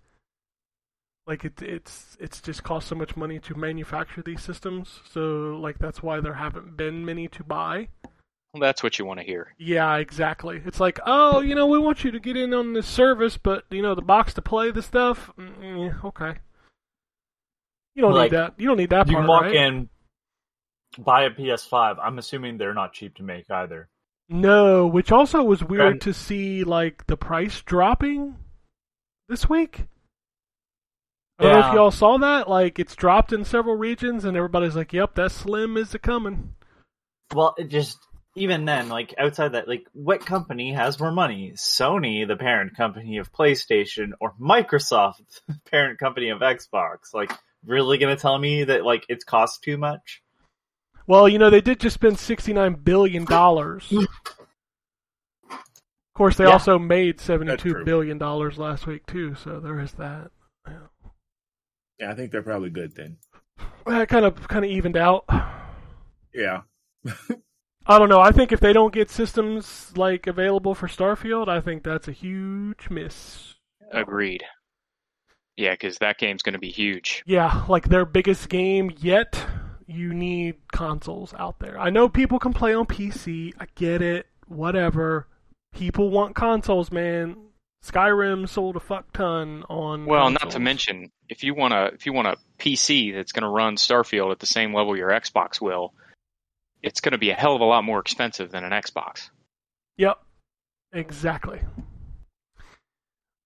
[1.25, 5.79] Like it, it's it's just cost so much money to manufacture these systems, so like
[5.79, 7.87] that's why there haven't been many to buy.
[8.53, 9.53] Well, that's what you want to hear.
[9.59, 10.61] Yeah, exactly.
[10.65, 13.65] It's like, oh, you know, we want you to get in on this service, but
[13.69, 15.31] you know, the box to play the stuff.
[15.37, 16.33] Mm, okay.
[17.95, 18.53] You don't Like, need that.
[18.57, 19.09] You don't need that part.
[19.09, 19.55] You part, can walk right?
[19.55, 19.89] in,
[21.03, 21.97] buy a PS5.
[22.01, 23.87] I'm assuming they're not cheap to make either.
[24.29, 28.35] No, which also was weird And- to see, like the price dropping
[29.27, 29.85] this week.
[31.37, 32.49] I don't know if y'all saw that.
[32.49, 36.53] Like, it's dropped in several regions, and everybody's like, "Yep, that Slim is a coming."
[37.33, 37.97] Well, it just
[38.35, 41.53] even then, like outside that, like what company has more money?
[41.57, 47.13] Sony, the parent company of PlayStation, or Microsoft, the parent company of Xbox?
[47.13, 47.31] Like,
[47.65, 50.21] really gonna tell me that like it's cost too much?
[51.07, 53.91] Well, you know, they did just spend sixty-nine billion dollars.
[55.51, 55.57] of
[56.15, 56.51] course, they Yeah.
[56.51, 59.35] also made seventy two billion dollars last week too.
[59.35, 60.29] So there is that.
[61.99, 63.17] Yeah, I think they're probably good then.
[63.85, 65.25] That kind of kind of evened out.
[66.33, 66.61] Yeah.
[67.85, 68.19] I don't know.
[68.19, 72.11] I think if they don't get systems like available for Starfield, I think that's a
[72.11, 73.55] huge miss.
[73.91, 74.43] Agreed.
[75.57, 77.23] Yeah, because that game's going to be huge.
[77.25, 79.43] Yeah, like their biggest game yet.
[79.87, 81.79] You need consoles out there.
[81.79, 83.53] I know people can play on PC.
[83.59, 84.27] I get it.
[84.47, 85.27] Whatever.
[85.73, 87.35] People want consoles, man.
[87.83, 90.05] Skyrim sold a fuck ton on.
[90.05, 93.43] Well, not to mention if you want a if you want a PC that's going
[93.43, 95.93] to run Starfield at the same level your Xbox will,
[96.81, 99.29] it's going to be a hell of a lot more expensive than an Xbox.
[99.97, 100.17] Yep.
[100.93, 101.59] Exactly.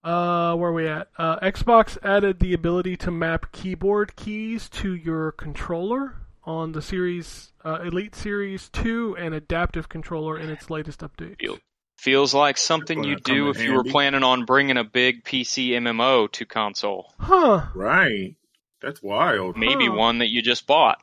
[0.03, 1.07] Uh, where are we at?
[1.18, 7.53] Uh, Xbox added the ability to map keyboard keys to your controller on the Series
[7.64, 11.39] uh, Elite Series 2 and Adaptive Controller in its latest update.
[11.39, 11.60] Feel-
[11.99, 15.69] Feels like something you'd do in if you were planning on bringing a big PC
[15.69, 17.14] MMO to console.
[17.18, 17.68] Huh?
[17.73, 18.35] Right.
[18.81, 19.55] That's wild.
[19.55, 19.93] Maybe Huh.
[19.93, 21.01] one that you just bought.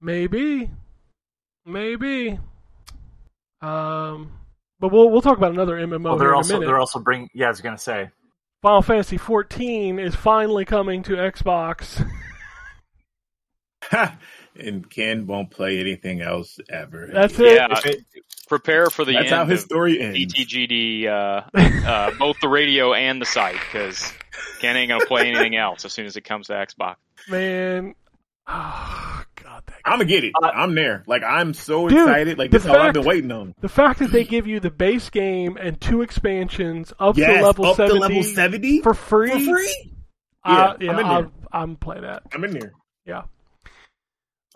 [0.00, 0.70] Maybe.
[1.66, 2.38] Maybe.
[3.60, 4.32] Um,
[4.78, 6.66] but we'll we'll talk about another MMO Well, they're in a also minute.
[6.66, 7.28] they're also bring.
[7.34, 8.10] Yeah, I was gonna say.
[8.62, 12.04] Final Fantasy 14 is finally coming to Xbox.
[14.58, 17.08] and Ken won't play anything else ever.
[17.12, 17.54] That's it.
[17.56, 18.04] Yeah, it-
[18.48, 20.18] prepare for the That's end how his of story ends.
[20.34, 21.42] ZTGD, uh,
[21.88, 24.12] uh, both the radio and the site, because
[24.60, 26.96] Ken ain't gonna play anything else as soon as it comes to Xbox.
[27.28, 27.94] Man,
[28.48, 30.32] oh, God, that I'm gonna get it.
[30.42, 31.04] Uh, I'm there.
[31.06, 32.38] Like I'm so Dude, excited.
[32.38, 33.54] Like this is all I've been waiting on.
[33.60, 37.42] The fact that they give you the base game and two expansions up Yes, to
[37.44, 39.92] level up 70 to level seventy for free, for free.
[40.44, 41.30] Uh, yeah, I'm in I'll, there.
[41.52, 42.22] I'm play that.
[42.32, 42.72] I'm in there.
[43.04, 43.22] Yeah.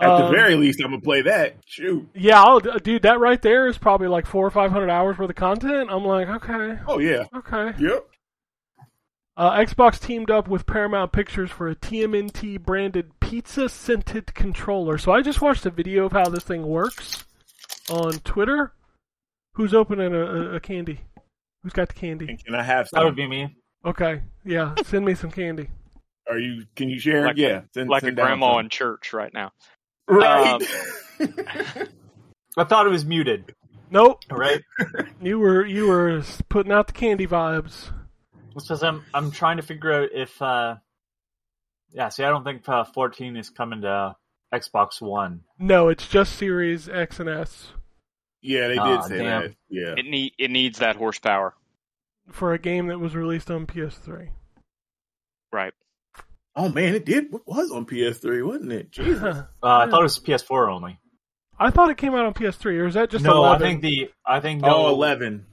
[0.01, 1.57] At the Um, very least, I'm gonna play that.
[1.67, 2.09] Shoot.
[2.15, 5.29] Yeah, I'll, dude, that right there is probably like four or five hundred hours worth
[5.31, 5.91] of content.
[5.93, 7.25] I'm like, okay, Oh yeah.
[7.37, 7.75] okay.
[7.79, 8.07] Yep.
[9.37, 14.99] Uh, Xbox teamed up with Paramount Pictures for a TMNT branded pizza scented controller.
[14.99, 17.25] So I just watched a video of how this thing works
[17.91, 18.73] on Twitter.
[19.55, 21.01] Who's opening a, a, a candy?
[21.63, 22.27] Who's got the candy?
[22.29, 22.99] And can I have some?
[23.01, 23.57] That would be me.
[23.85, 25.69] Okay, yeah, send me some candy.
[26.29, 26.67] Are you?
[26.77, 27.25] Can you share?
[27.27, 27.63] Like- yeah.
[27.75, 28.61] Send, like a send down grandma some.
[28.61, 29.53] in church right now.
[30.07, 30.61] Right.
[32.57, 33.55] I thought it was muted.
[33.91, 34.61] Nope, Right.
[35.23, 37.91] you were you were putting out the candy vibes.
[38.55, 40.77] It's because I'm I'm trying to figure out if uh
[41.93, 44.17] yeah, see I don't think uh, 14 is coming to
[44.55, 45.43] Xbox One.
[45.59, 47.73] No, it's just Series X and S
[48.43, 49.43] yeah, they did Aw, say damn.
[49.43, 49.55] that.
[49.69, 49.95] Yeah.
[49.97, 51.55] It need it needs that horsepower.
[52.31, 54.31] for a game that was released on PS3.
[55.53, 55.75] Right.
[56.57, 57.33] Oh man, it did.
[57.33, 58.91] What was on PS3, wasn't it?
[58.93, 59.23] Jesus.
[59.23, 60.99] Uh, I thought it was PS4 only.
[61.59, 63.55] I thought it came out on PS3, or is that just no, 11?
[63.55, 65.45] I think the I think no, Oh, 11.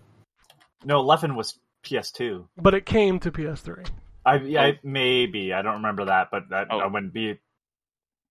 [0.86, 2.48] No, 11 was PS2.
[2.58, 3.88] But it came to PS3.
[4.26, 6.80] I, yeah, I- maybe I don't remember that, but that Oh.
[6.80, 7.40] I wouldn't be.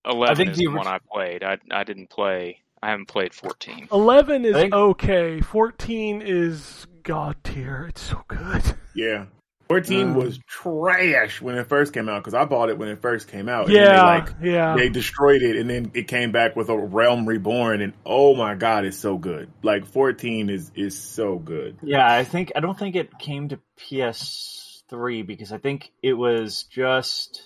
[0.05, 1.43] Eleven I think is the the one orig- I played.
[1.43, 2.61] I I didn't play.
[2.81, 3.87] I haven't played fourteen.
[3.91, 5.41] 11 is think- okay.
[5.41, 7.85] 14 is god tier.
[7.89, 8.61] It's so good.
[8.93, 9.25] Yeah.
[9.67, 13.01] 14 Um, was trash when it first came out because I bought it when it
[13.01, 13.65] first came out.
[13.65, 14.75] and yeah, They, like, yeah.
[14.75, 18.55] they destroyed it and then it came back with a Realm Reborn and oh my
[18.55, 19.49] god, it's so good.
[19.63, 21.77] Like 14 is is so good.
[21.83, 26.63] Yeah, I think I don't think it came to PS3 because I think it was
[26.63, 27.41] just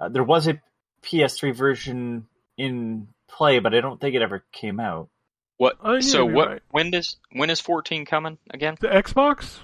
[0.00, 0.60] uh, there was a
[1.02, 5.08] PS3 version in play, but I don't think it ever came out.
[5.56, 5.76] What?
[5.82, 6.48] Oh, yeah, so what?
[6.48, 6.62] right.
[6.70, 8.76] When does when is fourteen coming again?
[8.80, 9.58] the Xbox?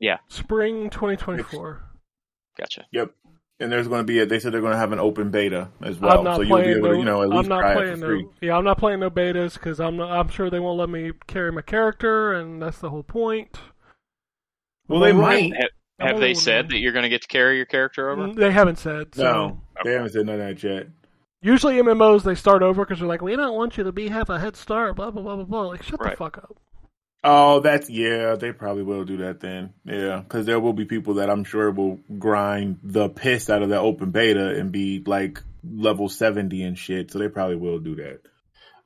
[0.00, 0.18] Yeah.
[0.28, 1.82] Spring 2024.
[2.58, 2.86] Gotcha.
[2.92, 3.12] Yep.
[3.58, 5.70] And there's going to be a, they said they're going to have an open beta
[5.82, 6.18] as well.
[6.18, 7.72] I'm not so you'll be able no, to, you know, at I'm least not try
[7.72, 8.22] it playing for free.
[8.22, 10.90] no, yeah, I'm not playing no betas because I'm not, I'm sure they won't let
[10.90, 13.58] me carry my character, and that's the whole point.
[14.88, 15.54] Well, they might.
[15.56, 16.72] Have, I'm have they said man.
[16.72, 18.28] that you're going to get to carry your character over?
[18.28, 19.14] Mm, They haven't said.
[19.14, 19.22] So.
[19.22, 20.88] No, they haven't said none of that yet.
[21.40, 24.28] Usually MMOs they start over because they're like, we don't want you to be have
[24.28, 24.96] a head start.
[24.96, 25.62] Blah blah blah blah blah.
[25.68, 26.56] Like shut the fuck up.
[27.28, 28.36] Oh, that's yeah.
[28.36, 29.74] They probably will do that then.
[29.84, 33.70] Yeah, because there will be people that I'm sure will grind the piss out of
[33.70, 37.10] that open beta and be like level seventy and shit.
[37.10, 38.20] So they probably will do that.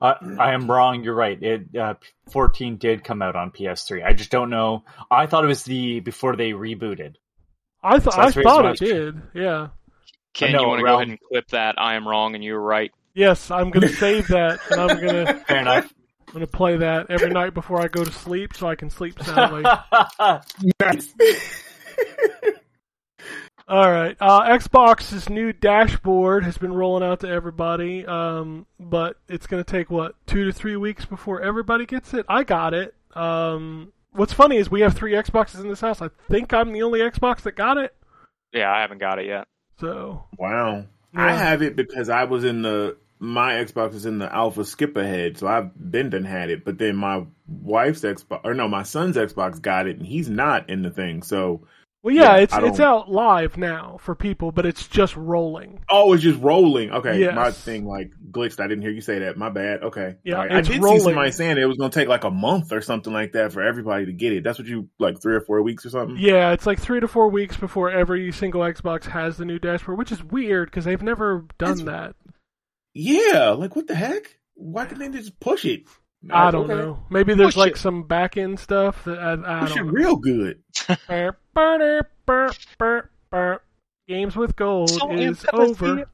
[0.01, 1.05] Uh, I am wrong.
[1.05, 1.41] You're right.
[1.43, 1.95] It uh,
[2.31, 4.03] 14 did come out on PS3.
[4.03, 4.85] I just don't know.
[5.11, 7.17] I thought it was the before they rebooted.
[7.83, 9.21] I thought So I that's the thought it did.
[9.35, 9.69] Yeah.
[10.33, 11.75] Ken, know, you want to go ahead and clip that?
[11.77, 12.91] I am wrong and you're right.
[13.13, 15.93] Yes, I'm gonna save that and I'm gonna Fair enough.
[16.31, 19.21] I'm gonna play that every night before I go to sleep so I can sleep
[19.21, 19.65] soundly.
[20.81, 21.13] Nice.
[23.69, 24.17] All right.
[24.21, 29.69] Uh, Xbox's new dashboard has been rolling out to everybody, um, but it's going to
[29.71, 32.27] take what two to three weeks before everybody gets it.
[32.29, 32.95] I got it.
[33.15, 36.01] Um, what's funny is we have three Xboxes in this house.
[36.01, 37.95] I think I'm the only Xbox that got it.
[38.53, 39.47] Yeah, I haven't got it yet.
[39.81, 40.85] So wow.
[41.15, 44.97] I have it because I was in the my Xbox is in the alpha skip
[44.97, 46.65] ahead, so I've been done had it.
[46.65, 50.71] But then my wife's Xbox, or no, my son's Xbox got it, and he's not
[50.71, 51.23] in the thing.
[51.23, 51.67] So
[52.03, 55.81] well, yeah, Yeah, it's it's out live now for people, but it's just rolling.
[55.91, 56.91] oh, it's just rolling.
[56.93, 57.35] Okay, Yes.
[57.35, 58.59] my thing like glitched.
[58.59, 59.37] I didn't hear you say that.
[59.37, 59.83] My bad.
[59.83, 60.51] Okay, Yeah, right.
[60.53, 61.01] I it's did rolling.
[61.01, 63.53] see somebody saying it was going to take like a month or something like that
[63.53, 64.45] for everybody to get it.
[64.45, 66.17] That's what you like three or four weeks or something.
[66.19, 69.99] Yeah, it's like three to four weeks before every single Xbox has the new dashboard,
[69.99, 72.17] which is weird because they've never done That's- that.
[72.95, 74.39] Yeah, like what the heck?
[74.55, 75.85] Why couldn't they just push it?
[76.31, 76.75] I don't Okay.
[76.75, 76.99] know.
[77.09, 77.79] Maybe there's Push like it.
[77.79, 79.93] some back end stuff that I, I Push it don't know.
[79.93, 80.63] real good.
[81.09, 83.61] Burr, burr, burr, burr, burr.
[84.09, 86.05] Games with Gold So is over.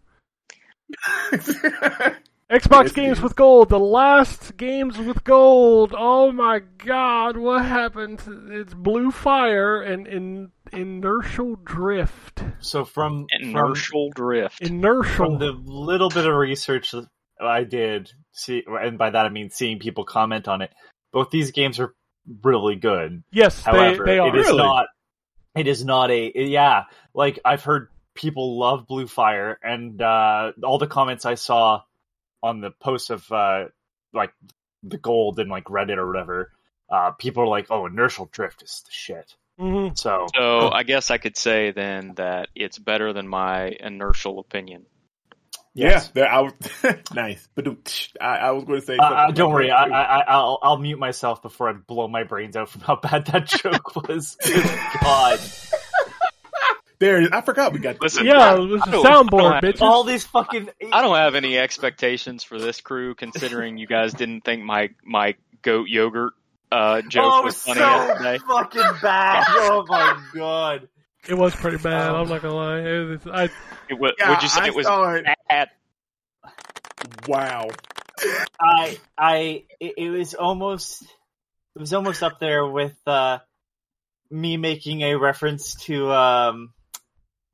[2.50, 3.24] Xbox Yes, Games dude.
[3.24, 5.92] with Gold, the last Games with Gold.
[5.98, 8.22] Oh my God, what happened?
[8.52, 12.44] It's Blue Fire and in, Inertial Drift.
[12.60, 14.60] so from from, Inertial drift.
[14.62, 15.16] Inertial.
[15.16, 17.06] from the little bit of research that
[17.40, 20.70] I did see, and by that I mean seeing people comment on it.
[21.12, 21.94] Both these games are
[22.44, 23.24] really good.
[23.32, 24.28] yes, However, they, they are.
[24.28, 24.58] it is Really?
[24.58, 24.86] not.
[25.56, 26.84] It is not a yeah.
[27.12, 31.80] Like I've heard people love Blue Fire, and uh, all the comments I saw
[32.42, 33.66] on the post of uh,
[34.12, 34.32] like
[34.82, 36.52] the gold and like Reddit or whatever,
[36.90, 39.96] uh, people are like, "Oh, inertial drift is the shit." Mhm.
[39.98, 44.84] So So I guess I could say then that it's better than my inertial opinion.
[45.74, 46.10] yes.
[46.14, 46.52] Yeah, there, I was
[47.14, 47.66] nice, but
[48.20, 48.96] I, I was going to say.
[48.98, 49.92] Uh, uh, don't worry, I, too.
[49.92, 53.26] I, I- I'll, I'll mute myself before I blow my brains out from how bad
[53.26, 54.36] that joke was.
[55.02, 55.40] God,
[56.98, 57.28] There, it is.
[57.32, 58.00] I forgot we got.
[58.00, 59.80] Listen, Yeah, I- it was I a soundboard, bitch.
[59.82, 60.70] All these fucking.
[60.92, 65.34] I don't have any expectations for this crew, considering you guys didn't think my my
[65.62, 66.32] goat yogurt
[66.72, 68.38] uh, joke oh, was funny so yesterday.
[68.38, 69.44] fucking bad.
[69.50, 70.88] Oh my god.
[71.28, 72.10] It was pretty bad.
[72.14, 72.78] I'm not gonna lie.
[72.80, 73.44] It was- I,
[73.90, 75.26] It wa- Yeah, would you say I it was it.
[75.48, 75.70] bad?
[77.28, 77.68] Wow.
[78.60, 83.40] I I it, it was almost it was almost up there with uh
[84.30, 86.72] me making a reference to um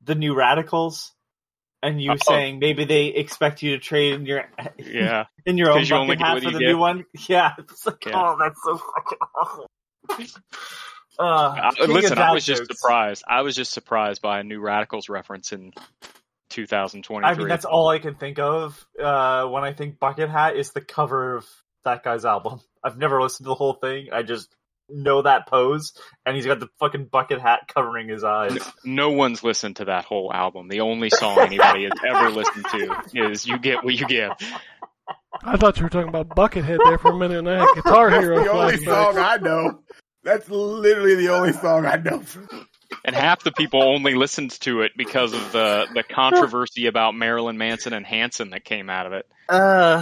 [0.03, 1.11] the new radicals
[1.81, 2.15] and you Oh.
[2.25, 4.45] saying maybe they expect you to trade in your
[4.77, 5.25] Yeah.
[5.45, 6.67] in your own you only hat for the get.
[6.67, 7.05] new one.
[7.27, 8.13] Yeah, it's like Yeah.
[8.15, 9.67] oh that's so fucking awful.
[11.19, 13.23] Uh, I, listen, I was just surprised.
[13.27, 15.71] I was just surprised by a new Radicals reference in
[16.49, 17.29] 2023.
[17.31, 20.71] I mean, that's all I can think of uh, when I think Bucket Hat is
[20.71, 21.47] the cover of
[21.85, 22.61] that guy's album.
[22.83, 24.07] I've never listened to the whole thing.
[24.11, 24.49] I just
[24.89, 25.93] know that pose,
[26.25, 28.57] and he's got the fucking bucket hat covering his eyes.
[28.83, 30.67] no one's listened to that whole album.
[30.67, 34.31] The only song anybody has ever listened to is "You Get What You Give."
[35.43, 38.09] I thought you were talking about Buckethead there for a minute, and I had Guitar
[38.11, 38.85] That's Hero the only flashback.
[38.85, 39.79] song I know.
[40.23, 42.23] That's literally the only song I know.
[43.05, 47.57] And half the people only listened to it because of the the controversy about Marilyn
[47.57, 49.27] Manson and Hanson that came out of it.
[49.49, 49.99] Oh,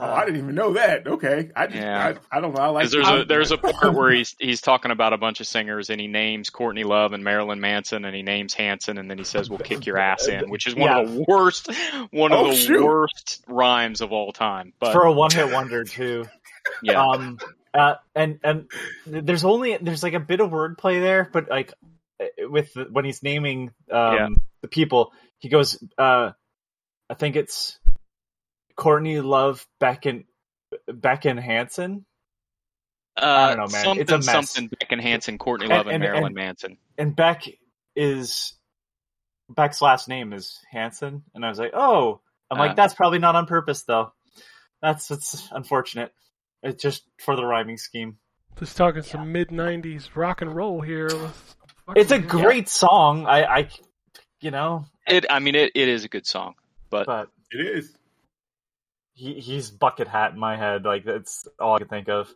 [0.00, 1.06] I didn't even know that.
[1.06, 2.14] Okay, I just, Yeah.
[2.32, 2.60] I, I don't know.
[2.62, 2.90] I like.
[2.90, 5.90] Because there's a there's a part where he's he's talking about a bunch of singers
[5.90, 9.24] and he names Courtney Love and Marilyn Manson and he names Hanson and then he
[9.24, 11.70] says we'll kick your ass in, which is one of the worst
[12.10, 12.84] one of Oh, the shoot.
[12.84, 14.72] worst rhymes of all time.
[14.78, 16.26] But for a one hit wonder too.
[16.82, 17.38] yeah, Um,
[17.74, 18.70] uh, and and
[19.06, 21.74] there's only there's like a bit of wordplay there, but like
[22.38, 24.28] with the, when he's naming um Yeah.
[24.62, 26.32] the people, he goes, uh,
[27.10, 27.78] I think it's
[28.76, 30.24] Courtney Love, Beck and
[30.86, 32.04] Beck and Hanson.
[33.16, 33.84] uh, don't know, man.
[33.84, 34.50] something It's a mess.
[34.50, 36.78] something Beck and Hanson, Courtney Love and, and- Marilyn and- Manson.
[36.96, 37.44] and Beck
[37.96, 38.54] is
[39.50, 42.20] Beck's last name is Hanson, and I was like, oh,
[42.50, 42.66] I'm Uh.
[42.66, 44.12] like, that's probably not on purpose though.
[44.82, 46.12] That's it's unfortunate.
[46.62, 48.18] It's just for the rhyming scheme.
[48.58, 51.08] Just talking some mid '90s rock and roll here.
[51.08, 51.54] Let's
[51.96, 53.26] It's a fucking- great song.
[53.26, 53.68] I, I,
[54.40, 56.54] you know, It, I mean, it, it is a good song,
[56.90, 57.96] but but It is.
[59.14, 60.84] he, he's bucket hat in my head.
[60.84, 62.32] Like that's all I can think of.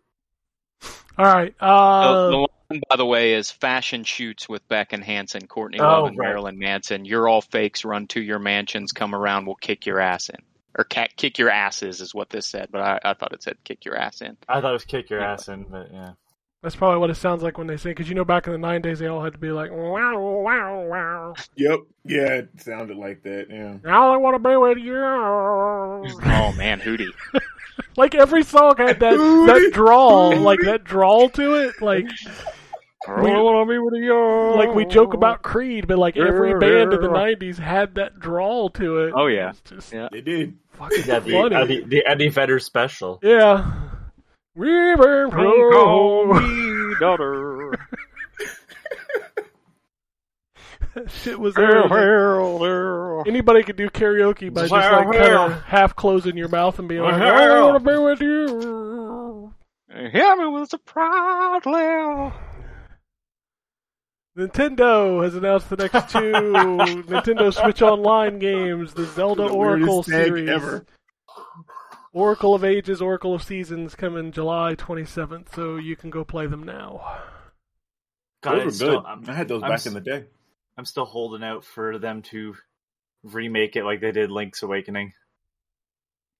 [1.19, 1.55] All right.
[1.59, 2.37] the, Uh, the
[2.71, 6.19] line, by the way, is fashion shoots with Beck and Hanson, Courtney Oh, Love and
[6.19, 6.29] right.
[6.29, 7.05] Marilyn Manson.
[7.05, 7.85] You're all fakes.
[7.85, 8.93] Run to your mansions.
[8.93, 9.45] Come around.
[9.45, 10.39] We'll kick your ass in.
[10.77, 13.59] Or cat, kick your asses is what this said, but I, I thought it said
[13.63, 14.39] kick your ass in.
[14.49, 15.35] I thought it was kick your Yeah.
[15.35, 16.13] ass in, but yeah.
[16.63, 17.91] That's probably what it sounds like when they sing.
[17.91, 20.81] Because you know, back in the '90s, they all had to be like, "Wow, wow,
[20.83, 21.81] wow." Yep.
[22.05, 23.47] Yeah, it sounded like that.
[23.51, 23.77] Yeah.
[23.91, 24.93] I only want to be with you.
[26.25, 27.11] Oh man, Hootie.
[27.97, 31.81] like every song had that that drawl, like that drawl to it.
[31.81, 32.05] Like
[33.09, 34.55] we, don't want to be with you.
[34.57, 38.71] like we joke about Creed, but like every band in the '90s had that drawl
[38.71, 39.13] to it.
[39.17, 39.51] Oh, yeah.
[39.51, 40.09] It's just Yeah.
[40.13, 40.57] They did.
[40.73, 41.55] fucking Yeah, the funny.
[41.57, 43.19] Eddie, the Eddie Vedder special.
[43.23, 43.91] Yeah.
[44.55, 44.67] We
[44.97, 46.99] burn pro.
[47.01, 47.73] daughter.
[50.95, 53.23] That shit was there.
[53.27, 57.01] Anybody could do karaoke by just like kind of half closing your mouth and being
[57.01, 59.55] like, "I want to be with you."
[59.89, 62.33] Hear me with a proudly.
[64.37, 66.19] Nintendo has announced the next two
[67.09, 70.49] Nintendo Switch Online games: the Zelda The Oracle series.
[70.49, 70.85] ever.
[72.13, 76.47] Oracle of Ages, Oracle of Seasons come in July 27th, so you can go play
[76.47, 77.21] them now.
[78.43, 79.07] God, those were still- good.
[79.09, 80.25] I'm, I had those I'm back s- in the day.
[80.77, 82.55] I'm still holding out for them to
[83.23, 85.13] remake it like they did Link's Awakening.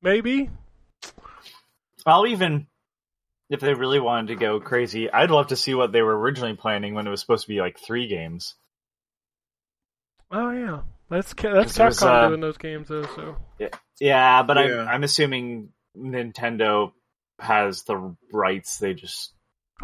[0.03, 0.51] Maybe.
[2.05, 2.67] I'll even
[3.49, 6.55] if they really wanted to go crazy, I'd love to see what they were originally
[6.57, 8.55] planning when it was supposed to be like three games.
[10.31, 10.81] Oh yeah,
[11.13, 13.07] that's Ca- that's 'Cause it was, Capcom uh, doing those games though.
[13.07, 13.37] So
[14.01, 14.81] Yeah, but Yeah.
[14.83, 16.93] I'm I'm assuming Nintendo
[17.39, 18.79] has the rights.
[18.79, 19.33] They just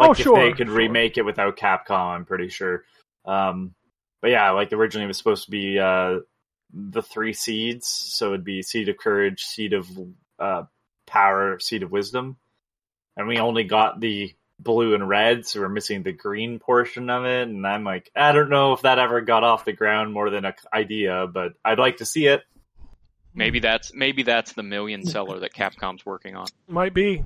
[0.01, 0.77] Oh, if sure, they could sure.
[0.77, 2.85] remake it without Capcom, I'm pretty sure.
[3.25, 3.75] Um,
[4.23, 6.21] but yeah, like originally it was supposed to be uh,
[6.73, 9.89] the three seeds, so it'd be seed of courage, seed of
[10.39, 10.65] uh,
[11.07, 12.37] power, seed of wisdom,
[13.17, 17.25] and we only got the blue and red, so we're missing the green portion of
[17.25, 17.49] it.
[17.49, 20.45] And I'm like, I don't know if that ever got off the ground more than
[20.45, 22.43] an idea, but I'd like to see it.
[23.35, 26.47] Maybe that's maybe that's the million seller that Capcom's working on.
[26.67, 27.25] might be.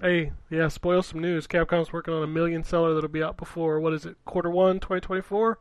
[0.00, 1.46] Hey, yeah, spoil some news.
[1.46, 4.16] Capcom's working on a million seller that'll be out before what is it?
[4.24, 5.58] Quarter one, 2024.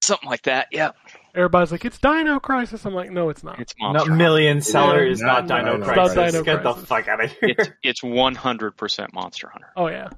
[0.00, 0.68] Something like that.
[0.72, 0.92] Yeah,
[1.34, 2.84] Everybody's like, it's Dino Crisis.
[2.86, 3.60] I'm like, no, it's not.
[3.60, 4.12] it's No, monster.
[4.14, 6.14] million seller is is not not Dino Dino Crisis.
[6.14, 6.34] Crisis.
[6.34, 6.88] It's not Dino Get the Crisis.
[6.88, 7.54] fuck out of here.
[7.58, 9.68] it's it's one hundred percent Monster Hunter.
[9.76, 10.08] Oh yeah,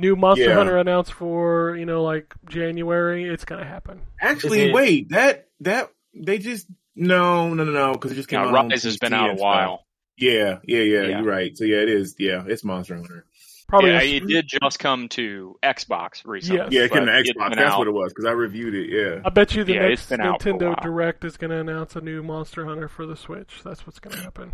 [0.00, 0.54] New Monster Yeah.
[0.54, 3.24] Hunter announced for you know like January.
[3.28, 4.00] It's gonna happen.
[4.20, 6.66] Actually, it- wait, that that they just
[6.96, 8.54] no no no no because it just came Now, out.
[8.56, 9.44] on Rise has been out a and stuff.
[9.44, 9.86] while.
[10.16, 11.06] Yeah, yeah, yeah, Yeah.
[11.20, 11.56] You're right.
[11.56, 12.14] So yeah, it is.
[12.18, 13.24] Yeah, it's Monster Hunter.
[13.68, 13.90] Probably.
[13.90, 16.58] yeah, a- it did just come to Xbox recently.
[16.62, 16.72] Yes.
[16.72, 17.54] Yeah, it came to Xbox.
[17.54, 17.78] That's out.
[17.78, 18.88] what it was because I reviewed it.
[18.90, 19.20] Yeah.
[19.24, 20.82] I bet you the Yeah, it's next been out for a Nintendo.
[20.82, 23.60] Direct is going to announce a new Monster Hunter for the Switch.
[23.64, 24.52] That's what's going to happen.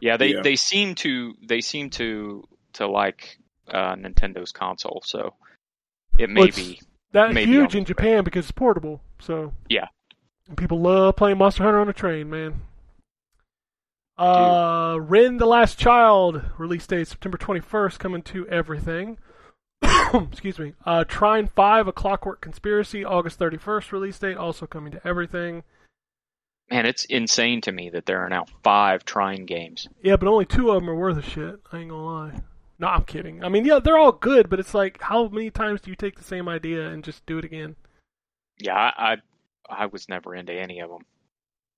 [0.00, 0.40] Yeah, they Yeah.
[0.42, 2.44] they seem to they seem to
[2.74, 3.38] to like
[3.70, 5.34] uh, Nintendo's console, so
[6.18, 6.80] it may Well, be.
[7.12, 7.84] That's Maybe huge on in.
[7.84, 9.00] Japan because it's portable.
[9.20, 9.86] So Yeah.
[10.48, 12.62] And people love playing Monster Hunter on a train, man.
[14.16, 19.18] Uh, Ren the Last Child release date September 21st, coming to everything.
[19.82, 20.74] Excuse me.
[20.84, 25.64] Uh, Trine 5, A Clockwork Conspiracy, August 31st release date, also coming to everything.
[26.70, 29.88] Man, it's insane to me that there are now five Trine games.
[30.02, 31.60] Yeah, but only two of them are worth a shit.
[31.72, 32.40] I ain't gonna lie.
[32.78, 33.44] No, I'm kidding.
[33.44, 36.16] I mean, yeah, they're all good, but it's like, how many times do you take
[36.16, 37.76] the same idea and just do it again?
[38.58, 39.16] Yeah, I I,
[39.68, 41.04] I was never into any of them.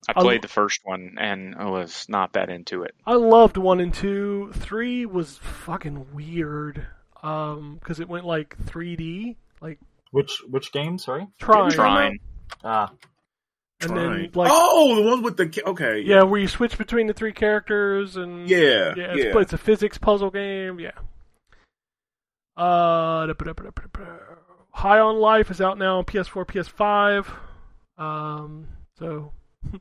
[0.08, 2.94] I I played lo- the first one and I was not that into it.
[3.06, 4.52] I loved one and two.
[4.54, 6.86] Three was fucking weird.
[7.22, 9.80] Um, because it went like 3D, like
[10.12, 10.98] Which which game?
[10.98, 11.26] Sorry.
[11.38, 11.70] Trine.
[11.70, 12.18] Trine.
[12.62, 12.92] Ah,
[13.80, 16.00] And then like oh, the one with the okay.
[16.00, 18.94] yeah, where you switch between the three characters and Yeah.
[18.96, 19.24] yeah, Yeah.
[19.26, 20.80] it's, it's a physics puzzle game.
[20.80, 20.92] Yeah.
[22.56, 23.70] Uh, da- da- da-
[24.70, 28.02] High on Life is out now on PS4, PS5.
[28.02, 28.66] Um,
[28.98, 29.32] so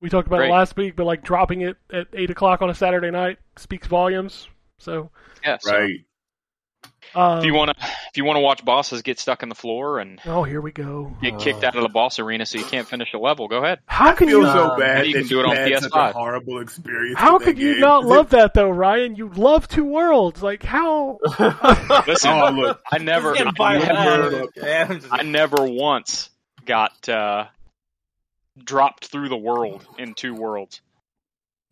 [0.00, 0.48] we talked about Great.
[0.48, 3.86] it last week, but like dropping it at eight o'clock on a Saturday night speaks
[3.86, 4.48] volumes.
[4.78, 5.10] So,
[5.44, 6.00] Yeah, so Right.
[7.14, 9.54] Um, if you want to if you want to watch bosses get stuck in the
[9.54, 11.14] floor and oh, here we go.
[11.20, 13.80] get kicked out of the boss arena so you can't finish a level, go ahead.
[13.86, 14.46] How can I feel you?
[14.46, 16.12] so Um, bad you can do it on had such a PS5.
[16.12, 17.18] horrible experience.
[17.18, 17.80] How with could you game.
[17.80, 19.14] not love that though, Ryan?
[19.16, 20.42] You love Two Worlds.
[20.42, 21.18] Like how?
[22.06, 26.30] Listen, Oh look, I never, I never, I'm just- I never once
[26.64, 27.44] got uh,
[28.62, 30.80] dropped through the world in two worlds.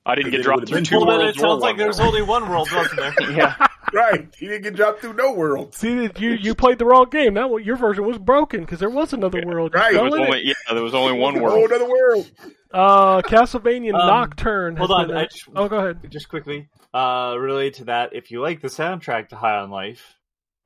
[0.05, 1.37] I didn't get dropped through been two well, then worlds.
[1.37, 3.31] it sounds one like there's only one world, wasn't there?
[3.33, 3.67] yeah.
[3.95, 4.33] right.
[4.39, 5.75] He didn't get dropped through no world.
[5.75, 7.35] See, that you you played the wrong game.
[7.35, 9.75] Now your version was broken because there was another world.
[9.75, 9.93] Right.
[9.95, 11.73] There was only, yeah, there was only one A whole world.
[11.73, 12.31] other world.
[12.73, 14.77] Uh, Castlevania Um, Nocturne.
[14.77, 16.09] Hold on, been just- Oh, go ahead.
[16.11, 20.15] just quickly, uh, related to that, if you like the soundtrack to High on Life,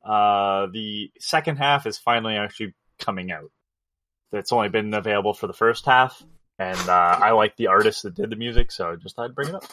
[0.05, 3.51] uh, the second half is finally actually coming out.
[4.33, 6.23] It's only been available for the first half,
[6.59, 6.93] and uh,
[7.23, 9.55] I like the artist that did the music, so I just thought I'd bring it
[9.55, 9.65] up.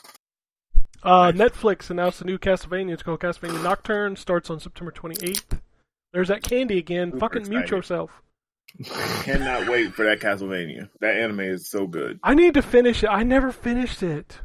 [1.03, 2.94] Uh, Netflix announced a new Castlevania.
[2.94, 4.15] It's called Castlevania Nocturne.
[4.15, 5.60] Starts on September 28th.
[6.14, 7.11] There's that candy again.
[7.11, 8.11] Super Fucking mute yourself.
[9.23, 10.90] Cannot wait for that Castlevania.
[10.99, 12.19] That anime is so good.
[12.23, 13.07] I need to finish it.
[13.07, 14.40] I never finished it.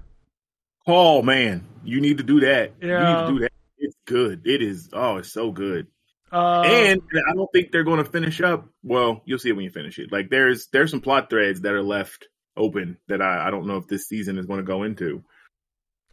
[0.86, 2.72] Oh man, you need to do that.
[2.80, 3.00] Yeah.
[3.00, 3.52] You need to do that.
[3.78, 4.46] It's good.
[4.46, 4.90] It is.
[4.92, 5.88] Oh, it's so good.
[6.32, 8.68] Uh, and I don't think they're going to finish up.
[8.82, 10.10] Well, you'll see it when you finish it.
[10.10, 13.76] Like there's there's some plot threads that are left open that I I don't know
[13.76, 15.22] if this season is going to go into.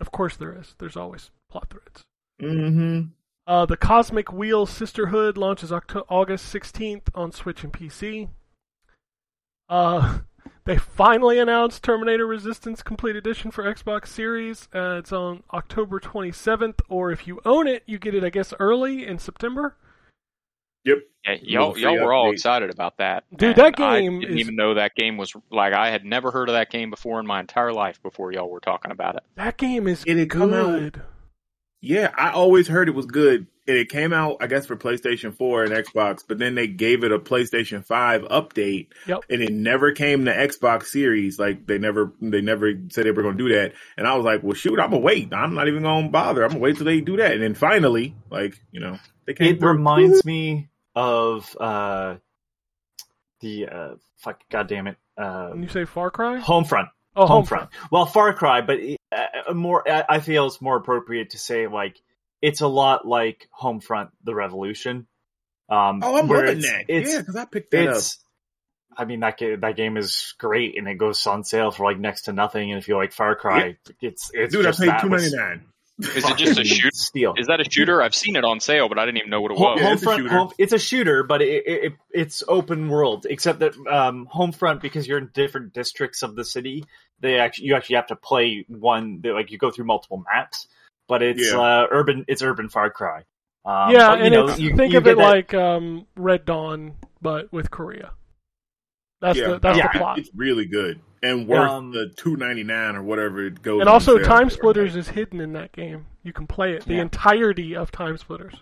[0.04, 0.76] Of course there is.
[0.80, 2.04] There's always plot threads.
[2.42, 3.08] Mm-hmm.
[3.48, 8.28] Uh, the Cosmic Wheel Sisterhood launches Octo- August 16th on Switch and PC.
[9.70, 10.20] Uh,
[10.66, 14.68] they finally announced Terminator Resistance Complete Edition for Xbox Series.
[14.76, 18.54] Uh, it's on October 27th, or if you own it, you get it, I guess,
[18.60, 19.78] early in September.
[20.86, 20.98] Yep.
[21.26, 23.24] Yeah, y'all, y'all were all excited about that.
[23.34, 26.04] Dude, And that game I didn't is- even know that game was like I had
[26.04, 29.16] never heard of that game before in my entire life before y'all were talking about
[29.16, 29.24] it.
[29.36, 31.02] That game is It had come out- good.
[31.82, 33.48] Yeah, I always heard it was good.
[33.66, 37.06] And it came out, I guess, for PlayStation 4 and Xbox, but then they gave
[37.06, 39.24] it a PlayStation 5 update, Yep.
[39.30, 41.40] and it never came to Xbox Series.
[41.40, 43.72] Like they never, they never said they were going to do that.
[43.96, 45.34] And I was like, well, shoot, I'm gonna wait.
[45.34, 46.44] I'm not even gonna bother.
[46.44, 47.32] I'm gonna wait till they do that.
[47.32, 49.56] And then finally, like you know, they came.
[49.56, 49.70] It through.
[49.72, 52.16] reminds me of uh,
[53.42, 56.40] the uh, fuck, goddamn it, uh, When you say Far Cry?
[56.40, 56.90] Homefront.
[57.16, 57.70] Oh, Homefront.
[57.92, 58.80] Well, Far Cry, but
[59.12, 59.88] uh, more.
[59.90, 62.02] I I feel it's more appropriate to say like
[62.42, 65.06] it's a lot like Homefront: The Revolution.
[65.70, 66.86] Um, Oh, I'm where loving it's- that.
[66.88, 68.04] It's, yeah, because I picked that up.
[68.96, 72.00] I mean that ga- that game is great, and it goes on sale for like
[72.00, 72.72] next to nothing.
[72.72, 75.32] And if you like Far Cry, it's it's Dude, I just paid that two was
[75.32, 75.66] ninety nine.
[76.04, 76.96] Is it just a fucking shoot?
[76.96, 77.34] Steal.
[77.38, 78.02] Is that a shooter?
[78.02, 79.82] I've seen it on sale, but I didn't even know what it Home, was.
[79.82, 80.30] Yeah, it's a Homefront, shooter.
[80.30, 83.26] home, it's a shooter, but it, it, it it's open world.
[83.30, 86.86] Except that um, Homefront, because you're in different districts of the city,
[87.20, 89.22] they actually you actually have to play one.
[89.22, 90.68] they- Like you go through multiple maps,
[91.08, 91.60] but it's Yeah.
[91.60, 92.26] uh, urban.
[92.28, 93.24] It's urban Far Cry.
[93.66, 96.06] Um, yeah, but, you and know, it's, you, think you of it that- like um,
[96.18, 98.12] Red Dawn, but with Korea.
[99.24, 99.90] That's yeah, the that's Yeah.
[99.94, 100.20] the plot.
[100.20, 103.80] It's really good and worth Um, the two ninety nine or whatever it goes.
[103.80, 104.56] And also, Time for.
[104.56, 106.06] Splitters is hidden in that game.
[106.24, 107.04] You can play it the Yeah.
[107.04, 108.56] entirety of Time Splitters.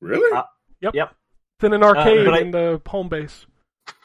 [0.00, 0.36] Really?
[0.36, 0.42] Uh,
[0.82, 0.94] Yep.
[0.94, 1.10] Yep.
[1.58, 3.46] It's in an arcade but I- in the home base.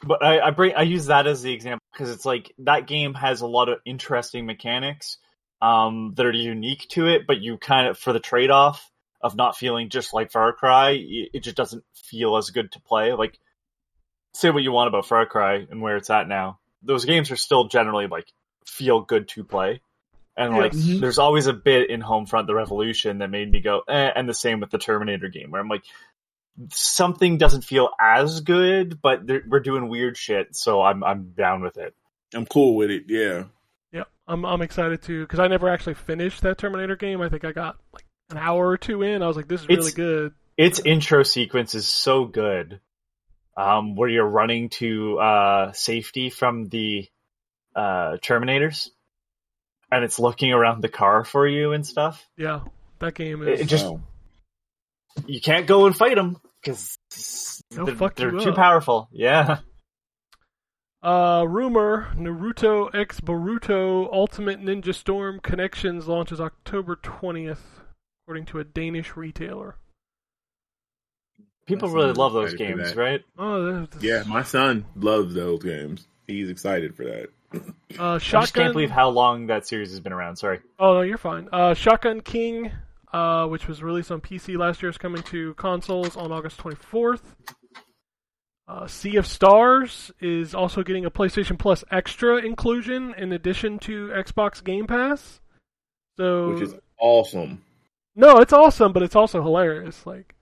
[0.04, 3.14] But I, I bring I use that as the example because it's like that game
[3.14, 5.18] has a lot of interesting mechanics
[5.60, 8.88] um, that are unique to it, but you kind of for the trade off
[9.22, 12.80] of not feeling just like Far Cry, it it just doesn't feel as good to
[12.80, 13.12] play.
[13.12, 13.38] Like,
[14.34, 17.36] say what you want about Far Cry and where it's at now, those games are
[17.36, 18.26] still generally like
[18.66, 19.80] feel good to play.
[20.36, 21.00] And like, Yes.
[21.00, 24.32] there's always a bit in Homefront: The Revolution that made me go, eh, and the
[24.34, 25.82] same with the Terminator game, where I'm like,
[26.70, 31.76] something doesn't feel as good, but we're doing weird shit, so I'm I'm down with
[31.76, 31.94] it.
[32.34, 33.04] I'm cool with it.
[33.08, 33.44] Yeah.
[33.92, 37.20] Yeah, I'm I'm excited to because I never actually finished that Terminator game.
[37.20, 39.22] I think I got like an hour or two in.
[39.22, 40.34] I was like, this is really It's- good.
[40.58, 42.78] Its intro sequence is so good,
[43.56, 47.08] um, where you're running to uh, safety from the
[47.74, 48.88] uh, Terminators,
[49.90, 52.26] and it's looking around the car for you and stuff.
[52.36, 52.60] Yeah,
[52.98, 53.60] that game It- is.
[53.60, 54.00] it just Wow.
[55.26, 56.96] you can't go and fight them because
[57.70, 58.56] They'll they're, fuck they're too up.
[58.56, 59.08] powerful.
[59.12, 59.58] Yeah.
[61.02, 67.82] Uh, rumor: Naruto X Boruto Ultimate Ninja Storm Connections launches October 20th,
[68.24, 69.76] according to a Danish retailer.
[71.74, 73.22] People That's really love those games, right?
[73.38, 76.06] Oh, that's, Yeah, my son loves those games.
[76.26, 77.28] He's excited for that.
[77.98, 80.36] uh, I just can't believe how long that series has been around.
[80.36, 80.60] Sorry.
[80.78, 81.48] Oh no, you're fine.
[81.52, 82.72] Uh, Shotgun King,
[83.12, 87.20] uh, which was released on PC last year, is coming to consoles on August 24th.
[88.68, 94.08] Uh, sea of Stars is also getting a PlayStation Plus Extra inclusion in addition to
[94.08, 95.40] Xbox Game Pass.
[96.16, 97.62] So Which is awesome.
[98.14, 100.06] no, it's awesome, but it's also hilarious.
[100.06, 100.34] Like,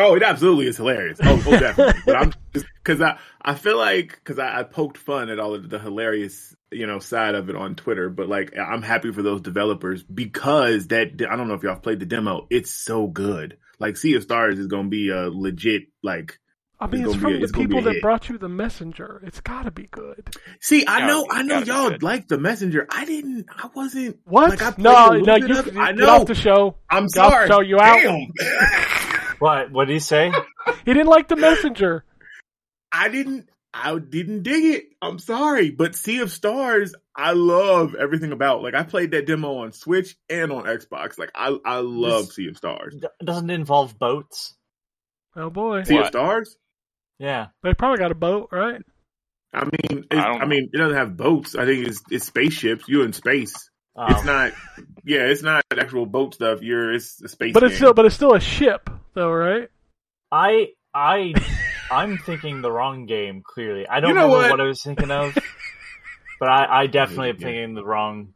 [0.00, 1.18] Oh, it absolutely is hilarious.
[1.22, 2.02] Oh, oh definitely.
[2.06, 5.54] but I'm just because I I feel like because I, I poked fun at all
[5.54, 9.22] of the hilarious you know side of it on Twitter, but like I'm happy for
[9.22, 12.46] those developers because that I don't know if y'all played the demo.
[12.50, 13.58] It's so good.
[13.78, 16.38] Like Sea of Stars is going to be a legit like.
[16.82, 18.02] I mean, It's it's, from a- it's the gonna people that hit.
[18.02, 19.20] brought you the Messenger.
[19.26, 20.34] It's got to be good.
[20.62, 22.86] See, I Yeah, know, I know y'all like the messenger.
[22.90, 23.46] I didn't.
[23.54, 24.18] I wasn't.
[24.24, 24.48] What?
[24.48, 26.08] Like, I no, no, you you- I get know.
[26.20, 26.76] off the show.
[26.88, 27.48] I'm Get off the sorry.
[27.48, 28.00] show, you out.
[29.40, 29.46] Damn.
[29.46, 29.70] What?
[29.72, 30.32] What did he say?
[30.84, 32.04] He didn't like the Messenger.
[32.92, 33.48] I didn't.
[33.72, 34.84] I didn't dig it.
[35.00, 38.62] I'm sorry, but Sea of Stars, I love everything about.
[38.62, 41.18] Like I played that demo on Switch and on Xbox.
[41.18, 42.96] Like I, I love This- Sea of Stars.
[43.00, 44.54] D- Doesn't it involve boats?
[45.36, 46.56] Oh boy, Sea of Stars.
[47.18, 47.48] Yeah.
[47.62, 48.80] they probably got a boat, right?
[49.52, 51.54] I mean, I don't I, mean, it doesn't have boats.
[51.56, 52.84] I think it's it's spaceships.
[52.88, 53.54] You're in space.
[53.96, 54.52] It's Um, not.
[55.04, 56.62] Yeah, it's not actual boat stuff.
[56.62, 57.52] You're it's a space.
[57.54, 57.76] But it's game.
[57.78, 59.68] still, but it's still a ship, though, right?
[60.32, 61.34] I I
[61.90, 63.42] I'm thinking the wrong game.
[63.44, 64.50] Clearly, I don't You know what?
[64.50, 64.60] what?
[64.60, 65.34] I was thinking of,
[66.40, 68.34] but I, I definitely am thinking the wrong.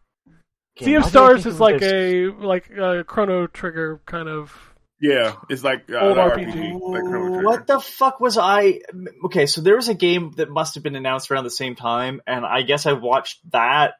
[0.76, 0.86] Game.
[0.86, 1.92] Sea of Why did I Stars is like this?
[1.92, 4.52] a like a Chrono Trigger kind of.
[5.00, 6.80] Yeah, it's like uh, Old the RPG.
[6.80, 8.80] like What the fuck was I?
[9.26, 12.22] Okay, so there was a game that must have been announced around the same time,
[12.26, 13.94] and I guess I watched that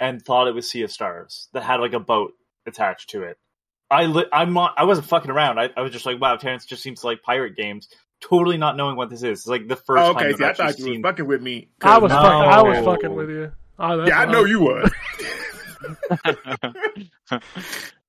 [0.00, 2.32] and thought it was Sea of Stars that had like a boat
[2.66, 3.36] attached to it.
[3.92, 5.58] I li- I'm not, I wasn't fucking around.
[5.60, 7.88] I, I was just like, wow, Terrence just seems to like pirate games.
[8.20, 9.40] Totally not knowing what this is.
[9.40, 11.02] It's like the first Oh, time okay, I've I thought you seen.
[11.02, 11.68] were fucking with me.
[11.82, 12.16] I was No.
[12.22, 12.30] fucking.
[12.50, 13.52] I was fucking with you.
[13.78, 14.32] Oh, Yeah, I fine.
[14.32, 14.90] know you was.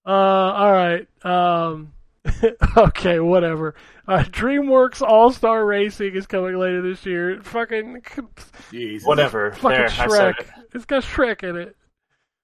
[0.06, 1.08] Uh, all right.
[1.26, 1.94] Um,
[2.78, 3.74] okay, whatever.
[4.06, 7.40] Uh, DreamWorks All Star Racing is coming later this year.
[7.42, 8.02] Fucking,
[8.70, 9.08] Jesus.
[9.08, 9.54] Whatever.
[9.54, 10.40] fucking there, I Shrek.
[10.42, 10.48] it.
[10.74, 11.76] It's got Shrek in it.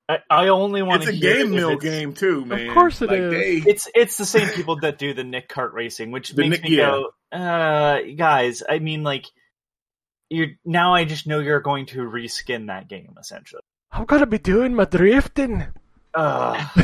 [0.10, 2.68] I, I only want It's to It's a hear game if mill game too, man.
[2.70, 3.32] Of course it like, is.
[3.32, 6.64] They, It's it's the same people that do the Nick Kart racing, which The makes
[6.64, 7.02] Nick- me yeah.
[7.32, 8.64] go, uh, guys.
[8.68, 9.26] I mean, like,
[10.30, 10.96] you're now.
[10.96, 13.62] I just know you're going to reskin that game essentially.
[13.92, 15.66] I'm gonna be doing my drifting.
[16.14, 16.68] Uh,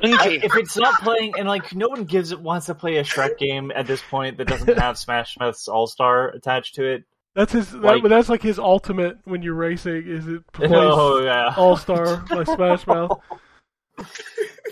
[0.00, 3.04] I, if it's not playing, and like no one gives it wants to play a
[3.04, 7.04] Shrek game at this point that doesn't have Smash Mouth's All Star attached to it.
[7.38, 7.72] That's his.
[7.72, 10.08] Like- that, that's like his ultimate when you're racing.
[10.08, 13.20] Is it plays Oh yeah, All Star by Smash Mouth?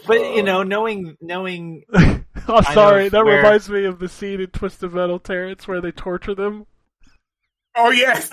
[0.04, 3.04] but you uh, know, knowing knowing oh, sorry.
[3.04, 6.34] know That where- reminds me of the scene in Twisted Metal Terrence where they torture
[6.34, 6.66] them.
[7.76, 8.28] oh yes.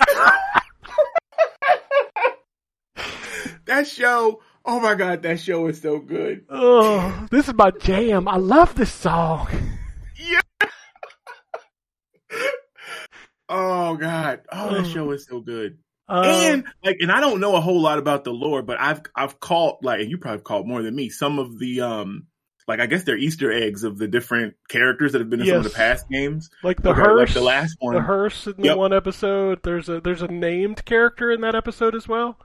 [3.66, 4.40] that show.
[4.64, 6.44] Oh my god, that show is so good.
[6.48, 8.26] Oh, this is my jam.
[8.26, 9.46] I love this song.
[13.48, 14.42] Oh god.
[14.52, 15.78] Oh, that show is so good.
[16.08, 19.00] Uh, and like, and I don't know a whole lot about the lore, but I've
[19.16, 21.08] I've caught like, and you probably caught more than me.
[21.08, 22.26] Some of the um,
[22.68, 25.56] like I guess they're Easter eggs of the different characters that have been in some
[25.58, 26.50] of the past games.
[26.62, 27.94] like the Okay, hearse, like the last one.
[27.94, 28.76] the hearse in the Yep.
[28.76, 29.60] one episode.
[29.62, 32.38] There's a there's a named character in that episode as well.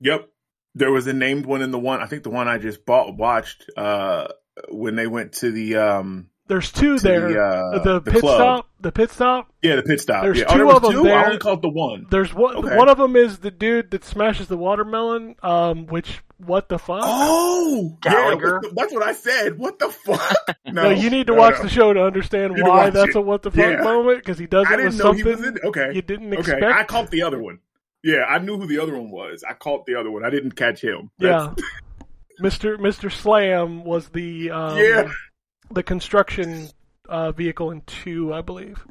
[0.00, 0.28] Yep.
[0.74, 2.00] There was a named one in the one.
[2.00, 4.28] I think the one I just bought watched uh
[4.70, 7.28] when they went to the um There's two to there.
[7.32, 8.34] the, uh, the, the pit club.
[8.34, 8.68] stop.
[8.80, 9.52] The pit stop.
[9.62, 10.24] Yeah, the pit stop.
[10.24, 10.46] There's yeah.
[10.48, 11.02] oh, two there of them two?
[11.04, 11.16] there.
[11.16, 12.06] I only called the one.
[12.10, 12.56] There's one.
[12.56, 12.76] Okay.
[12.76, 15.36] One of them is the dude that smashes the watermelon.
[15.44, 17.02] Um, which what the fuck?
[17.04, 18.58] Oh, Gallagher?
[18.64, 19.58] Yeah, what that's what I said.
[19.60, 20.56] What the fuck?
[20.66, 21.62] No, no, you need to no, watch no.
[21.62, 23.16] the show to understand You need to why that's it.
[23.16, 23.82] a what the fuck Yeah.
[23.84, 25.58] moment because he does I it didn't with know something he was in.
[25.66, 26.40] Okay, you didn't okay.
[26.40, 26.64] expect.
[26.64, 27.60] I caught the other one.
[28.02, 29.44] Yeah, I knew who the other one was.
[29.48, 30.24] I caught the other one.
[30.24, 31.10] I didn't catch him.
[31.18, 31.54] yeah,
[32.40, 35.10] Mister Mister Slam was the um, Yeah.
[35.70, 36.68] The construction
[37.08, 38.84] uh, vehicle in two, I believe.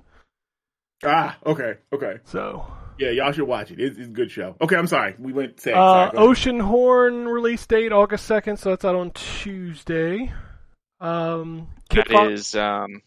[1.03, 2.17] Ah, okay, okay.
[2.25, 2.65] So
[2.97, 3.79] Yeah, y'all should watch it.
[3.79, 4.55] It's, it's a good show.
[4.61, 5.15] Okay, I'm sorry.
[5.17, 5.59] We went.
[5.61, 6.29] Say, Uh, sorry, go ahead.
[6.37, 10.31] Oceanhorn release date August second, so that's out on Tuesday.
[10.99, 13.01] Um, Kid That Fox- is, um,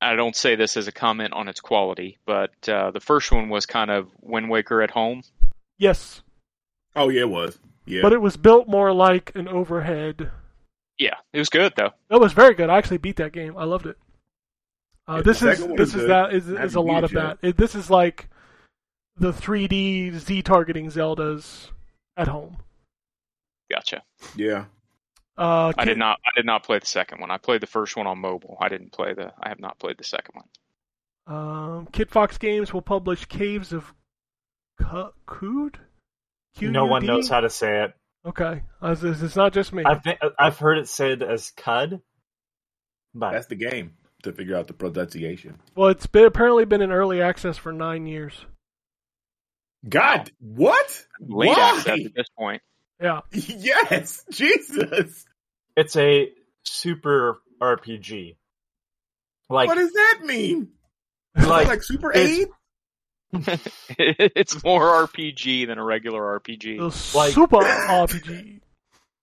[0.00, 3.48] I don't say this as a comment on its quality, but uh, the first one
[3.50, 5.22] was kind of Wind Waker at home.
[5.78, 6.22] yes,
[6.96, 7.58] Oh yeah, it was.
[7.84, 10.30] Yeah, but it was built more like an overhead.
[10.98, 11.90] Yeah, it was good though.
[12.10, 12.70] That was very good.
[12.70, 13.56] I actually beat that game.
[13.56, 13.96] I loved it.
[15.06, 17.38] Uh, Yeah, this is this is is that is, is a lot of that.
[17.42, 18.28] It, this is like
[19.16, 21.70] the 3D Z targeting Zeldas
[22.16, 22.58] at home.
[23.70, 24.02] Gotcha.
[24.36, 24.64] yeah.
[25.36, 26.18] Uh, I did not.
[26.26, 27.30] I did not play the second one.
[27.30, 28.56] I played the first one on mobile.
[28.60, 29.32] I didn't play the.
[29.40, 30.46] I have not played the second one.
[31.28, 33.94] Um, Kitfox Games will publish Caves of
[34.80, 35.78] Cu- Cood.
[36.60, 37.92] No one knows how to say it.
[38.28, 39.84] Okay, uh, it's, it's not just me.
[39.86, 42.00] I've been, I've heard it said as cud,
[43.14, 43.94] but That's the game
[44.24, 45.58] to figure out the pronunciation.
[45.74, 48.34] Well, it's been apparently been in early access for nine years.
[49.88, 51.04] God, what?
[51.20, 51.74] Late Why?
[51.78, 52.60] access at this point.
[53.00, 55.24] Yeah, Yes, Jesus.
[55.76, 56.30] it's a
[56.64, 58.36] super RPG.
[59.48, 60.68] Like what does that mean?
[61.34, 62.48] like, Like, Super it's- Eight?
[63.98, 66.78] it's more RPG than a regular RPG.
[66.78, 68.60] the Like- super RPG.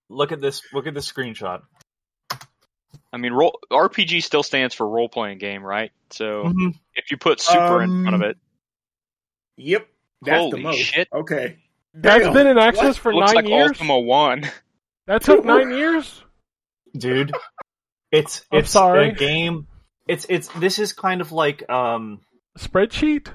[0.09, 1.61] look at this look at this screenshot.
[3.11, 5.91] I mean, role, RPG still stands for role playing game, right?
[6.11, 6.69] So Mm-hmm.
[6.95, 8.37] if you put super in front of Um, it,
[9.57, 9.87] Yep.
[10.21, 10.77] That's Holy the most.
[10.79, 11.07] shit.
[11.13, 11.57] Okay.
[11.93, 12.33] That's Damn.
[12.33, 12.97] been in access What?
[12.97, 13.69] for looks nine like years.
[13.69, 14.43] Ultima One.
[15.07, 16.23] That took nine years.
[16.97, 17.31] Dude,
[18.11, 19.09] it's I'm it's sorry.
[19.09, 19.67] a game.
[20.07, 22.21] It's it's this is kind of like um
[22.57, 23.27] Spreadsheet.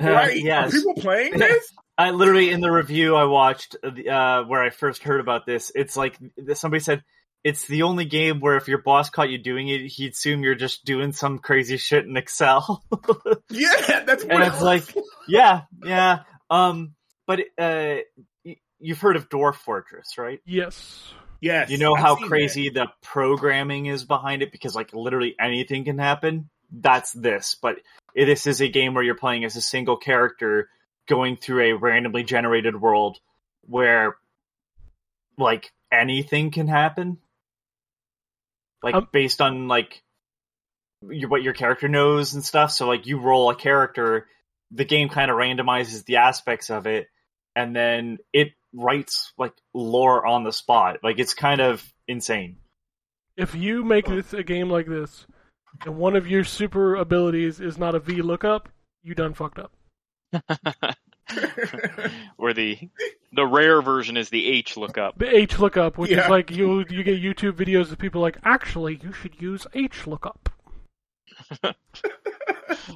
[0.00, 0.36] Right.
[0.42, 0.72] yes.
[0.74, 1.72] Are people playing this?
[1.98, 5.72] I literally in the review I watched uh, where I first heard about this.
[5.74, 6.18] It's like
[6.54, 7.02] somebody said
[7.42, 10.54] it's the only game where if your boss caught you doing it, he'd assume you're
[10.56, 12.84] just doing some crazy shit in Excel.
[13.50, 14.82] Yeah, that's and it's like,
[15.28, 16.20] yeah, yeah.
[16.50, 16.94] Um,
[17.26, 17.96] but uh,
[18.44, 20.40] y- you've heard of Dwarf Fortress, right?
[20.44, 21.12] Yes.
[21.40, 21.70] yes.
[21.70, 25.84] You know I've how seen crazy the programming is behind it because like literally anything
[25.84, 26.50] can happen.
[26.72, 27.84] That's this, but it-
[28.24, 30.70] this is a game where you're playing as a single character
[31.06, 33.18] going through a randomly generated world
[33.62, 34.16] where
[35.38, 37.18] like anything can happen.
[38.82, 40.02] Like Um, based on like
[41.08, 42.72] your, what your character knows and stuff.
[42.72, 44.28] So like you roll a character,
[44.70, 47.08] the game kind of randomizes the aspects of it,
[47.54, 50.98] and then it writes like lore on the spot.
[51.02, 52.58] Like it's kind of insane.
[53.36, 55.26] If you make this a game like this,
[55.84, 58.68] and one of your super abilities is not a V lookup,
[59.02, 59.72] you done fucked up.
[62.36, 62.78] Where the
[63.32, 65.18] the rare version is the H lookup.
[65.18, 66.24] The H lookup, which Yeah.
[66.24, 70.06] is like you you get YouTube videos of people like, actually, you should use H
[70.06, 70.48] lookup.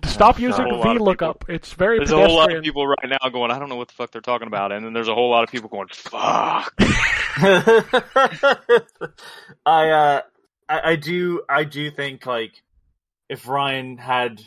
[0.05, 1.45] Stop using V lookup.
[1.49, 2.31] It's very There's a pedestrian.
[2.31, 4.47] whole lot of people right now going, I don't know what the fuck they're talking
[4.47, 6.75] about, and then there's a whole lot of people going, fuck.
[9.67, 10.21] I uh
[10.69, 12.63] I, I do I do think like
[13.31, 14.43] if Ryan had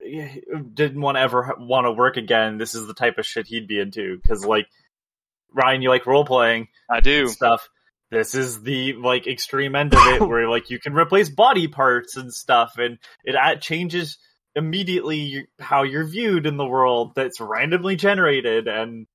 [0.00, 3.68] didn't want to ever want to work again, this is the type of shit he'd
[3.68, 4.66] be into because like
[5.52, 7.28] Ryan, you like role playing I do.
[7.28, 7.68] stuff.
[8.10, 12.16] This is the like extreme end of it where like you can replace body parts
[12.16, 14.18] and stuff, and it changes
[14.56, 17.14] immediately you- how you're viewed in the world.
[17.14, 19.06] That's randomly generated and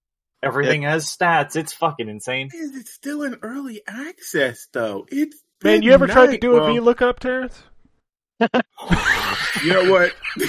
[0.41, 1.57] everything has stats.
[1.57, 2.49] It's fucking insane.
[2.53, 5.05] Is it still in early access though?
[5.11, 7.61] It's Man, been you ever tried to do a well, V lookup, Terrence?
[8.39, 10.13] You know what?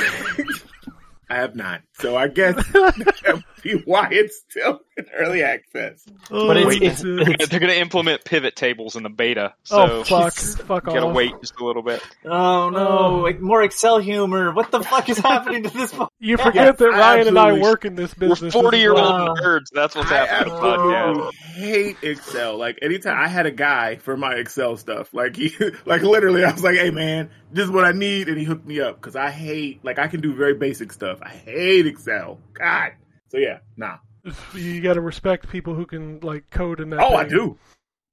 [1.30, 1.82] I have not.
[1.94, 2.62] So I guess
[3.62, 6.04] be why it's still in early access.
[6.30, 9.54] Oh, but it's, Oh, it's, it's They're going to implement pivot tables in the beta,
[9.70, 11.14] oh, so oh fuck, fuck you got to off.
[11.16, 12.02] wait just a little bit.
[12.24, 13.16] Oh no, Oh.
[13.20, 14.52] like, more Excel humor.
[14.52, 15.92] What the fuck is happening to this?
[15.92, 18.52] po- You forget that Ryan and I work in this We're business.
[18.54, 19.34] 40 year old Wow.
[19.40, 19.66] nerds.
[19.72, 20.52] That's what's happening.
[20.54, 21.34] I the podcast.
[21.34, 22.56] hate Excel.
[22.58, 25.52] Like anytime I had a guy for my Excel stuff, like he,
[25.86, 28.66] like literally, I was like, "Hey man, this is what I need," and he hooked
[28.66, 31.18] me up because I hate, like, I can do very basic stuff.
[31.22, 32.38] I hate Excel.
[32.54, 32.92] God.
[33.30, 33.98] So yeah, nah.
[34.54, 37.00] You got to respect people who can like code in that.
[37.00, 37.56] Oh, I do.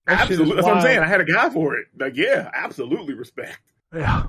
[0.06, 0.56] That Absolutely.
[0.56, 1.00] That's what I'm saying.
[1.00, 1.88] I had a guy for it.
[2.00, 3.60] Like, yeah, absolutely respect.
[3.94, 4.28] Yeah.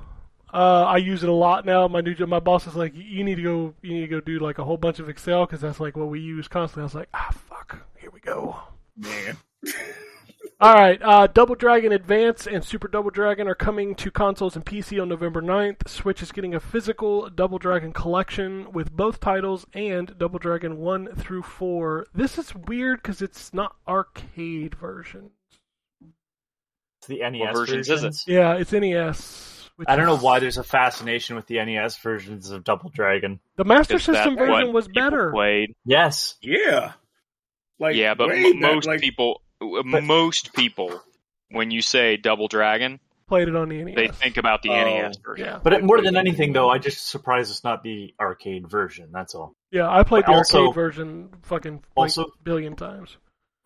[0.53, 1.87] Uh, I use it a lot now.
[1.87, 4.19] My new job, my boss is like, you need to go, you need to go
[4.19, 6.81] do like a whole bunch of Excel because that's like what we use constantly.
[6.81, 8.57] I was like, ah, fuck, here we go.
[8.97, 9.37] Man.
[10.61, 14.65] All right, uh, Double Dragon Advance and Super Double Dragon are coming to consoles and
[14.65, 15.87] PC on November 9th.
[15.87, 21.15] Switch is getting a physical Double Dragon collection with both titles and Double Dragon 1
[21.15, 22.07] through 4.
[22.13, 25.29] This is weird because it's not arcade version.
[26.01, 28.15] It's the NES What versions is it?
[28.27, 29.69] Yeah, it's NES.
[29.77, 33.39] which I don't know why there's a fascination with the NES versions of Double Dragon.
[33.55, 35.31] The Master Is System version was better.
[35.31, 35.73] Played.
[35.85, 36.91] Yes, Yeah.
[37.79, 41.01] Like yeah, but m- back, most like, people, Uh, but- most people,
[41.51, 43.95] when you say Double Dragon, Played it on the NES.
[43.95, 45.45] they think about the Oh, NES version.
[45.45, 49.09] yeah, but it, more than anything, though, I just surprised it's not the arcade version.
[49.11, 49.53] That's all.
[49.71, 49.87] yeah.
[49.87, 53.17] I played the Also- arcade version fucking like Also- billion times.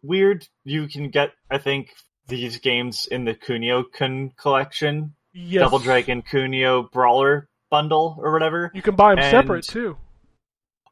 [0.01, 0.45] Weird.
[0.65, 1.93] You can get, I think,
[2.27, 5.61] these games in the Kunio Kun collection, Yes.
[5.61, 8.69] Double Dragon Kunio Brawler bundle or whatever.
[8.73, 9.97] You can buy them And- separate too.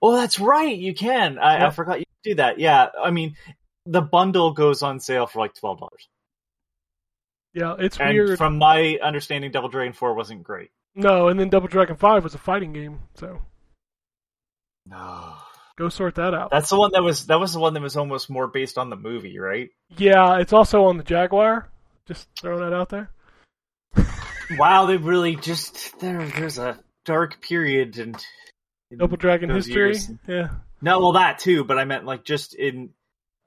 [0.02, 0.76] Oh, that's right.
[0.76, 1.38] You can.
[1.38, 2.57] I, I forgot you could do that.
[2.57, 2.88] Yeah.
[3.03, 3.36] I mean,
[3.85, 6.07] the bundle goes on sale for like twelve dollars.
[7.53, 8.37] Yeah, it's And weird.
[8.37, 10.71] from my understanding, Double Dragon Four wasn't great.
[10.95, 13.41] No, and then Double Dragon Five was a fighting game, so
[14.85, 15.33] No.
[15.77, 16.49] go sort that out.
[16.51, 18.89] That's the one that was that was the one that was almost more based on
[18.89, 19.69] the movie, right?
[19.97, 21.69] Yeah, it's also on the Jaguar.
[22.07, 23.09] Just throwing that out there.
[24.57, 26.25] wow, they really just there.
[26.27, 28.23] There's a dark period and
[28.91, 29.73] in Double Dragon history.
[29.75, 30.09] years.
[30.27, 30.49] Yeah.
[30.81, 32.89] No, well that too, but I meant like just in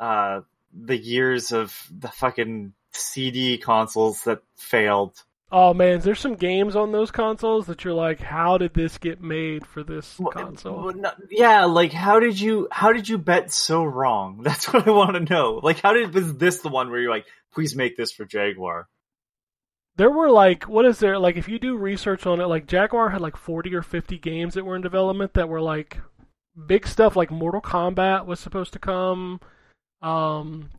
[0.00, 0.40] uh
[0.72, 5.22] the years of the fucking CD consoles that failed.
[5.52, 9.20] Oh man, there's some games on those consoles that you're like, how did this get
[9.20, 10.84] made for this Well, console?
[10.86, 14.40] well, no- yeah, like how did you how did you bet so wrong?
[14.42, 15.60] That's what I want to know.
[15.62, 18.88] Like how did was this the one where you're like, please make this for Jaguar?
[19.96, 21.20] There were like, what is there?
[21.20, 24.54] Like, if you do research on it, like Jaguar had like 40 or 50 games
[24.54, 25.98] that were in development that were like
[26.66, 27.14] big stuff.
[27.14, 29.38] Like Mortal Kombat was supposed to come.
[30.04, 30.70] Um,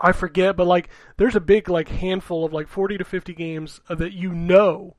[0.00, 0.88] I forget, but like,
[1.18, 4.96] there's a big like handful of like 40 to 50 games uh, that you know,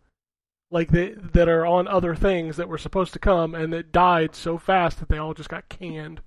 [0.72, 4.36] like that that are on other things that were supposed to come and that died
[4.36, 6.22] so fast that they all just got canned.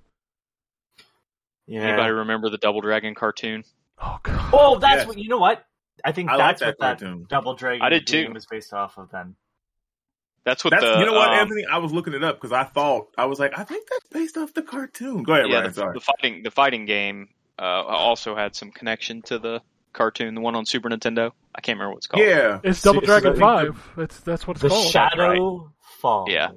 [1.67, 1.81] Yeah.
[1.81, 3.63] Anybody remember the Double Dragon cartoon?
[4.01, 4.49] Oh god.
[4.53, 5.07] Oh, that's Yes.
[5.07, 5.37] what you know.
[5.37, 5.65] What
[6.03, 7.25] I think I like that's that what that cartoon.
[7.29, 8.23] Double Dragon I did too.
[8.23, 9.11] game is based off of.
[9.11, 9.35] Then
[10.45, 11.65] That's what That's, the you know what, um, Anthony?
[11.65, 14.37] I was looking it up because I thought I was like, I think that's based
[14.37, 15.23] off the cartoon.
[15.23, 15.67] Go ahead, yeah, Ryan.
[15.67, 15.93] the, Sorry.
[15.93, 17.29] the fighting the fighting game
[17.59, 19.61] uh, also had some connection to the
[19.93, 21.31] cartoon, the one on Super Nintendo.
[21.53, 22.25] I can't remember what it's called.
[22.25, 23.89] yeah, It's Double Dragon so- Five.
[23.97, 24.87] That's that's what it's the called.
[24.87, 25.71] Shadow
[26.01, 26.29] Falls.
[26.31, 26.49] Yeah.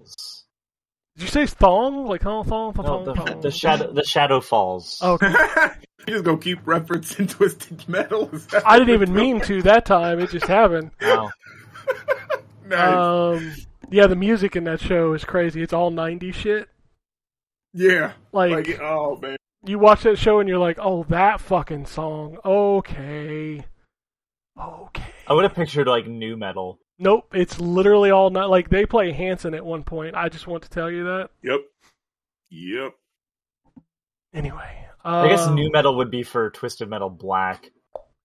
[1.16, 2.06] Did you say thong?
[2.06, 3.40] Like thong, thong, thong, No, thong, the, thong?
[3.42, 4.98] the shadow the Shadow Falls.
[5.02, 5.28] Oh, okay.
[6.06, 8.30] you just gonna keep referencing Twisted Metal.
[8.64, 10.20] I didn't even mean to that time.
[10.20, 10.92] It just happened.
[11.02, 11.30] Wow.
[12.76, 13.40] doing?
[13.50, 13.58] Nice.
[13.58, 15.62] Um, yeah, the music in that show is crazy.
[15.62, 16.68] It's all '90s shit.
[17.74, 21.86] yeah, Like, like oh man, you watch that show and you're like, "Oh, that fucking
[21.86, 23.64] song." Okay,
[24.60, 25.02] okay.
[25.26, 26.78] I would have pictured like new metal.
[26.98, 30.14] Nope, it's literally all not like they play Hanson at one point.
[30.14, 31.30] I just want to tell you that.
[31.42, 31.60] yep,
[32.50, 32.92] yep.
[34.34, 37.70] Anyway, I guess um, new metal would be for Twisted Metal Black.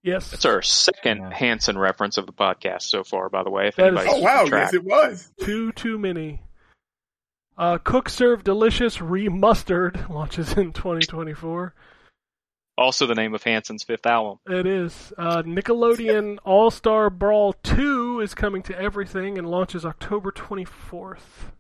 [0.07, 1.33] Yes, It's our second Yeah.
[1.33, 3.67] Hanson reference of the podcast so far, by the way.
[3.67, 4.71] If That is- anybody's Oh wow, track.
[4.71, 5.31] yes it was.
[5.41, 6.41] too too many.
[7.57, 11.73] Uh, Cook Serve Delicious Remustard launches in 2024.
[12.77, 14.37] Also, the name of Hanson's fifth album.
[14.47, 15.11] It is.
[15.17, 21.51] Uh, Nickelodeon All Star Brawl 2 is coming to everything and launches October 24th.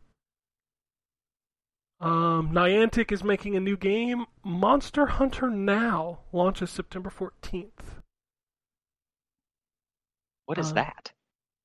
[1.99, 4.25] Um, Niantic is making a new game.
[4.43, 8.03] Monster Hunter Now launches September 14th.
[10.47, 11.11] What is Uh, that?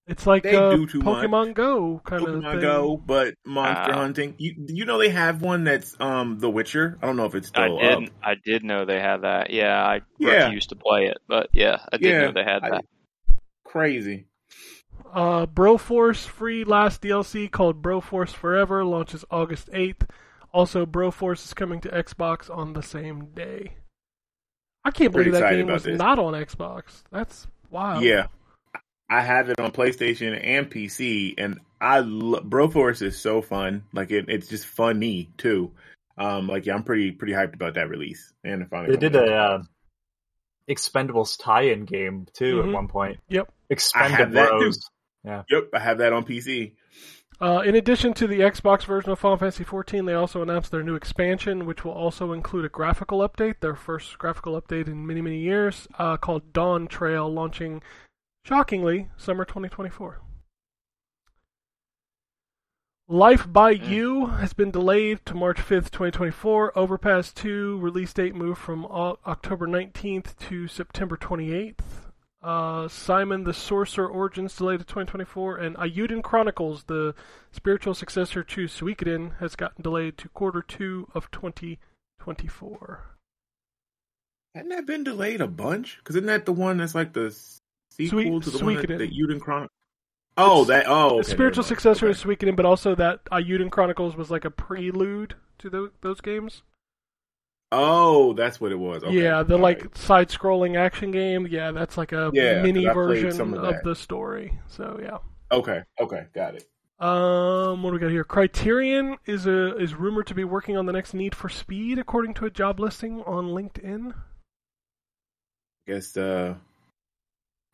[0.09, 1.25] It's like They uh, do too much.
[1.25, 2.61] Pokemon Go kind of Pokemon thing.
[2.61, 3.97] Go, but Monster Ah.
[3.97, 4.35] Hunting.
[4.37, 6.99] You you know they have one that's um The Witcher.
[7.01, 8.09] I don't know if it's I did.
[8.09, 8.15] up.
[8.23, 9.51] I did know they had that.
[9.51, 10.47] Yeah, I Yeah.
[10.47, 12.85] refused to play it, but yeah, I did Yeah, know they had I- that.
[13.65, 14.27] Crazy.
[15.13, 20.09] Uh, Broforce free last DLC called Broforce Forever launches August 8th.
[20.53, 23.75] Also, Broforce is coming to Xbox on the same day.
[24.85, 25.99] I can't Pretty believe that game was this.
[25.99, 27.03] not on Xbox.
[27.11, 28.03] That's wild.
[28.03, 28.27] Yeah,
[29.13, 33.85] I have it on PlayStation and PC, and I lo- Broforce is so fun.
[33.93, 35.71] Like it, it's just funny too.
[36.17, 38.33] Um, like yeah, I'm pretty pretty hyped about that release.
[38.43, 39.63] And it finally They did coming a uh,
[40.69, 42.69] Expendables tie-in game too Mhm.
[42.69, 43.21] at one point.
[43.29, 43.53] Yep.
[43.95, 44.51] I have that.
[44.51, 44.77] Expendables.
[45.51, 46.73] Yep, I have that on PC.
[47.41, 50.83] Uh, in addition to the Xbox version of Final Fantasy XIV, they also announced their
[50.83, 55.21] new expansion, which will also include a graphical update, their first graphical update in many,
[55.21, 57.83] many years, uh, called Dawntrail, launching,
[58.43, 60.21] shockingly, summer 2024.
[63.09, 63.89] Life by Mm.
[63.91, 66.79] You has been delayed to March 5th, 2024.
[66.79, 71.81] Overpass 2 release date moved from October 19th to September 28th.
[72.43, 75.59] Uh, Simon the Sorcerer Origins delayed to 2024.
[75.59, 77.15] And Eiyuden Chronicles, the
[77.51, 83.01] spiritual successor to Suikoden, has gotten delayed to quarter 2 of 2024.
[84.55, 85.99] Hadn't that been delayed a bunch?
[85.99, 87.37] Because isn't that the one that's like the
[87.97, 89.13] sequel Sweet- to the one that, Suikoden.
[89.17, 89.69] Yuden Chron?
[90.37, 92.13] Oh, that oh, okay, spiritual successor Okay.
[92.13, 96.63] is Suikoden, but also that Eiyuden Chronicles was like a prelude to tho- those games.
[97.71, 99.03] Oh, that's what it was.
[99.03, 99.23] Okay.
[99.23, 99.97] yeah, the all like right.
[99.97, 101.47] side-scrolling action game.
[101.47, 104.59] Yeah, that's like a Yeah, mini version of, of the story.
[104.69, 105.19] So yeah.
[105.51, 106.65] Okay, okay, got it.
[106.99, 108.25] Um, what do we got here?
[108.25, 112.35] Criterion is a is rumored to be working on the next Need for Speed, according
[112.35, 114.13] to a job listing on LinkedIn.
[114.13, 116.55] I Guess uh,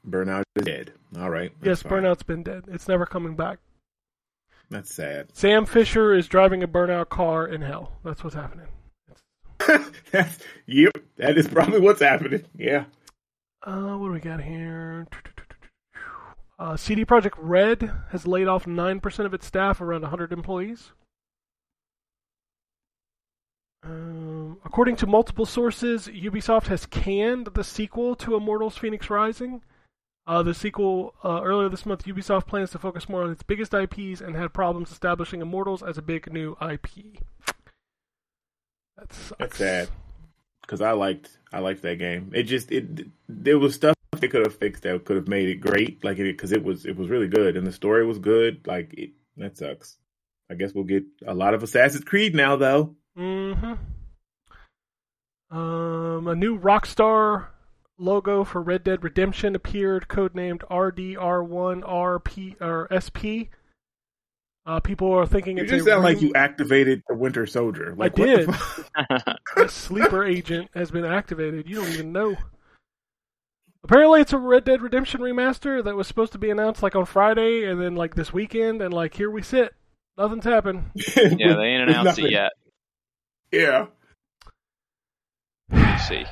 [0.06, 0.92] Burnout is dead.
[1.18, 1.52] All right.
[1.62, 1.92] yes, fine.
[1.92, 2.64] Burnout's been dead.
[2.68, 3.58] It's never coming back.
[4.70, 5.28] That's sad.
[5.32, 7.92] Sam Fisher is driving a burnout car in hell.
[8.04, 8.66] That's what's happening.
[10.10, 12.44] that's, yep, that is probably what's happening.
[12.56, 12.84] Yeah.
[13.62, 15.06] Uh, what do we got here?
[16.58, 20.92] Uh, CD Projekt Red has laid off 9% of its staff, around 100 employees.
[23.84, 29.62] Um, according to multiple sources, Ubisoft has canned the sequel to Immortals Phoenix Rising.
[30.28, 33.72] Uh, the sequel, uh, earlier this month, Ubisoft plans to focus more on its biggest
[33.72, 37.16] IPs and had problems establishing Immortals as a big new IP.
[38.98, 39.38] That sucks.
[39.38, 39.88] That's sad.
[40.60, 42.32] Because I liked I liked that game.
[42.34, 45.62] It just it there was stuff they could have fixed that could have made it
[45.62, 46.04] great.
[46.04, 48.66] Like it because it was it was really good and the story was good.
[48.66, 49.96] Like it, that sucks.
[50.50, 52.96] I guess we'll get a lot of Assassin's Creed now though.
[53.16, 53.74] Mm-hmm.
[55.56, 57.46] Um, a new Rockstar
[57.98, 63.50] logo for Red Dead Redemption appeared, codenamed RDR1RP or SP.
[64.66, 67.94] Uh, people are thinking You it's just a sound like you activated the Winter Soldier.
[67.96, 68.54] Like I what the did.
[69.16, 69.40] fuck?
[69.56, 71.68] a sleeper agent has been activated.
[71.68, 72.36] You don't even know.
[73.82, 77.06] Apparently, it's a Red Dead Redemption remaster that was supposed to be announced like on
[77.06, 79.72] Friday, and then like this weekend, and like here we sit.
[80.18, 80.90] Nothing's happened.
[81.16, 82.52] Yeah, they ain't announced it yet.
[83.52, 83.86] Yeah.
[85.70, 86.24] We'll see.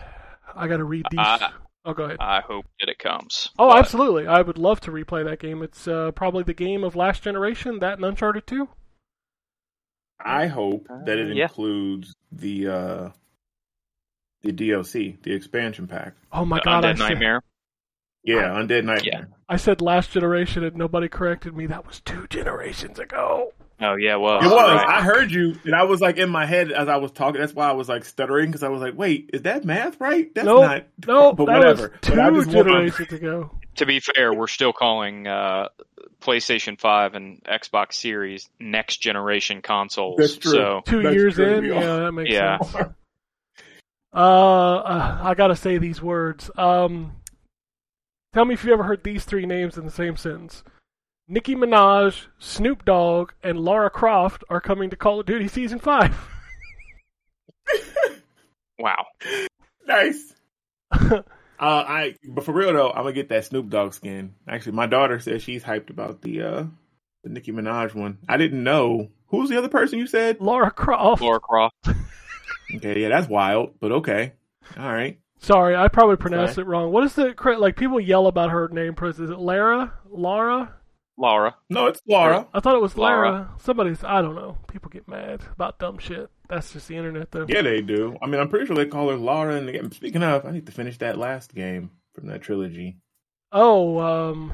[0.57, 1.21] I got to read these.
[1.21, 1.49] Uh,
[1.85, 2.17] oh, go ahead.
[2.21, 3.51] I hope that it comes.
[3.59, 4.27] Oh, But absolutely.
[4.27, 5.63] I would love to replay that game.
[5.63, 8.69] It's uh, probably the game of last generation, that and Uncharted 2.
[10.25, 11.45] I hope that it yeah.
[11.45, 13.09] includes the uh
[14.43, 16.15] the DLC, the expansion pack.
[16.33, 17.43] Oh my the god, I Undead said, Nightmare.
[18.25, 19.29] Yeah, Undead Nightmare.
[19.49, 21.67] I said last generation and nobody corrected me.
[21.67, 23.53] That was two generations ago.
[23.81, 24.53] Oh yeah, well, It was.
[24.53, 24.87] right.
[24.87, 27.41] I heard you, and I was like in my head as I was talking.
[27.41, 30.35] That's why I was like stuttering because I was like, "Wait, is that math right?
[30.35, 30.63] That's Nope.
[30.63, 31.89] not." No, but whatever.
[31.91, 33.51] was two But I just want- generations ago.
[33.77, 35.69] To be fair, we're still calling uh,
[36.23, 40.17] PlayStation Five and Xbox Series next generation consoles.
[40.17, 40.53] That's true.
[40.53, 42.59] So Two That's years true, in, yeah, that makes Yeah.
[42.61, 42.89] sense.
[44.15, 46.51] Uh, uh, I gotta say these words.
[46.57, 47.13] Um,
[48.33, 50.65] tell me if you ever heard these three names in the same sentence.
[51.29, 56.17] Nicki Minaj, Snoop Dogg, and Lara Croft are coming to Call of Duty Season 5.
[58.79, 59.07] wow.
[59.87, 60.35] nice.
[61.59, 64.35] Uh, I but for real though, I'm gonna get that Snoop Dogg skin.
[64.47, 66.65] Actually, my daughter says she's hyped about the uh
[67.25, 68.19] the Nicki Minaj one.
[68.29, 70.39] I didn't know who's the other person you said.
[70.39, 71.23] Lara Croft.
[71.23, 71.75] Laura Croft.
[72.75, 74.33] Okay, yeah, that's wild, but okay,
[74.77, 75.19] all right.
[75.39, 76.65] Sorry, I probably pronounced Fine.
[76.65, 76.93] it wrong.
[76.93, 77.35] What is the?
[77.59, 78.95] Like people yell about her name.
[79.01, 79.95] Is it Lara?
[80.11, 80.75] Lara?
[81.19, 81.57] Laura.
[81.71, 82.47] No, it's Laura.
[82.53, 83.31] I thought it was Lara.
[83.31, 83.51] Lara.
[83.59, 84.05] Somebody's.
[84.05, 84.59] I don't know.
[84.69, 86.29] People get mad about dumb shit.
[86.49, 87.47] That's just the internet, though.
[87.49, 88.17] Yeah, they do.
[88.23, 89.57] I mean, I'm pretty sure they call her Laura.
[89.57, 92.97] And they, speaking of, I need to finish that last game from that trilogy,
[93.53, 94.53] Oh, um,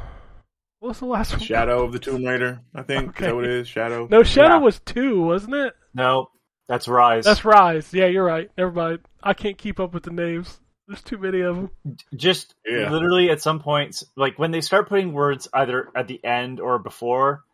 [0.80, 1.40] what's the last one?
[1.40, 2.60] Shadow of the Tomb Raider.
[2.74, 3.68] I think is that what it is.
[3.68, 4.06] Shadow.
[4.10, 4.60] No, Shadow Yeah.
[4.60, 5.74] was two, wasn't it?
[5.94, 6.28] No,
[6.68, 7.24] that's Rise.
[7.24, 7.92] That's Rise.
[7.92, 8.50] Yeah, you're right.
[8.58, 9.00] Never mind.
[9.22, 10.60] I can't keep up with the names.
[10.88, 11.70] There's too many of them.
[12.14, 12.90] just Yeah.
[12.90, 16.78] literally at some points, like when they start putting words either at the end or
[16.78, 17.44] before,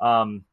[0.00, 0.44] um,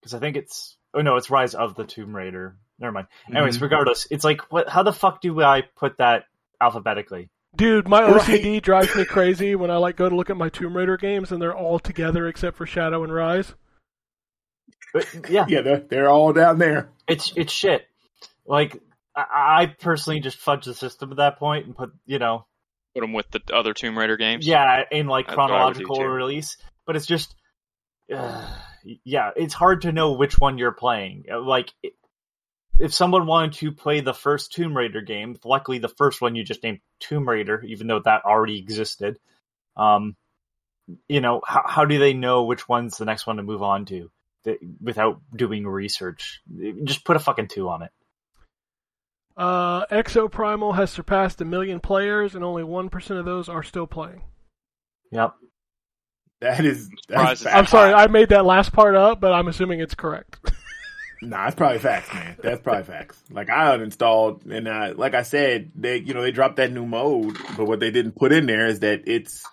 [0.00, 2.56] because I think it's oh no, it's Rise of the Tomb Raider.
[2.78, 3.06] Never mind.
[3.30, 3.62] Anyways, Mhm.
[3.62, 4.68] regardless, it's like what?
[4.68, 6.24] How the fuck do I put that
[6.60, 7.30] alphabetically?
[7.56, 8.20] Dude, my Right.
[8.20, 11.32] OCD drives me crazy when I like go to look at my Tomb Raider games
[11.32, 13.54] and they're all together except for Shadow and Rise.
[14.92, 16.90] But, yeah, Yeah, they're, they're all down there.
[17.08, 17.86] it's it's shit.
[18.46, 18.80] Like
[19.30, 22.46] I, I personally just fudge the system at that point and put you know
[22.94, 24.46] Put them with the other Tomb Raider games.
[24.46, 26.56] yeah in like That's chronological release,
[26.86, 27.34] but it's just
[28.12, 28.56] uh,
[29.04, 31.24] yeah, it's hard to know which one you're playing.
[31.30, 31.72] Like
[32.80, 36.42] if someone wanted to play the first Tomb Raider game, luckily the first one you
[36.42, 39.18] just named Tomb Raider, even though that already existed.
[39.76, 40.16] Um,
[41.08, 43.84] you know how how do they know which one's the next one to move on
[43.86, 44.10] to?
[44.44, 46.42] th- without doing research.
[46.84, 47.90] Just put a fucking two on it.
[49.40, 53.86] Uh, Exoprimal has surpassed a million players, and only one percent of those are still
[53.86, 54.20] playing.
[55.12, 55.34] Yep.
[56.42, 56.90] That is.
[57.08, 60.38] That's I'm sorry, I made that last part up, but I'm assuming it's correct.
[61.22, 62.34] Nah, it's probably facts, man.
[62.42, 63.22] That's probably facts.
[63.30, 66.86] Like I uninstalled, and uh, like I said, they you know they dropped that new
[66.86, 69.44] mode, but what they didn't put in there is that it's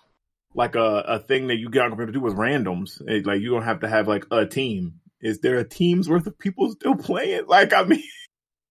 [0.54, 3.02] like a, a thing that you get on computer to do with randoms.
[3.06, 5.00] It, like you don't have to have like a team.
[5.20, 7.46] Is there a team's worth of people still playing?
[7.46, 8.02] Like I mean,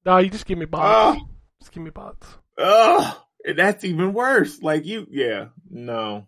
[0.08, 1.20] no, you just give me bots.
[1.22, 1.28] oh,
[1.62, 2.28] Just give me bots.
[2.58, 3.24] oh,
[3.56, 4.62] that's even worse.
[4.64, 6.28] Like you, yeah, no.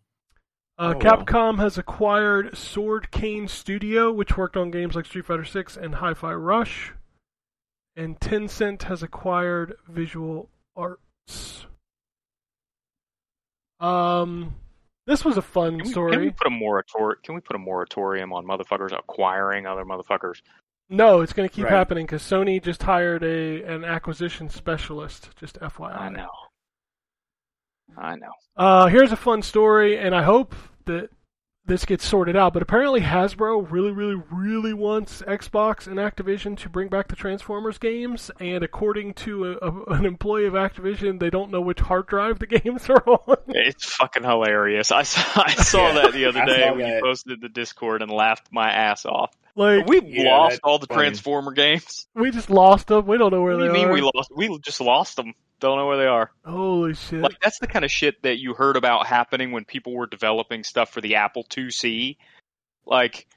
[0.78, 1.00] Uh, Oh, well.
[1.00, 6.34] Capcom has acquired Swordcane Studio, which worked on games like Street Fighter Six and Hi-Fi
[6.34, 6.94] Rush,
[7.98, 11.66] and Tencent has acquired Visual Arts.
[13.82, 14.56] Um,
[15.06, 16.12] this was a fun Can we, story.
[16.14, 17.20] can we put a moratorium?
[17.24, 20.42] Can we put a moratorium on motherfuckers acquiring other motherfuckers?
[20.90, 21.74] No, it's going to keep Right.
[21.74, 25.30] happening because Sony just hired a an acquisition specialist.
[25.40, 25.96] Just FYI.
[25.96, 26.30] I know.
[27.98, 28.32] I know.
[28.56, 30.56] Uh, here's a fun story, and I hope
[30.86, 31.10] that
[31.66, 32.54] this gets sorted out.
[32.54, 37.78] But apparently, Hasbro really, really, really wants Xbox and Activision to bring back the Transformers
[37.78, 38.32] games.
[38.40, 42.40] And according to a, a, an employee of Activision, they don't know which hard drive
[42.40, 43.38] the games are on.
[43.50, 44.92] It's fucking hilarious.
[44.92, 48.10] I saw, I saw Yeah, that the other day when you posted the Discord and
[48.12, 49.32] laughed my ass off.
[49.56, 51.00] Like We've Yeah, lost that's all the funny.
[51.02, 52.08] Transformer games.
[52.16, 53.06] we just lost them.
[53.08, 53.94] We don't know where What do they you mean are.
[53.94, 54.32] we lost?
[54.36, 55.34] We just lost them.
[55.60, 56.32] Don't know where they are.
[56.46, 57.20] Holy shit!
[57.22, 60.64] Like that's the kind of shit that you heard about happening when people were developing
[60.64, 62.16] stuff for the Apple IIc.
[62.86, 63.28] Like,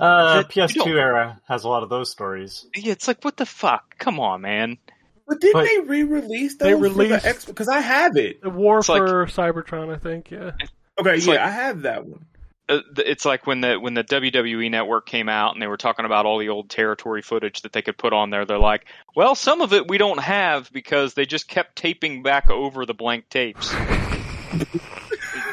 [0.00, 2.66] Uh, that- PS2 era has a lot of those stories.
[2.74, 3.96] yeah, it's like what the fuck?
[3.98, 4.78] Come on, man.
[5.26, 7.44] But didn't But- they re-release those They for released- the X?
[7.44, 8.42] Because I have it.
[8.42, 10.30] the War It's like- for Cybertron, I think.
[10.30, 10.50] Yeah.
[10.98, 12.26] Okay, It's yeah, like- I have that one.
[12.68, 15.76] Uh, th- It's like when the when the WWE network came out and they were
[15.76, 18.44] talking about all the old territory footage that they could put on there.
[18.46, 22.50] They're like, well, some of it we don't have because they just kept taping back
[22.50, 23.72] over the blank tapes.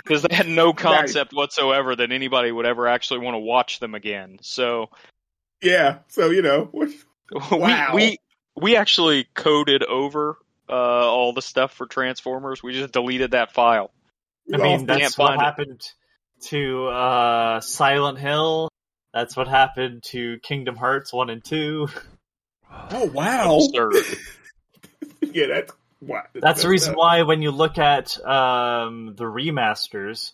[0.03, 3.95] Because they had no concept whatsoever that anybody would ever actually want to watch them
[3.95, 4.39] again.
[4.41, 4.89] So
[5.61, 6.69] Yeah, so you know,
[7.51, 7.91] Wow.
[7.93, 8.17] we we
[8.61, 10.38] we actually coded over
[10.69, 12.61] uh, all the stuff for Transformers.
[12.61, 13.91] We just deleted that file.
[14.53, 15.93] I we mean, lost- can't that's what find it.
[16.41, 18.69] Happened to uh, Silent Hill.
[19.13, 21.88] That's what happened to Kingdom Hearts 1 and 2.
[22.91, 23.59] oh wow,
[25.22, 26.23] yeah, that's wow.
[26.34, 26.97] That's the reason up.
[26.97, 30.31] why when you look at um, the remasters,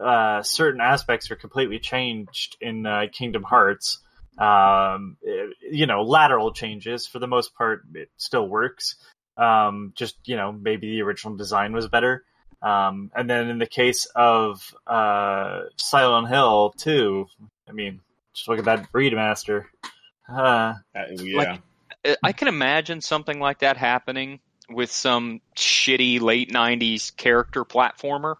[0.00, 3.98] uh, certain aspects are completely changed in uh, Kingdom Hearts.
[4.38, 8.96] Um, eh, you know, lateral changes for the most part, it still works.
[9.36, 12.24] Um, just you know, maybe the original design was better.
[12.62, 17.26] Um, and then in the case of uh, Silent Hill too,
[17.68, 18.00] I mean,
[18.34, 19.64] just look at that remaster.
[20.28, 21.58] Uh, Uh, yeah,
[22.04, 28.36] I- I can imagine something like that happening with some shitty late '90s character platformer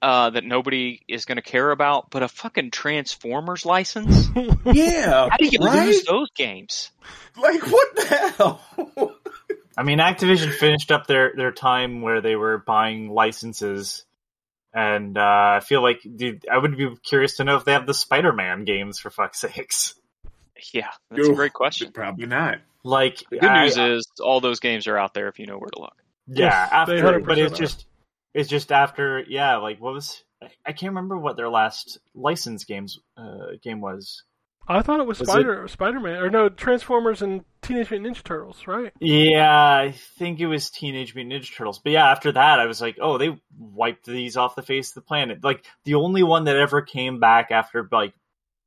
[0.00, 4.28] uh, that nobody is going to care about, but a fucking Transformers license.
[4.66, 5.28] yeah.
[5.30, 5.86] How do you right?
[5.86, 6.90] lose those games?
[7.36, 9.11] Like what the hell?
[9.76, 14.04] I mean, Activision finished up their, their time where they were buying licenses,
[14.74, 15.20] and uh,
[15.56, 18.64] I feel like dude, I would be curious to know if they have the Spider-Man
[18.64, 19.94] games for fuck's sakes.
[20.72, 21.90] Yeah, that's a great question.
[21.92, 22.58] Probably not.
[22.84, 25.58] Like, The good I- news is all those games are out there if you know
[25.58, 25.96] where to look.
[26.28, 27.86] yeah, Yes, after, but it's just
[28.34, 30.22] it's just after, yeah, like what was
[30.66, 34.22] I can't remember what their last license games uh, game was.
[34.68, 38.22] I thought it was, Was Spider Spider Man or no Transformers and Teenage Mutant Ninja
[38.22, 38.92] Turtles, right?
[39.00, 41.80] Yeah, I think it was Teenage Mutant Ninja Turtles.
[41.80, 44.94] But yeah, after that, I was like, oh, they wiped these off the face of
[44.94, 45.42] the planet.
[45.42, 48.14] Like the only one that ever came back after like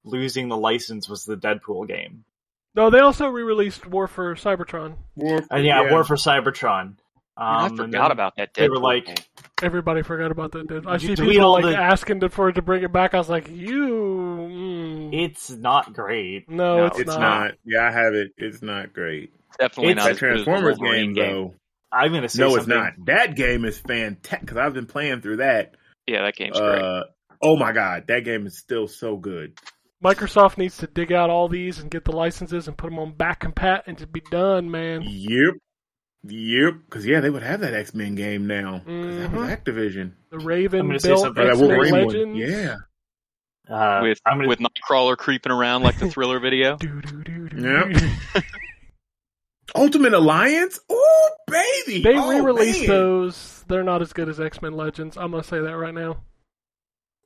[0.04, 2.26] losing the license was the Deadpool game.
[2.76, 4.98] No, they also re-released War for Cybertron.
[5.16, 6.98] War, And yeah, War for Cybertron.
[7.38, 8.54] Um, I forgot about that.
[8.54, 9.16] They were like, game.
[9.62, 10.68] Everybody forgot about that.
[10.68, 10.88] Dude.
[10.88, 12.92] I You see tweet people all like the- asking to, for it to bring it
[12.94, 13.14] back.
[13.14, 13.88] I was like, you.
[14.52, 15.10] Mm.
[15.14, 16.50] it's not great.
[16.50, 17.20] no, No, it's, It's not.
[17.20, 17.52] not.
[17.66, 18.32] Yeah, I have it.
[18.38, 19.32] It's not great.
[19.60, 21.54] Definitely It's not That as good as the Transformers Wolverine game, though.
[21.92, 22.94] I'm gonna say No, it's not.
[23.06, 25.76] That game is fantastic because I've been playing through that.
[26.08, 26.82] Yeah, that game's great.
[26.82, 27.04] Uh,
[27.42, 29.58] oh my god, that game is still so good.
[30.04, 33.14] Microsoft needs to dig out all these and get the licenses and put them on
[33.14, 35.04] back compat and just be done, man.
[35.06, 35.54] Yep,
[36.28, 36.74] yep.
[36.86, 38.80] Because yeah, they would have that X Men game now.
[38.80, 39.58] 'cause that was Mhm.
[39.64, 40.12] Activision.
[40.32, 41.44] The Raven built something.
[41.44, 42.08] Or that X Men Wolverine one.
[42.08, 42.38] Legends.
[42.40, 42.76] Yeah.
[43.68, 46.78] Uh, with I'm gonna, with Nightcrawler creeping around like the Thriller video.
[46.78, 48.44] Do, do, do, do, Yep.
[49.76, 50.80] Ultimate Alliance.
[50.92, 52.02] Ooh, baby.
[52.04, 52.90] They Oh, re-released man.
[52.90, 53.64] those.
[53.68, 55.18] They're not as good as X Men Legends.
[55.18, 56.18] I'm gonna say that right now.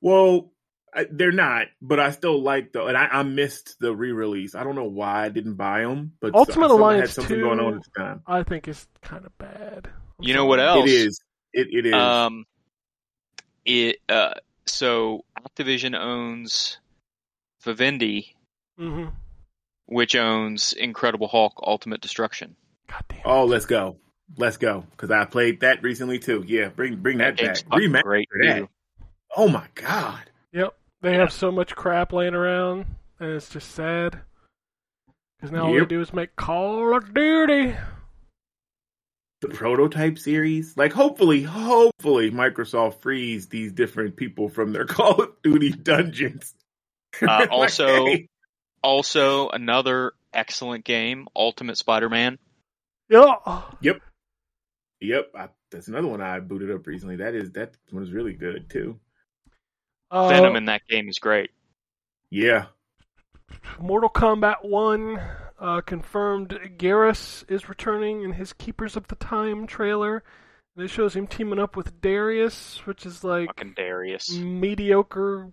[0.02, 0.52] Well,
[0.94, 2.86] I, they're not, but I still like the.
[2.86, 4.56] And I, I missed the re-release.
[4.56, 7.38] I don't know why I didn't buy them, but Ultimate something- I Alliance had something
[7.38, 8.22] 2 going on at the time.
[8.26, 9.90] I think it's kind of bad.
[10.20, 10.86] I'm You know what else?
[10.88, 11.22] It is.
[11.54, 11.94] It, it is.
[11.94, 12.46] Um,
[13.66, 14.34] it uh,
[14.66, 16.78] so Activision owns
[17.64, 18.36] Vivendi,
[18.80, 19.12] Mhm.
[19.86, 22.56] which owns Incredible Hulk: Ultimate Destruction.
[22.88, 23.20] God damn.
[23.26, 23.98] oh, let's go.
[24.38, 24.86] Let's go.
[24.92, 26.44] Because I played that recently too.
[26.48, 27.72] Yeah, bring bring that, game's back.
[27.72, 28.58] fucking Remaster great that.
[28.58, 28.70] too.
[29.36, 30.29] Oh my god.
[31.02, 31.12] Yep.
[31.12, 32.86] They have so much crap laying around,
[33.20, 34.20] and it's just sad.
[35.38, 37.76] Because now all they do is make Call of Duty.
[39.42, 40.76] the prototype series.
[40.76, 46.54] Like, hopefully, hopefully, Microsoft frees these different people from their Call of Duty dungeons.
[47.28, 48.28] Uh, also, hey,
[48.84, 52.38] also another excellent game, Ultimate Spider-Man.
[53.10, 53.34] Yeah.
[53.82, 54.00] yep,
[55.02, 55.32] yep.
[55.36, 57.16] I, that's another one I booted up recently.
[57.16, 59.00] That is that one is really good too.
[60.12, 61.52] Uh, Venom in that game is great.
[62.32, 62.66] Yeah,
[63.80, 65.22] Mortal Kombat 1
[65.60, 70.24] uh, confirmed Geras is returning in his Keepers of the Time trailer.
[70.76, 74.30] And it shows him teaming up with Darrius, which is like Fucking Darrius.
[74.40, 75.52] mediocre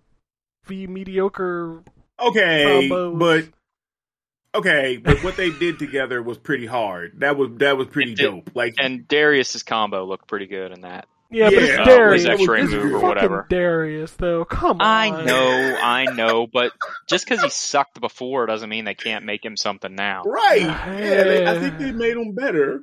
[0.65, 1.83] v mediocre
[2.19, 3.19] okay, combos.
[3.19, 7.19] but okay, but what they did together was pretty hard.
[7.19, 8.51] That was that was pretty It did- dope.
[8.55, 11.07] Like, And Darrius's combo looked pretty good in that.
[11.29, 12.23] Yeah, but it's uh, Darrius.
[12.23, 13.45] his X-ray It's move or whatever.
[13.49, 14.45] Darrius, though.
[14.45, 14.81] Come on.
[14.81, 16.71] I know, I know, but
[17.07, 20.23] just because he sucked before doesn't mean they can't make him something now.
[20.23, 20.61] right?
[20.61, 22.81] Yeah, they, I think they made him better.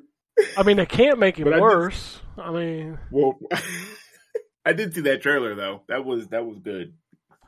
[0.58, 2.20] I mean, they can't make him But I did- worse.
[2.36, 3.38] I mean, Well,
[4.66, 5.82] I did see that trailer though.
[5.88, 6.94] That was that was good.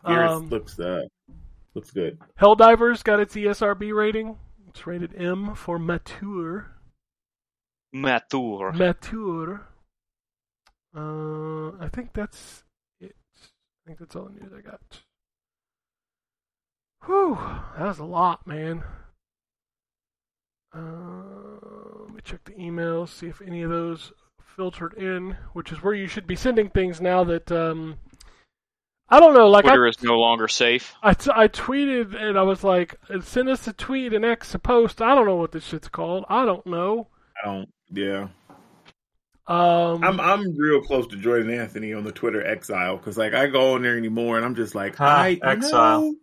[0.04, 1.02] Geras Um, looks uh
[1.74, 2.18] looks good.
[2.40, 4.36] Helldivers got its ESRB rating.
[4.68, 6.70] It's rated M for mature.
[7.92, 8.72] Mature.
[8.72, 9.66] Mature.
[10.96, 12.64] Uh, I think that's
[13.00, 13.14] it.
[13.84, 14.80] I think that's all the news I got.
[17.04, 17.38] Whew,
[17.76, 18.82] that was a lot, man.
[20.74, 24.12] Uh, let me check the emails, see if any of those
[24.56, 27.96] filtered in, which is where you should be sending things now that um,
[29.08, 29.48] I don't know.
[29.48, 30.94] Like I, Twitter is no longer safe.
[31.02, 34.58] I, t- I tweeted and I was like, send us a tweet, an X, a
[34.58, 35.00] post.
[35.00, 36.24] I don't know what this shit's called.
[36.28, 37.08] I don't know.
[37.42, 37.68] I don't.
[37.92, 38.28] Yeah,
[39.48, 43.46] Um, I'm I'm real close to Jordan Anthony on the Twitter exile because like I
[43.46, 46.00] go on there anymore and I'm just like Huh, I exile.
[46.00, 46.14] know.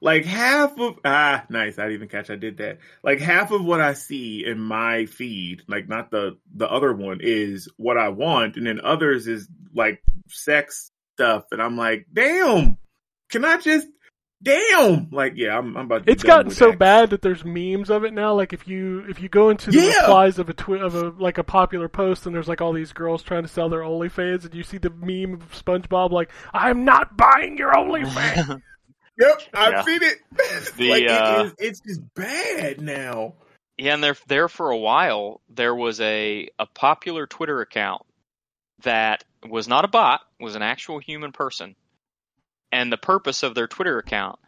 [0.00, 3.64] Like half of ah nice I didn't even catch I did that like half of
[3.64, 8.08] what I see in my feed like not the the other one is what I
[8.10, 12.78] want and then others is like sex stuff and I'm like damn
[13.28, 13.88] can I just
[14.42, 16.78] damn like yeah I'm I'm about to It's gotten so X.
[16.78, 18.34] bad that there's memes of it now.
[18.34, 20.00] Like if you if you go into the Yeah.
[20.02, 22.92] replies of a twi- of a like a popular post and there's like all these
[22.92, 26.84] girls trying to sell their OnlyFans and you see the meme of SpongeBob like I'm
[26.84, 28.62] not buying your OnlyFans.
[29.20, 29.82] Yep, I've Yeah.
[29.82, 30.18] seen it.
[30.76, 33.34] The, like, uh, is, it's just bad now.
[33.76, 38.02] Yeah, and there there for a while there was a a popular Twitter account
[38.84, 41.74] that was not a bot, was an actual human person.
[42.72, 44.38] And the purpose of their Twitter account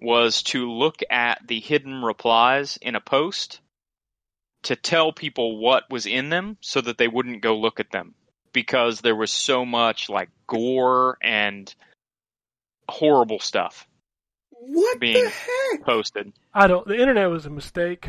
[0.00, 3.60] was to look at the hidden replies in a post
[4.64, 8.14] to tell people what was in them so that they wouldn't go look at them
[8.52, 11.74] because there was so much like gore and
[12.88, 13.86] horrible stuff
[14.50, 15.84] What Being- the heck?
[15.84, 16.32] posted.
[16.52, 16.86] I don't.
[16.86, 18.08] The internet was a mistake.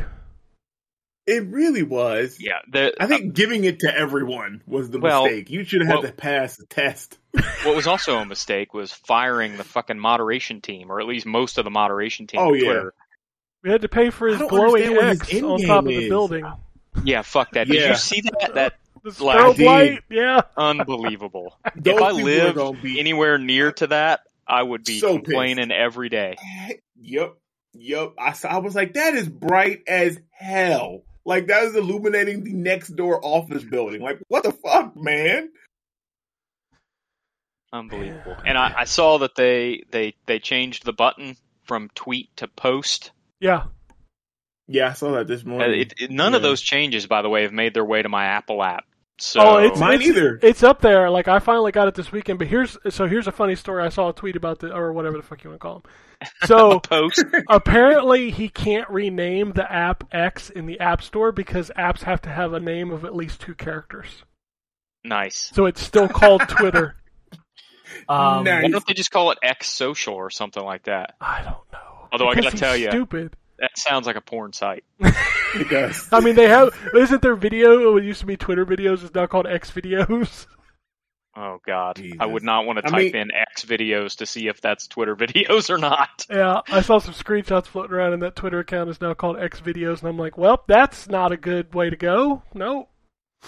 [1.26, 2.38] It really was.
[2.40, 5.50] Yeah, the, I think uh, giving it to everyone was the Well, mistake.
[5.50, 7.18] You should have well- had to pass the test.
[7.64, 11.58] What was also a mistake was firing the fucking moderation team, or at least most
[11.58, 12.40] of the moderation team.
[12.40, 12.64] Oh, on yeah.
[12.64, 12.94] Twitter.
[13.62, 16.04] We had to pay for his I don't glowing his X on top of the
[16.04, 16.08] is.
[16.08, 16.46] building.
[17.04, 17.66] Yeah, fuck that.
[17.68, 18.54] Did you see that?
[18.54, 20.40] That The Like, strobe light, yeah.
[20.56, 21.56] unbelievable.
[21.84, 26.36] If I lived be anywhere near to that, I would be So complaining every day.
[27.00, 27.34] Yep,
[27.74, 28.12] yep.
[28.18, 31.02] I saw, I was like, that is bright as hell.
[31.26, 34.00] Like that is illuminating the next door office building.
[34.00, 35.50] Like what the fuck, man?
[37.72, 38.36] Unbelievable.
[38.46, 43.10] And I, I saw that they, they they changed the button from tweet to post.
[43.40, 43.64] Yeah.
[44.68, 45.80] Yeah, I saw that this morning.
[45.80, 48.26] it, it- none of those changes, by the way, have made their way to my
[48.26, 48.84] Apple app.
[49.18, 50.38] So oh, it's Mine it's, either.
[50.42, 51.10] It's up there.
[51.10, 52.38] Like I finally got it this weekend.
[52.38, 53.82] But here's so here's a funny story.
[53.82, 55.82] I saw a tweet about the or whatever the fuck you want to call him.
[56.46, 57.24] So post.
[57.48, 62.28] apparently he can't rename the app X in the App Store because apps have to
[62.30, 64.24] have a name of at least two characters.
[65.04, 65.50] nice.
[65.54, 66.96] So it's still called Twitter.
[68.08, 68.64] Um, Nice.
[68.64, 71.14] Why don't they just call it X Social or something like that?
[71.20, 72.08] I don't know.
[72.12, 73.34] Although I Because gotta tell you, stupid.
[73.58, 74.84] that sounds like a porn site.
[75.00, 76.06] It does.
[76.12, 77.96] I mean, they have isn't there video?
[77.96, 79.02] It used to be Twitter videos.
[79.04, 80.46] It's now called X videos.
[81.36, 84.48] Oh God, I would not want to I type mean- in X videos to see
[84.48, 86.24] if that's Twitter videos or not.
[86.30, 89.60] Yeah, I saw some screenshots floating around, and that Twitter account is now called X
[89.60, 92.42] Videos, and I'm like, well, that's not a good way to go.
[92.54, 92.88] No.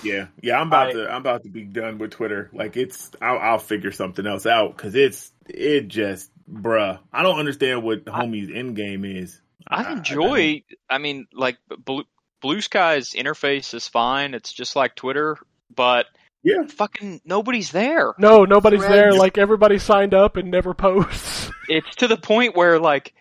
[0.03, 0.61] Yeah, yeah.
[0.61, 1.09] I'm about I- to.
[1.11, 2.51] I'm about to be done with Twitter.
[2.53, 3.11] Like it's.
[3.23, 5.33] I'll, I'll figure something else out because it's.
[5.49, 6.99] It just, bruh.
[7.11, 9.41] I don't understand what the homie's end game is.
[9.67, 10.63] I enjoy.
[10.91, 12.05] I mean, like Blue,
[12.43, 14.35] Blue Sky's interface is fine.
[14.35, 15.39] It's just like Twitter,
[15.75, 16.05] but
[16.43, 16.67] Yeah.
[16.69, 18.15] fucking nobody's there.
[18.19, 19.13] No, nobody's there.
[19.13, 21.51] Like everybody signed up and never posts.
[21.69, 23.15] It's to the point where like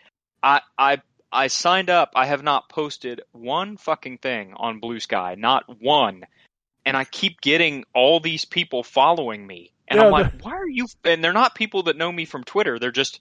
[0.44, 2.12] I I I signed up.
[2.16, 6.24] I have not posted one fucking thing on Blue Sky, not one.
[6.86, 10.70] And I keep getting all these people following me, and Yeah, I'm like, why are
[10.70, 10.88] you?
[11.04, 12.80] And they're not people that know me from Twitter.
[12.80, 13.20] They're just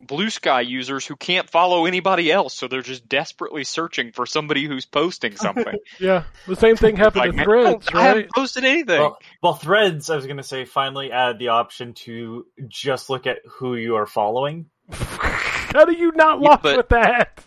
[0.00, 4.66] Blue Sky users who can't follow anybody else, so they're just desperately searching for somebody
[4.66, 5.76] who's posting something.
[5.98, 9.00] yeah, the same thing happened like, to man, Threads, I haven't posted anything.
[9.00, 13.26] Well, well, Threads, I was going to say, finally add the option to just look
[13.26, 14.66] at who you are following.
[14.90, 17.42] How do you not Yeah, lock but- with that?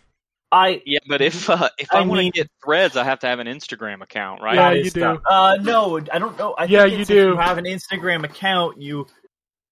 [0.52, 3.20] I yeah, but if uh, if I, I want to mean- get Threads, I have
[3.20, 4.56] to have an Instagram account, right?
[4.56, 5.22] Yeah, you do.
[5.30, 6.56] Uh, no, I don't know.
[6.58, 7.14] I Yeah, think you do.
[7.20, 9.06] If you have an Instagram account, you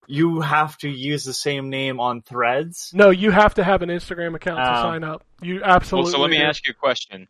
[0.07, 2.91] you have to use the same name on Threads.
[2.93, 4.81] No, you have to have an Instagram account to Oh.
[4.84, 5.23] sign up.
[5.41, 6.11] You absolutely.
[6.11, 6.43] Well, so let me do.
[6.43, 7.27] ask you a question.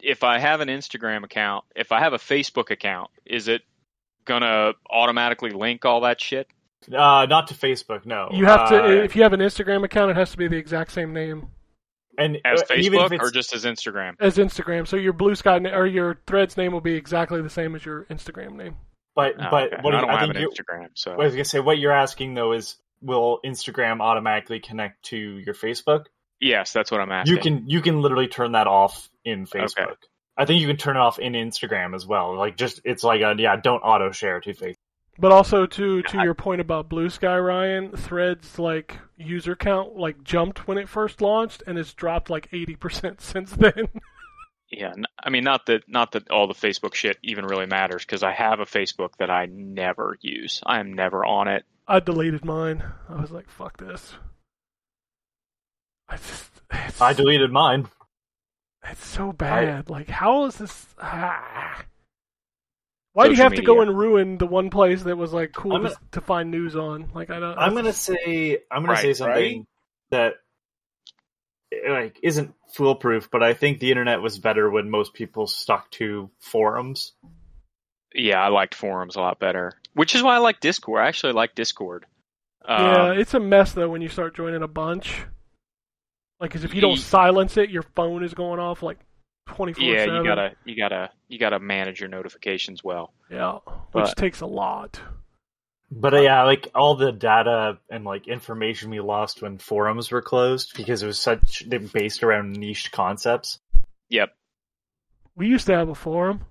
[0.00, 3.62] If I have an Instagram account, if I have a Facebook account, is it
[4.24, 6.48] gonna automatically link all that shit?
[6.92, 8.28] Uh, not to Facebook, no.
[8.32, 8.84] You have to.
[8.84, 11.48] Uh, if you have an Instagram account, it has to be the exact same name
[12.16, 14.14] and As uh, even if Facebook it's, or just as Instagram?
[14.20, 14.86] as Instagram.
[14.86, 17.84] So your Blue Sky na- or your Threads name will be exactly the same as
[17.84, 18.76] your Instagram name.
[19.18, 19.82] But Oh, but okay.
[19.82, 21.58] what I do don't I have think an you, Instagram, so I was gonna say
[21.58, 26.04] what you're asking though is will Instagram automatically connect to your Facebook?
[26.40, 27.34] yes, that's what I'm asking.
[27.34, 29.96] You can you can literally turn that off in Facebook.
[30.36, 32.36] I think you can turn it off in Instagram as well.
[32.36, 34.74] Like just it's like a yeah, don't auto share to Facebook.
[35.18, 40.22] But also to to your point about Blue Sky, Ryan, Threads like user count like
[40.22, 43.88] jumped when it first launched, and it's dropped like eighty percent since then.
[44.70, 48.22] Yeah, i mean, not that not that all the Facebook shit even really matters because
[48.22, 50.60] I have a Facebook that I never use.
[50.66, 51.64] I am never on it.
[51.86, 52.84] I deleted mine.
[53.08, 54.14] I was like, "Fuck this."
[56.08, 57.88] I just, it's, I deleted mine.
[58.84, 59.88] it's so bad.
[59.88, 60.86] like, how is this?
[61.00, 61.82] Ah.
[63.14, 65.52] Why do you Social have to go and ruin the one place that was like
[65.52, 67.08] cool I'm to, gonna- to find news on?
[67.14, 67.58] Like, I don't.
[67.58, 69.66] I'm gonna say I'm gonna Right, say something
[70.10, 70.34] that
[71.88, 76.30] like isn't foolproof, but I think the internet was better when most people stuck to
[76.40, 77.12] forums.
[78.14, 81.02] Yeah, I liked forums a lot better, which is why I like Discord.
[81.02, 82.06] I actually like Discord.
[82.66, 85.22] Yeah, Um, it's a mess though when you start joining a bunch.
[86.40, 88.98] Like, cause if you don't Ye- silence it, your phone is going off like
[89.48, 90.16] twenty four yeah, seven.
[90.16, 93.12] you gotta you gotta you gotta manage your notifications well.
[93.30, 93.58] Yeah,
[93.92, 95.00] which But- takes a lot.
[95.90, 100.20] But uh, yeah, like all the data and like information we lost when forums were
[100.22, 103.58] closed because it was such they're based around niche concepts.
[104.10, 104.30] Yep,
[105.36, 106.42] We used to have a forum.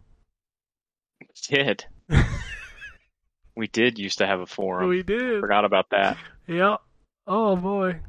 [1.20, 1.86] we did.
[3.56, 4.90] we did used to have a forum.
[4.90, 5.40] We did.
[5.42, 6.18] Forgot about that.
[6.48, 6.78] Yeah.
[7.26, 8.00] Oh boy.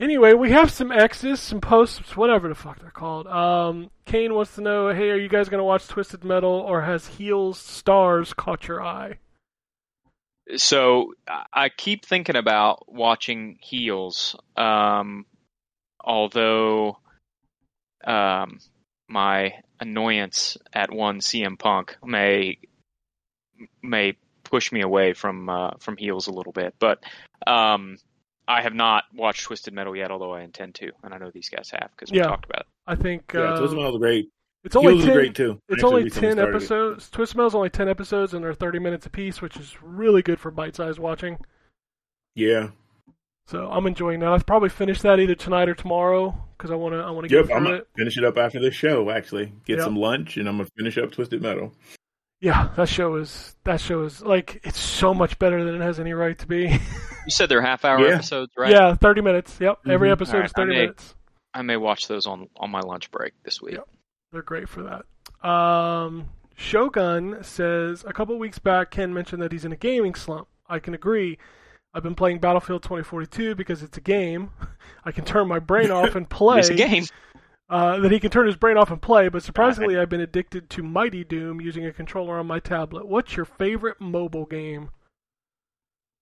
[0.00, 3.28] Anyway, we have some X's, some posts, whatever the fuck they're called.
[3.28, 7.06] Um, Kane wants to know, hey, are you guys gonna watch Twisted Metal, or has
[7.06, 9.18] Heels Stars caught your eye?
[10.56, 15.26] So I- I keep thinking about watching Heels, um,
[16.00, 16.98] although
[18.04, 18.58] um,
[19.08, 22.58] my annoyance at one CM Punk may
[23.82, 27.02] may push me away from uh, from Heels a little bit, but
[27.46, 27.96] um,
[28.48, 31.48] I have not watched Twisted Metal yet, although I intend to, and I know these
[31.48, 32.26] guys have because we Yeah.
[32.26, 32.66] talked about it.
[32.86, 34.30] I think Yeah, uh, Twisted Metal's great.
[34.64, 35.14] It's only Heels ten.
[35.14, 35.60] great too.
[35.68, 36.56] It's only ten started it.
[36.56, 37.10] episodes.
[37.10, 40.50] Twisted Metal's only ten episodes, and they're thirty minutes apiece, which is really good for
[40.50, 41.38] bite-sized watching.
[42.34, 42.68] Yeah.
[43.46, 44.28] So I'm enjoying that.
[44.28, 46.98] I'll probably finish that either tonight or tomorrow because I want to.
[47.00, 47.48] I want to Yep.
[47.48, 47.88] get I'm through gonna it.
[47.96, 49.10] finish it up after this show.
[49.10, 49.84] Actually, get Yep.
[49.84, 51.72] some lunch, and I'm gonna finish up Twisted Metal.
[52.40, 55.98] Yeah, that show is that show is like it's so much better than it has
[56.00, 56.68] any right to be.
[57.24, 58.14] You said they're half hour Yeah.
[58.14, 58.70] episodes, right?
[58.72, 59.58] Yeah, thirty minutes.
[59.60, 60.12] Yep, every Mhm.
[60.12, 61.14] episode Alright, is thirty I may- minutes.
[61.54, 63.74] I may watch those on on my lunch break this week.
[63.74, 63.88] Yep.
[64.32, 65.48] They're great for that.
[65.48, 70.48] Um, Shogun says a couple weeks back, Ken mentioned that he's in a gaming slump.
[70.68, 71.38] I can agree.
[71.94, 74.50] I've been playing Battlefield 2042 because it's a game.
[75.04, 76.60] I can turn my brain off and play.
[76.60, 77.04] It's a game.
[77.68, 80.68] Uh, that he can turn his brain off and play, but surprisingly, I've been addicted
[80.70, 83.06] to Mighty Doom using a controller on my tablet.
[83.06, 84.90] What's your favorite mobile game?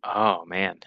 [0.04, 0.80] Oh man.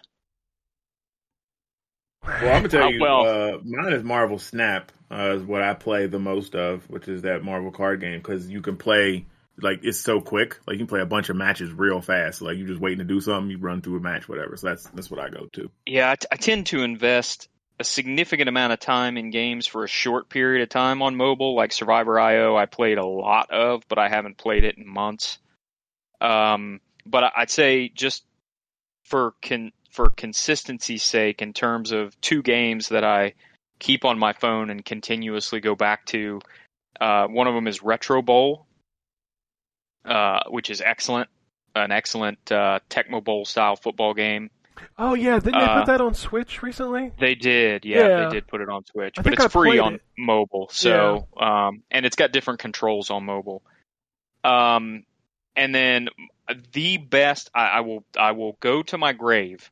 [2.25, 3.25] Well, I'm gonna tell Uh, you, well-
[3.55, 4.91] uh, mine is Marvel Snap.
[5.11, 8.49] Uh, is what I play the most of, which is that Marvel card game because
[8.49, 9.25] you can play
[9.61, 10.57] like it's so quick.
[10.65, 12.41] Like you can play a bunch of matches real fast.
[12.41, 14.57] Like you're just waiting to do something, you run through a match, whatever.
[14.57, 15.69] So that's that's what I go to.
[15.85, 17.47] Yeah, I, t- I tend to invest
[17.79, 21.55] a significant amount of time in games for a short period of time on mobile.
[21.55, 25.37] Like Survivor IO, I played a lot of, but I haven't played it in months.
[26.21, 28.23] Um, but I'd say just
[29.03, 33.33] for con- for consistency's sake, in terms of two games that I
[33.79, 36.41] keep on my phone and continuously go back to,
[36.99, 38.65] uh, one of them is Retro Bowl,
[40.03, 41.29] uh, which is excellent,
[41.75, 44.49] an excellent uh, Tecmo Bowl style football game.
[44.97, 47.11] Oh yeah, didn't they Uh, put that on Switch recently?
[47.19, 48.25] They did, yeah, Yeah.
[48.25, 50.01] they did put it on Switch, I but it's I free on it.
[50.17, 50.69] mobile.
[50.71, 53.61] So, um, and it's got different controls on mobile.
[54.43, 55.05] Um,
[55.55, 56.09] and then
[56.73, 59.71] the best, I, I will, I will go to my grave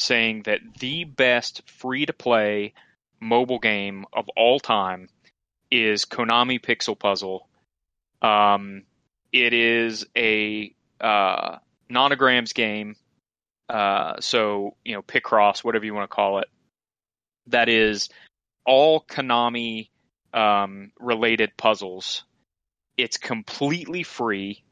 [0.00, 2.74] saying that the best free to play
[3.20, 5.08] mobile game of all time
[5.70, 7.48] is Konami Pixel Puzzle.
[8.22, 8.82] Um,
[9.32, 11.58] it is a uh,
[11.90, 12.96] nonograms game.
[13.68, 16.48] Uh, so you know, Picross, whatever you want to call it.
[17.46, 18.08] That is
[18.64, 19.88] all Konami
[20.32, 22.24] um, related puzzles.
[22.96, 24.62] It's completely free.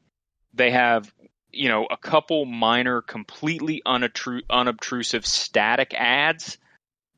[0.54, 1.12] They have
[1.52, 6.58] you know a couple minor, completely unattru- unobtrusive static ads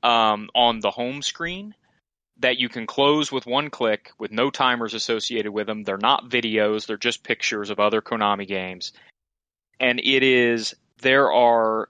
[0.03, 1.75] um, on the home screen
[2.41, 5.85] that you can close with one click with no timers associated with them.
[5.85, 8.93] They're not videos, they're just pictures of other Konami games.
[9.79, 11.89] And it is, there are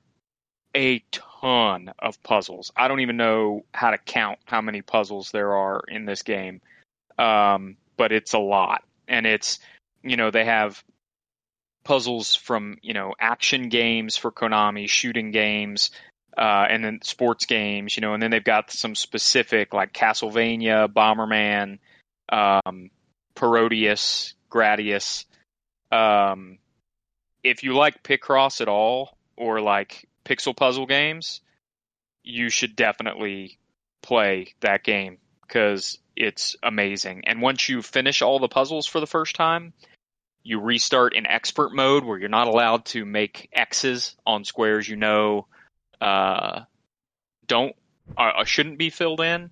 [0.77, 2.73] a ton of puzzles.
[2.77, 6.61] I don't even know how to count how many puzzles there are in this game.
[7.19, 8.83] Um, but it's a lot.
[9.09, 9.59] And it's,
[10.03, 10.83] you know, they have
[11.85, 15.91] puzzles from, you know, action games for Konami, shooting games,
[16.37, 20.89] uh, and then sports games, you know, and then they've got some specific like Castlevania,
[20.89, 21.79] Bomberman,
[22.31, 22.91] um,
[23.35, 25.25] Parodius, Gradius.
[25.91, 26.59] Um,
[27.43, 31.41] if you like Picross at all or like pixel puzzle games,
[32.23, 33.59] you should definitely
[34.03, 37.25] play that game because it's amazing.
[37.27, 39.73] And once you finish all the puzzles for the first time,
[40.43, 44.97] you restart in expert mode where you're not allowed to make X's on squares you
[44.97, 45.47] know
[46.01, 46.61] uh,
[47.47, 47.75] don't
[48.17, 49.51] uh, shouldn't be filled in,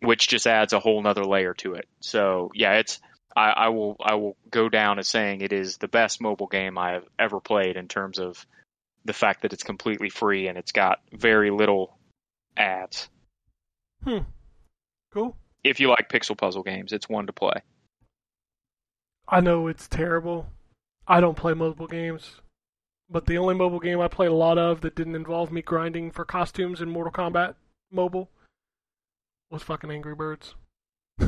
[0.00, 1.88] which just adds a whole nother layer to it.
[2.00, 3.00] So yeah, it's
[3.34, 6.76] I, I will I will go down as saying it is the best mobile game
[6.76, 8.44] I have ever played in terms of
[9.04, 11.96] the fact that it's completely free and it's got very little
[12.56, 13.08] ads.
[14.04, 14.18] Hmm.
[15.12, 15.36] Cool.
[15.64, 17.62] If you like pixel puzzle games, it's one to play.
[19.30, 20.48] I know it's terrible.
[21.06, 22.40] I don't play mobile games.
[23.08, 26.10] But the only mobile game I played a lot of that didn't involve me grinding
[26.12, 27.54] for costumes in Mortal Kombat
[27.90, 28.28] mobile
[29.50, 30.54] was fucking Angry Birds.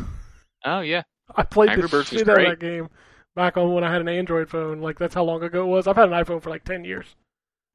[0.64, 1.02] Oh yeah,
[1.34, 2.88] I played Angry the Birds shit out of that game
[3.34, 4.80] back on when I had an Android phone.
[4.80, 5.88] Like that's how long ago it was.
[5.88, 7.16] I've had an iPhone for like ten years.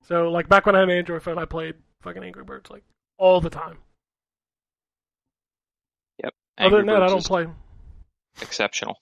[0.04, 2.84] So like back when I had an Android phone, I played fucking Angry Birds like
[3.18, 3.80] all the time.
[6.24, 6.34] Yep.
[6.60, 7.48] Other Angry than that, I don't play.
[8.42, 8.96] exceptional.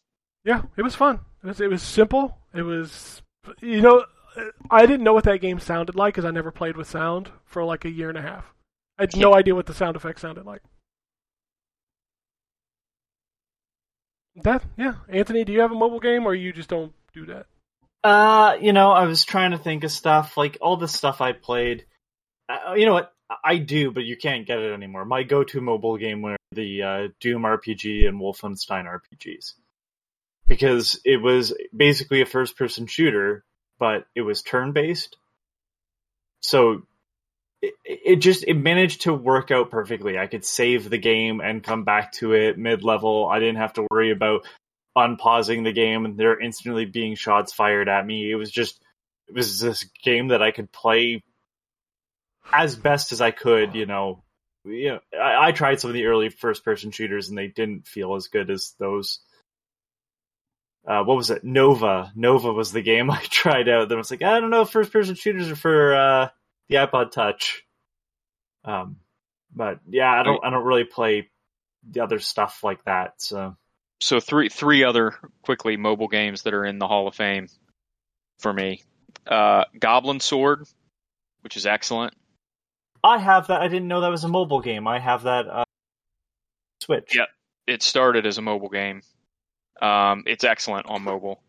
[0.45, 1.19] Yeah, it was fun.
[1.43, 2.37] It was it was simple.
[2.53, 3.23] It was
[3.61, 4.05] you know
[4.69, 7.63] I didn't know what that game sounded like because I never played with sound for
[7.63, 8.53] like a year and a half.
[8.97, 10.61] I had no idea what the sound effects sounded like.
[14.43, 17.47] That yeah, Anthony, do you have a mobile game or you just don't do that?
[18.03, 21.31] Uh, you know, I was trying to think of stuff like all the stuff I
[21.31, 21.85] played.
[22.47, 23.13] Uh, you know what?
[23.43, 25.05] I do, but you can't get it anymore.
[25.05, 29.53] My go-to mobile game were the uh, Doom RPG and Wolfenstein RPGs
[30.47, 33.43] because it was basically a first-person shooter,
[33.79, 35.17] but it was turn-based.
[36.41, 36.83] So
[37.61, 40.17] it, it just it managed to work out perfectly.
[40.17, 43.27] I could save the game and come back to it mid-level.
[43.27, 44.45] I didn't have to worry about
[44.95, 48.31] unpausing the game and there instantly being shots fired at me.
[48.31, 48.81] It was just
[49.27, 51.23] it was this game that I could play
[52.53, 54.23] as best as I could, you know.
[54.63, 58.15] Know, I, I tried some of the early first person shooters and they didn't feel
[58.15, 59.19] as good as those.
[60.87, 61.43] Uh, what was it?
[61.43, 62.11] Nova.
[62.15, 63.89] Nova was the game I tried out.
[63.89, 66.29] Then I was like, I don't know if first person shooters are for uh,
[66.69, 67.63] the iPod Touch.
[68.63, 68.97] Um,
[69.53, 70.43] but yeah, I don't.
[70.43, 71.29] I don't really play
[71.89, 73.13] the other stuff like that.
[73.17, 73.55] So
[73.99, 75.13] So three three other
[75.43, 77.47] quickly mobile games that are in the Hall of Fame
[78.39, 78.83] for me.
[79.25, 80.67] Uh, Goblin Sword,
[81.41, 82.13] which is excellent.
[83.03, 83.61] I have that.
[83.61, 84.87] I didn't know that was a mobile game.
[84.87, 85.63] I have that uh,
[86.81, 87.15] Switch.
[87.15, 87.25] Yeah.
[87.67, 89.01] It started as a mobile game.
[89.81, 91.41] Um, it's excellent on mobile.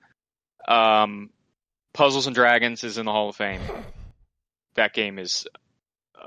[0.67, 1.31] Um,
[1.95, 3.71] Puzzles and Dragons is in the Hall of Fame.
[4.75, 5.47] That game is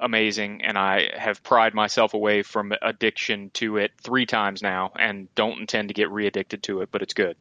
[0.01, 5.33] amazing, and I have pried myself away from addiction to it three times now, and
[5.35, 6.89] don't intend to get re-addicted to it.
[6.91, 7.35] But it's good.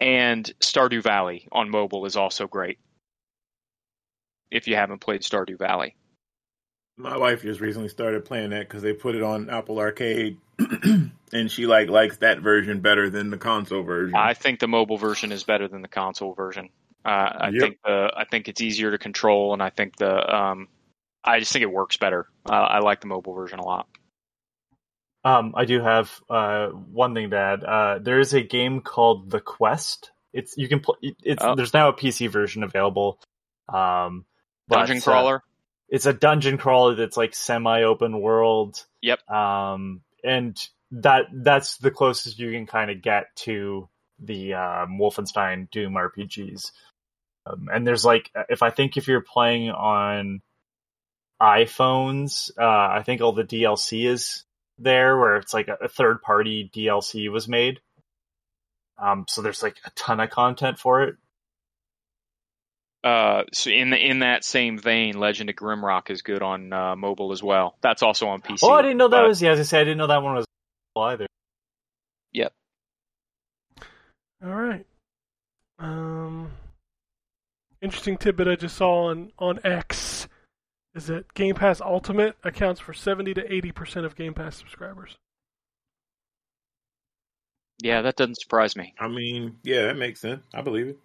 [0.00, 2.78] And Stardew Valley on mobile is also great.
[4.50, 5.94] If you haven't played Stardew Valley,
[7.02, 10.38] My wife just recently started playing that because they put it on Apple Arcade,
[11.32, 14.14] and she like likes that version better than the console version.
[14.16, 16.68] I think the mobile version is better than the console version.
[17.04, 17.60] Uh, I Yep.
[17.60, 20.68] think the I think it's easier to control, and I think the um,
[21.24, 22.28] I just think it works better.
[22.48, 23.88] Uh, I like the mobile version a lot.
[25.24, 27.64] Um, I do have uh, one thing to add.
[27.64, 30.12] Uh, there is a game called The Quest.
[30.32, 30.96] It's you can play.
[31.24, 31.56] It's Oh.
[31.56, 33.18] there's now a PC version available.
[33.68, 34.24] Um,
[34.68, 35.42] but, Dungeon uh, crawler.
[35.92, 38.82] It's a dungeon crawler that's like semi-open world.
[39.02, 39.28] Yep.
[39.28, 40.56] Um, and
[40.90, 46.72] that that's the closest you can kind of get to the um, Wolfenstein Doom RPGs.
[47.44, 50.40] Um, and there's like, if I think if you're playing on
[51.42, 54.44] iPhones, uh, I think all the DLC is
[54.78, 57.80] there, where it's like a, a third-party DLC was made.
[58.96, 61.16] Um, so there's like a ton of content for it.
[63.04, 66.94] Uh, so in the, in that same vein, Legend of Grimrock is good on uh,
[66.94, 67.76] mobile as well.
[67.80, 68.58] That's also on PC.
[68.62, 69.42] Oh, I didn't know that but- was.
[69.42, 70.46] Yeah, as I say, I didn't know that one was
[70.96, 71.26] either.
[72.32, 72.52] Yep.
[74.44, 74.86] All right.
[75.78, 76.52] Um,
[77.80, 80.28] interesting tidbit I just saw on on X
[80.94, 85.16] is that Game Pass Ultimate accounts for seventy to eighty percent of Game Pass subscribers.
[87.82, 88.94] Yeah, that doesn't surprise me.
[89.00, 90.44] I mean, yeah, that makes sense.
[90.54, 90.98] I believe it.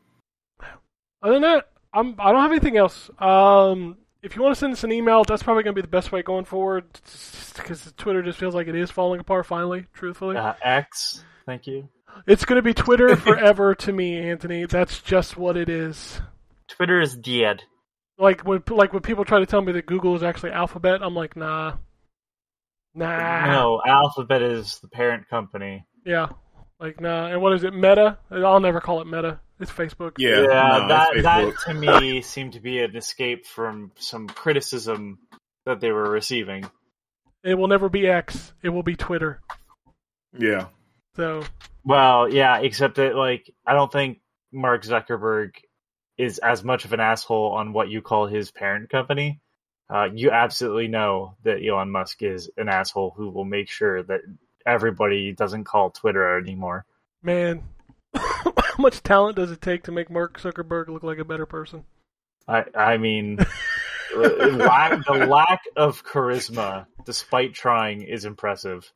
[1.23, 3.09] Other than that, I'm I don't have anything else.
[3.19, 5.91] Um, if you want to send us an email, that's probably going to be the
[5.91, 6.85] best way going forward
[7.55, 9.45] because Twitter just feels like it is falling apart.
[9.45, 11.87] Finally, truthfully, Uh, X, thank you.
[12.25, 14.65] it's going to be Twitter forever to me, Anthony.
[14.65, 16.19] That's just what it is.
[16.67, 17.63] Twitter is dead.
[18.19, 21.15] Like when like when people try to tell me that Google is actually Alphabet, I'm
[21.15, 21.73] like, nah,
[22.93, 23.45] nah.
[23.51, 25.85] No, Alphabet is the parent company.
[26.05, 26.29] Yeah.
[26.79, 27.73] Like nah, and what is it?
[27.73, 28.17] Meta?
[28.31, 29.39] I'll never call it Meta.
[29.59, 30.13] It's Facebook.
[30.17, 35.19] Yeah, no, that it's that to me seemed to be an escape from some criticism
[35.65, 36.69] that they were receiving.
[37.43, 38.53] It will never be X.
[38.61, 39.41] It will be Twitter.
[40.37, 40.67] yeah.
[41.15, 41.43] So
[41.83, 44.19] Well, yeah, except that like I don't think
[44.51, 45.51] Mark Zuckerberg
[46.17, 49.39] is as much of an asshole on what you call his parent company.
[49.89, 54.21] Uh, you absolutely know that Elon Musk is an asshole who will make sure that
[54.65, 56.85] everybody doesn't call Twitter anymore.
[57.23, 57.63] man,
[58.77, 61.83] how much talent does it take to make Mark Zuckerberg look like a better person?
[62.47, 63.37] I I mean,
[64.15, 68.91] lack, the lack of charisma, despite trying, is impressive.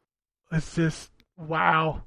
[0.52, 2.04] It's just wow.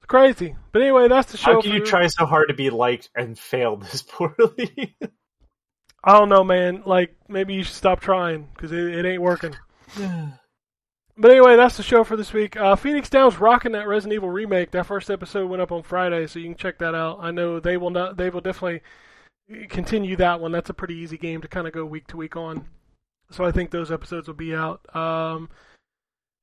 [0.00, 0.56] It's crazy.
[0.72, 1.54] But anyway, that's the show.
[1.54, 4.96] How can you try so hard to be liked and fail this poorly?
[6.02, 6.82] I don't know, man.
[6.84, 9.54] Like maybe you should stop trying because it, it ain't working.
[11.18, 12.56] But anyway, that's the show for this week.
[12.56, 14.70] Uh, Phoenix Down's rocking that Resident Evil remake.
[14.72, 17.18] That first episode went up on Friday, so you can check that out.
[17.22, 18.18] I know they will not.
[18.18, 18.82] They will definitely
[19.68, 20.52] continue that one.
[20.52, 22.66] That's a pretty easy game to kind of go week to week on.
[23.30, 24.94] So I think those episodes will be out.
[24.94, 25.48] Um,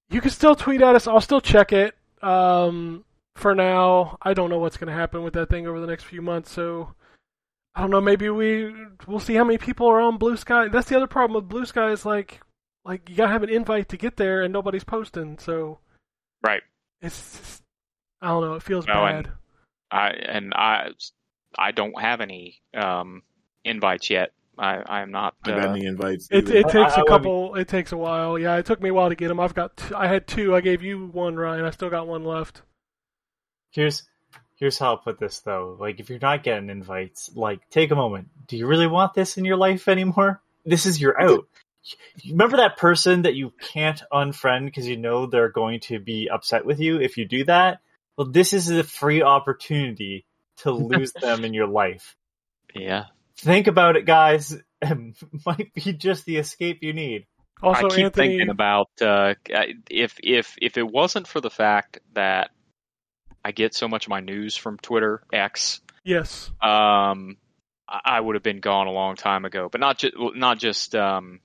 [0.09, 1.07] you can still tweet at us.
[1.07, 1.95] I'll still check it.
[2.23, 3.05] Um,
[3.35, 6.03] for now, I don't know what's going to happen with that thing over the next
[6.03, 6.51] few months.
[6.51, 6.93] So
[7.75, 8.01] I don't know.
[8.01, 8.73] Maybe we
[9.07, 10.67] we'll see how many people are on Blue Sky.
[10.67, 12.41] That's the other problem with Blue Sky is like
[12.85, 15.37] like you gotta have an invite to get there, and nobody's posting.
[15.39, 15.79] So
[16.41, 16.61] Right.
[17.01, 17.63] it's just,
[18.21, 18.53] I don't know.
[18.55, 19.15] It feels No, bad.
[19.15, 19.31] and-
[19.91, 20.89] I and I
[21.57, 23.21] I don't have any um,
[23.63, 24.31] invites yet.
[24.57, 25.35] I I am not.
[25.43, 26.27] I got Uh, any invites.
[26.31, 27.55] It it takes I- I a would- couple.
[27.55, 28.37] It takes a while.
[28.39, 29.39] Yeah, it took me a while to get them.
[29.39, 29.77] I've got.
[29.77, 30.55] T- I had two.
[30.55, 31.63] I gave you one, Ryan.
[31.65, 32.63] I still got one left.
[33.71, 34.03] here's
[34.55, 35.77] here's how I'll put this though.
[35.79, 38.29] Like if you're not getting invites, like take a moment.
[38.47, 40.41] Do you really want this in your life anymore?
[40.65, 41.45] This is your out.
[42.21, 46.29] You Remember that person that you can't unfriend because you know they're going to be
[46.29, 47.79] upset with you if you do that?
[48.17, 50.25] Well, this is a free opportunity
[50.57, 52.15] to lose them in your life.
[52.73, 53.05] yeah.
[53.37, 54.55] Think about it, guys.
[54.85, 55.15] It
[55.45, 57.25] might be just the escape you need.
[57.61, 58.27] Also, I keep Anthony.
[58.27, 59.35] thinking about uh,
[59.89, 62.51] if if if it wasn't for the fact that
[63.45, 66.51] I get so much of my news from Twitter X, yes.
[66.61, 67.37] um,
[67.87, 69.69] I I would have been gone a long time ago.
[69.71, 71.39] But not just not just um,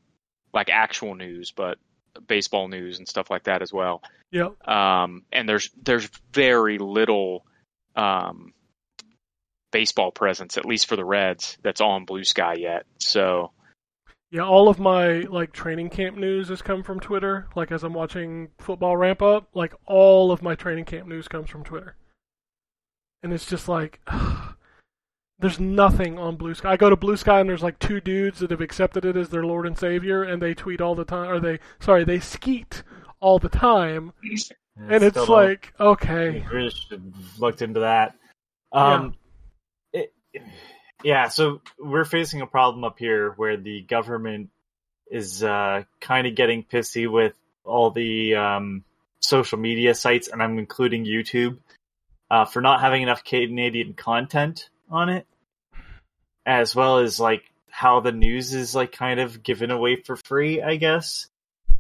[0.53, 1.79] like actual news, but
[2.27, 4.03] baseball news and stuff like that as well.
[4.31, 4.69] Yep.
[4.69, 7.45] Um, and there's there's very little
[7.97, 8.53] um,
[9.73, 12.87] baseball presence, at least for the Reds, that's on Blue Sky yet.
[12.99, 13.53] So
[14.31, 17.49] Yeah, all of my like training camp news has come from Twitter.
[17.55, 21.51] Like as I'm watching football ramp up, like all of my training camp news comes
[21.51, 21.97] from Twitter.
[23.23, 24.01] And it's just like
[25.41, 26.73] there's nothing on Blue Sky.
[26.73, 29.29] I go to Blue Sky and there's like two dudes that have accepted it as
[29.29, 32.83] their Lord and Savior and they tweet all the time or they sorry, they skeet
[33.21, 34.13] all the time.
[34.77, 36.45] And it's Still like, okay.
[36.53, 36.73] Really
[37.39, 38.15] looked into that.
[38.73, 39.15] Um,
[41.05, 44.51] yeah, so we're facing a problem up here where the government
[45.11, 47.35] is uh, kind of getting pissy with
[47.65, 48.85] all the um,
[49.21, 51.59] social media sites, and I'm including YouTube,
[52.31, 55.27] uh, for not having enough Canadian content on it,
[56.47, 60.63] as well as like how the news is like kind of given away for free,
[60.63, 61.27] I guess.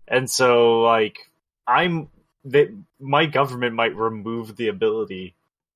[0.06, 1.18] And so like
[1.66, 2.08] I'm
[2.44, 2.68] that
[3.00, 5.34] my government might remove the ability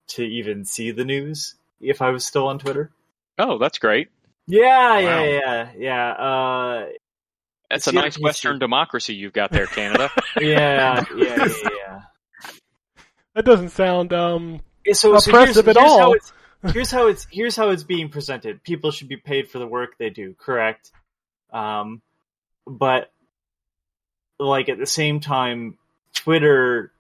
[0.09, 2.91] to even see the news if I was still on Twitter.
[3.39, 4.09] Oh, that's great.
[4.47, 5.01] Yeah, Wow.
[5.01, 6.11] yeah, yeah, yeah.
[6.13, 6.87] Uh,
[7.71, 10.11] That's a See, nice I- Western democracy you've got there, Canada.
[10.41, 12.01] yeah, yeah, yeah, yeah.
[13.35, 16.15] That doesn't sound um Yeah, So, so Oppressive here's, at here's How all.
[16.63, 18.63] Here's how it's here's how it's being presented.
[18.63, 20.91] People should be paid for the work they do, correct?
[21.53, 22.03] Um,
[22.67, 23.11] but
[24.39, 25.79] like at the same time,
[26.15, 26.93] Twitter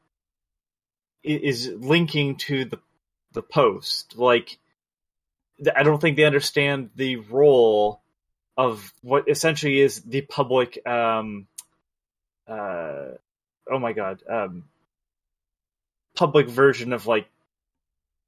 [1.22, 2.80] is linking to the
[3.32, 4.16] the post.
[4.16, 4.58] Like,
[5.74, 8.02] I don't think they understand the role
[8.56, 10.86] of what essentially is the public.
[10.86, 11.46] Um,
[12.46, 13.12] uh,
[13.70, 14.22] oh my god.
[14.28, 14.64] Um,
[16.14, 17.26] public version of like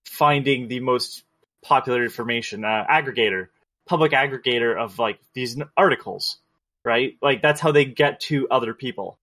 [0.04, 1.24] finding the most
[1.62, 3.48] popular information uh, aggregator
[3.86, 6.38] public aggregator of like these articles
[6.84, 9.18] right like that's how they get to other people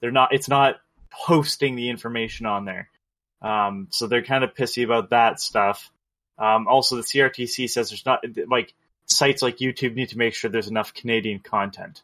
[0.00, 0.76] they're not it's not
[1.10, 2.88] hosting the information on there
[3.42, 5.90] um, so they're kind of pissy about that stuff
[6.38, 8.72] um, also the crtc says there's not like
[9.06, 12.02] sites like youtube need to make sure there's enough canadian content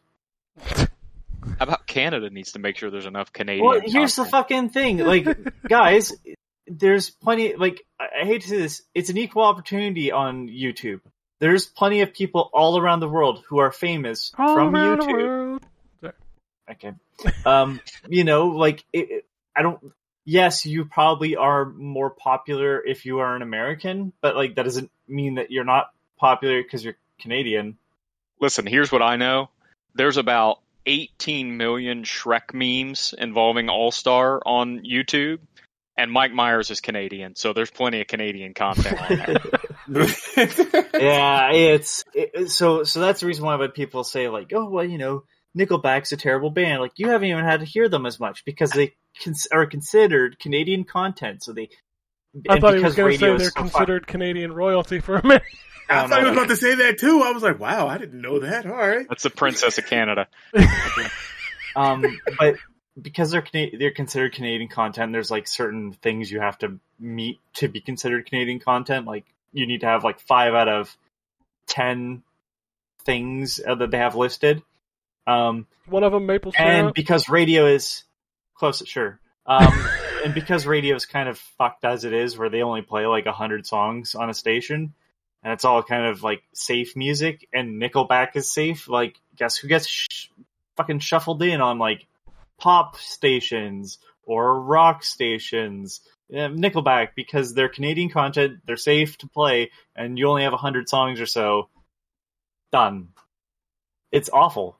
[1.57, 3.65] How about Canada needs to make sure there's enough Canadian?
[3.65, 4.97] Well, here's the fucking thing.
[4.99, 5.25] Like,
[5.67, 6.13] guys,
[6.69, 7.55] there's plenty.
[7.55, 11.01] Like, I I hate to say this, it's an equal opportunity on YouTube.
[11.39, 15.05] There's plenty of people all around the world who are famous all from around the
[15.05, 15.13] YouTube.
[15.13, 15.63] world.
[16.69, 16.93] Okay,
[17.45, 19.25] um, you know, like, it, it-
[19.55, 19.79] I don't.
[20.25, 24.91] Yes, you probably are more popular if you are an American, but like that doesn't
[25.07, 25.89] mean that you're not
[26.19, 27.77] popular because you're Canadian.
[28.39, 29.49] Listen, here's what I know.
[29.95, 35.39] There's about 18 million Shrek memes involving All Star on YouTube,
[35.99, 39.39] and Mike Myers is Canadian, so there's plenty of Canadian content on there.
[40.99, 44.85] yeah, it's it, so so that's the reason why when people say like, oh well,
[44.85, 45.23] you know,
[45.57, 46.81] Nickelback's a terrible band.
[46.81, 50.39] Like you haven't even had to hear them as much because they cons- are considered
[50.39, 51.43] Canadian content.
[51.43, 51.69] So they.
[52.47, 55.23] I and thought he was going to say they're so considered Canadian royalty for a
[55.25, 55.41] minute.
[55.89, 57.21] I No, thought he no, was about to say that too.
[57.23, 58.67] I was like, wow, I didn't know that.
[58.67, 59.07] All right.
[59.09, 60.27] That's the Princess of Canada.
[61.75, 62.05] um,
[62.37, 62.57] but
[63.01, 67.39] because they're Cana- they're considered Canadian content, there's like certain things you have to meet
[67.55, 69.05] to be considered Canadian content.
[69.05, 70.95] Like you need to have like five out of
[71.67, 72.23] ten
[73.05, 74.61] things uh, that they have listed.
[75.27, 76.67] Um, One of them, maple syrup.
[76.69, 78.03] and because radio is
[78.55, 79.19] close, sure.
[79.45, 79.87] Um,
[80.25, 83.25] and because radio is kind of fucked as it is, where they only play like
[83.25, 84.93] a hundred songs on a station,
[85.43, 88.87] and it's all kind of like safe music, and Nickelback is safe.
[88.87, 90.27] Like, guess who gets sh-
[90.75, 92.05] fucking shuffled in on like
[92.59, 96.01] pop stations or rock stations?
[96.31, 100.57] Um, Nickelback because they're Canadian content, they're safe to play, and you only have a
[100.57, 101.69] hundred songs or so.
[102.71, 103.09] Done.
[104.11, 104.77] It's awful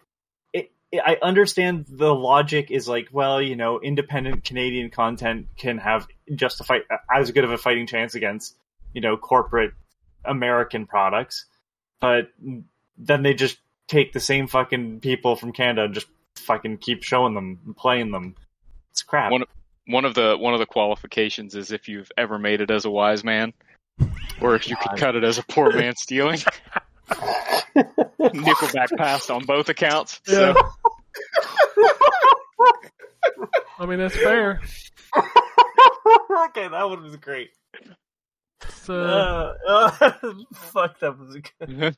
[0.53, 6.07] it, I understand the logic is like, well, you know, independent Canadian content can have
[6.33, 6.61] just
[7.13, 8.55] as good of a fighting chance against,
[8.93, 9.73] you know, corporate
[10.25, 11.45] American products,
[12.01, 12.29] but
[12.97, 16.07] then they just take the same fucking people from Canada and just
[16.39, 18.35] fucking keep showing them and playing them.
[18.91, 19.31] It's crap.
[19.31, 19.43] One-
[19.87, 22.91] One of the one of the qualifications is if you've ever made it as a
[22.91, 23.53] wise man,
[24.41, 26.39] or if you could cut it as a poor man stealing.
[28.19, 30.21] Nickelback passed on both accounts.
[30.27, 30.53] Yeah.
[30.53, 31.83] So
[33.79, 34.59] I mean, that's fair.
[35.17, 37.49] okay, that one was great.
[38.81, 39.89] So, Uh, uh,
[40.53, 41.95] fuck, that was good.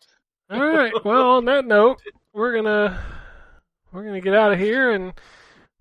[0.50, 0.94] all right.
[1.04, 2.02] Well, on that note,
[2.34, 3.02] we're gonna
[3.92, 5.14] we're gonna get out of here, and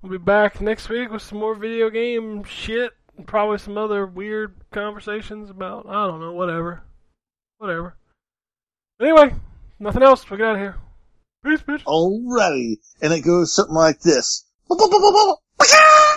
[0.03, 4.07] we'll be back next week with some more video game shit, and probably some other
[4.07, 6.83] weird conversations about I don't know, whatever,
[7.59, 7.97] whatever.
[9.01, 9.35] Anyway,
[9.79, 10.29] nothing else.
[10.29, 10.77] We get out of here.
[11.45, 11.85] Peace, bitch.
[11.85, 12.77] Alrighty.
[13.01, 14.45] And it goes something like this.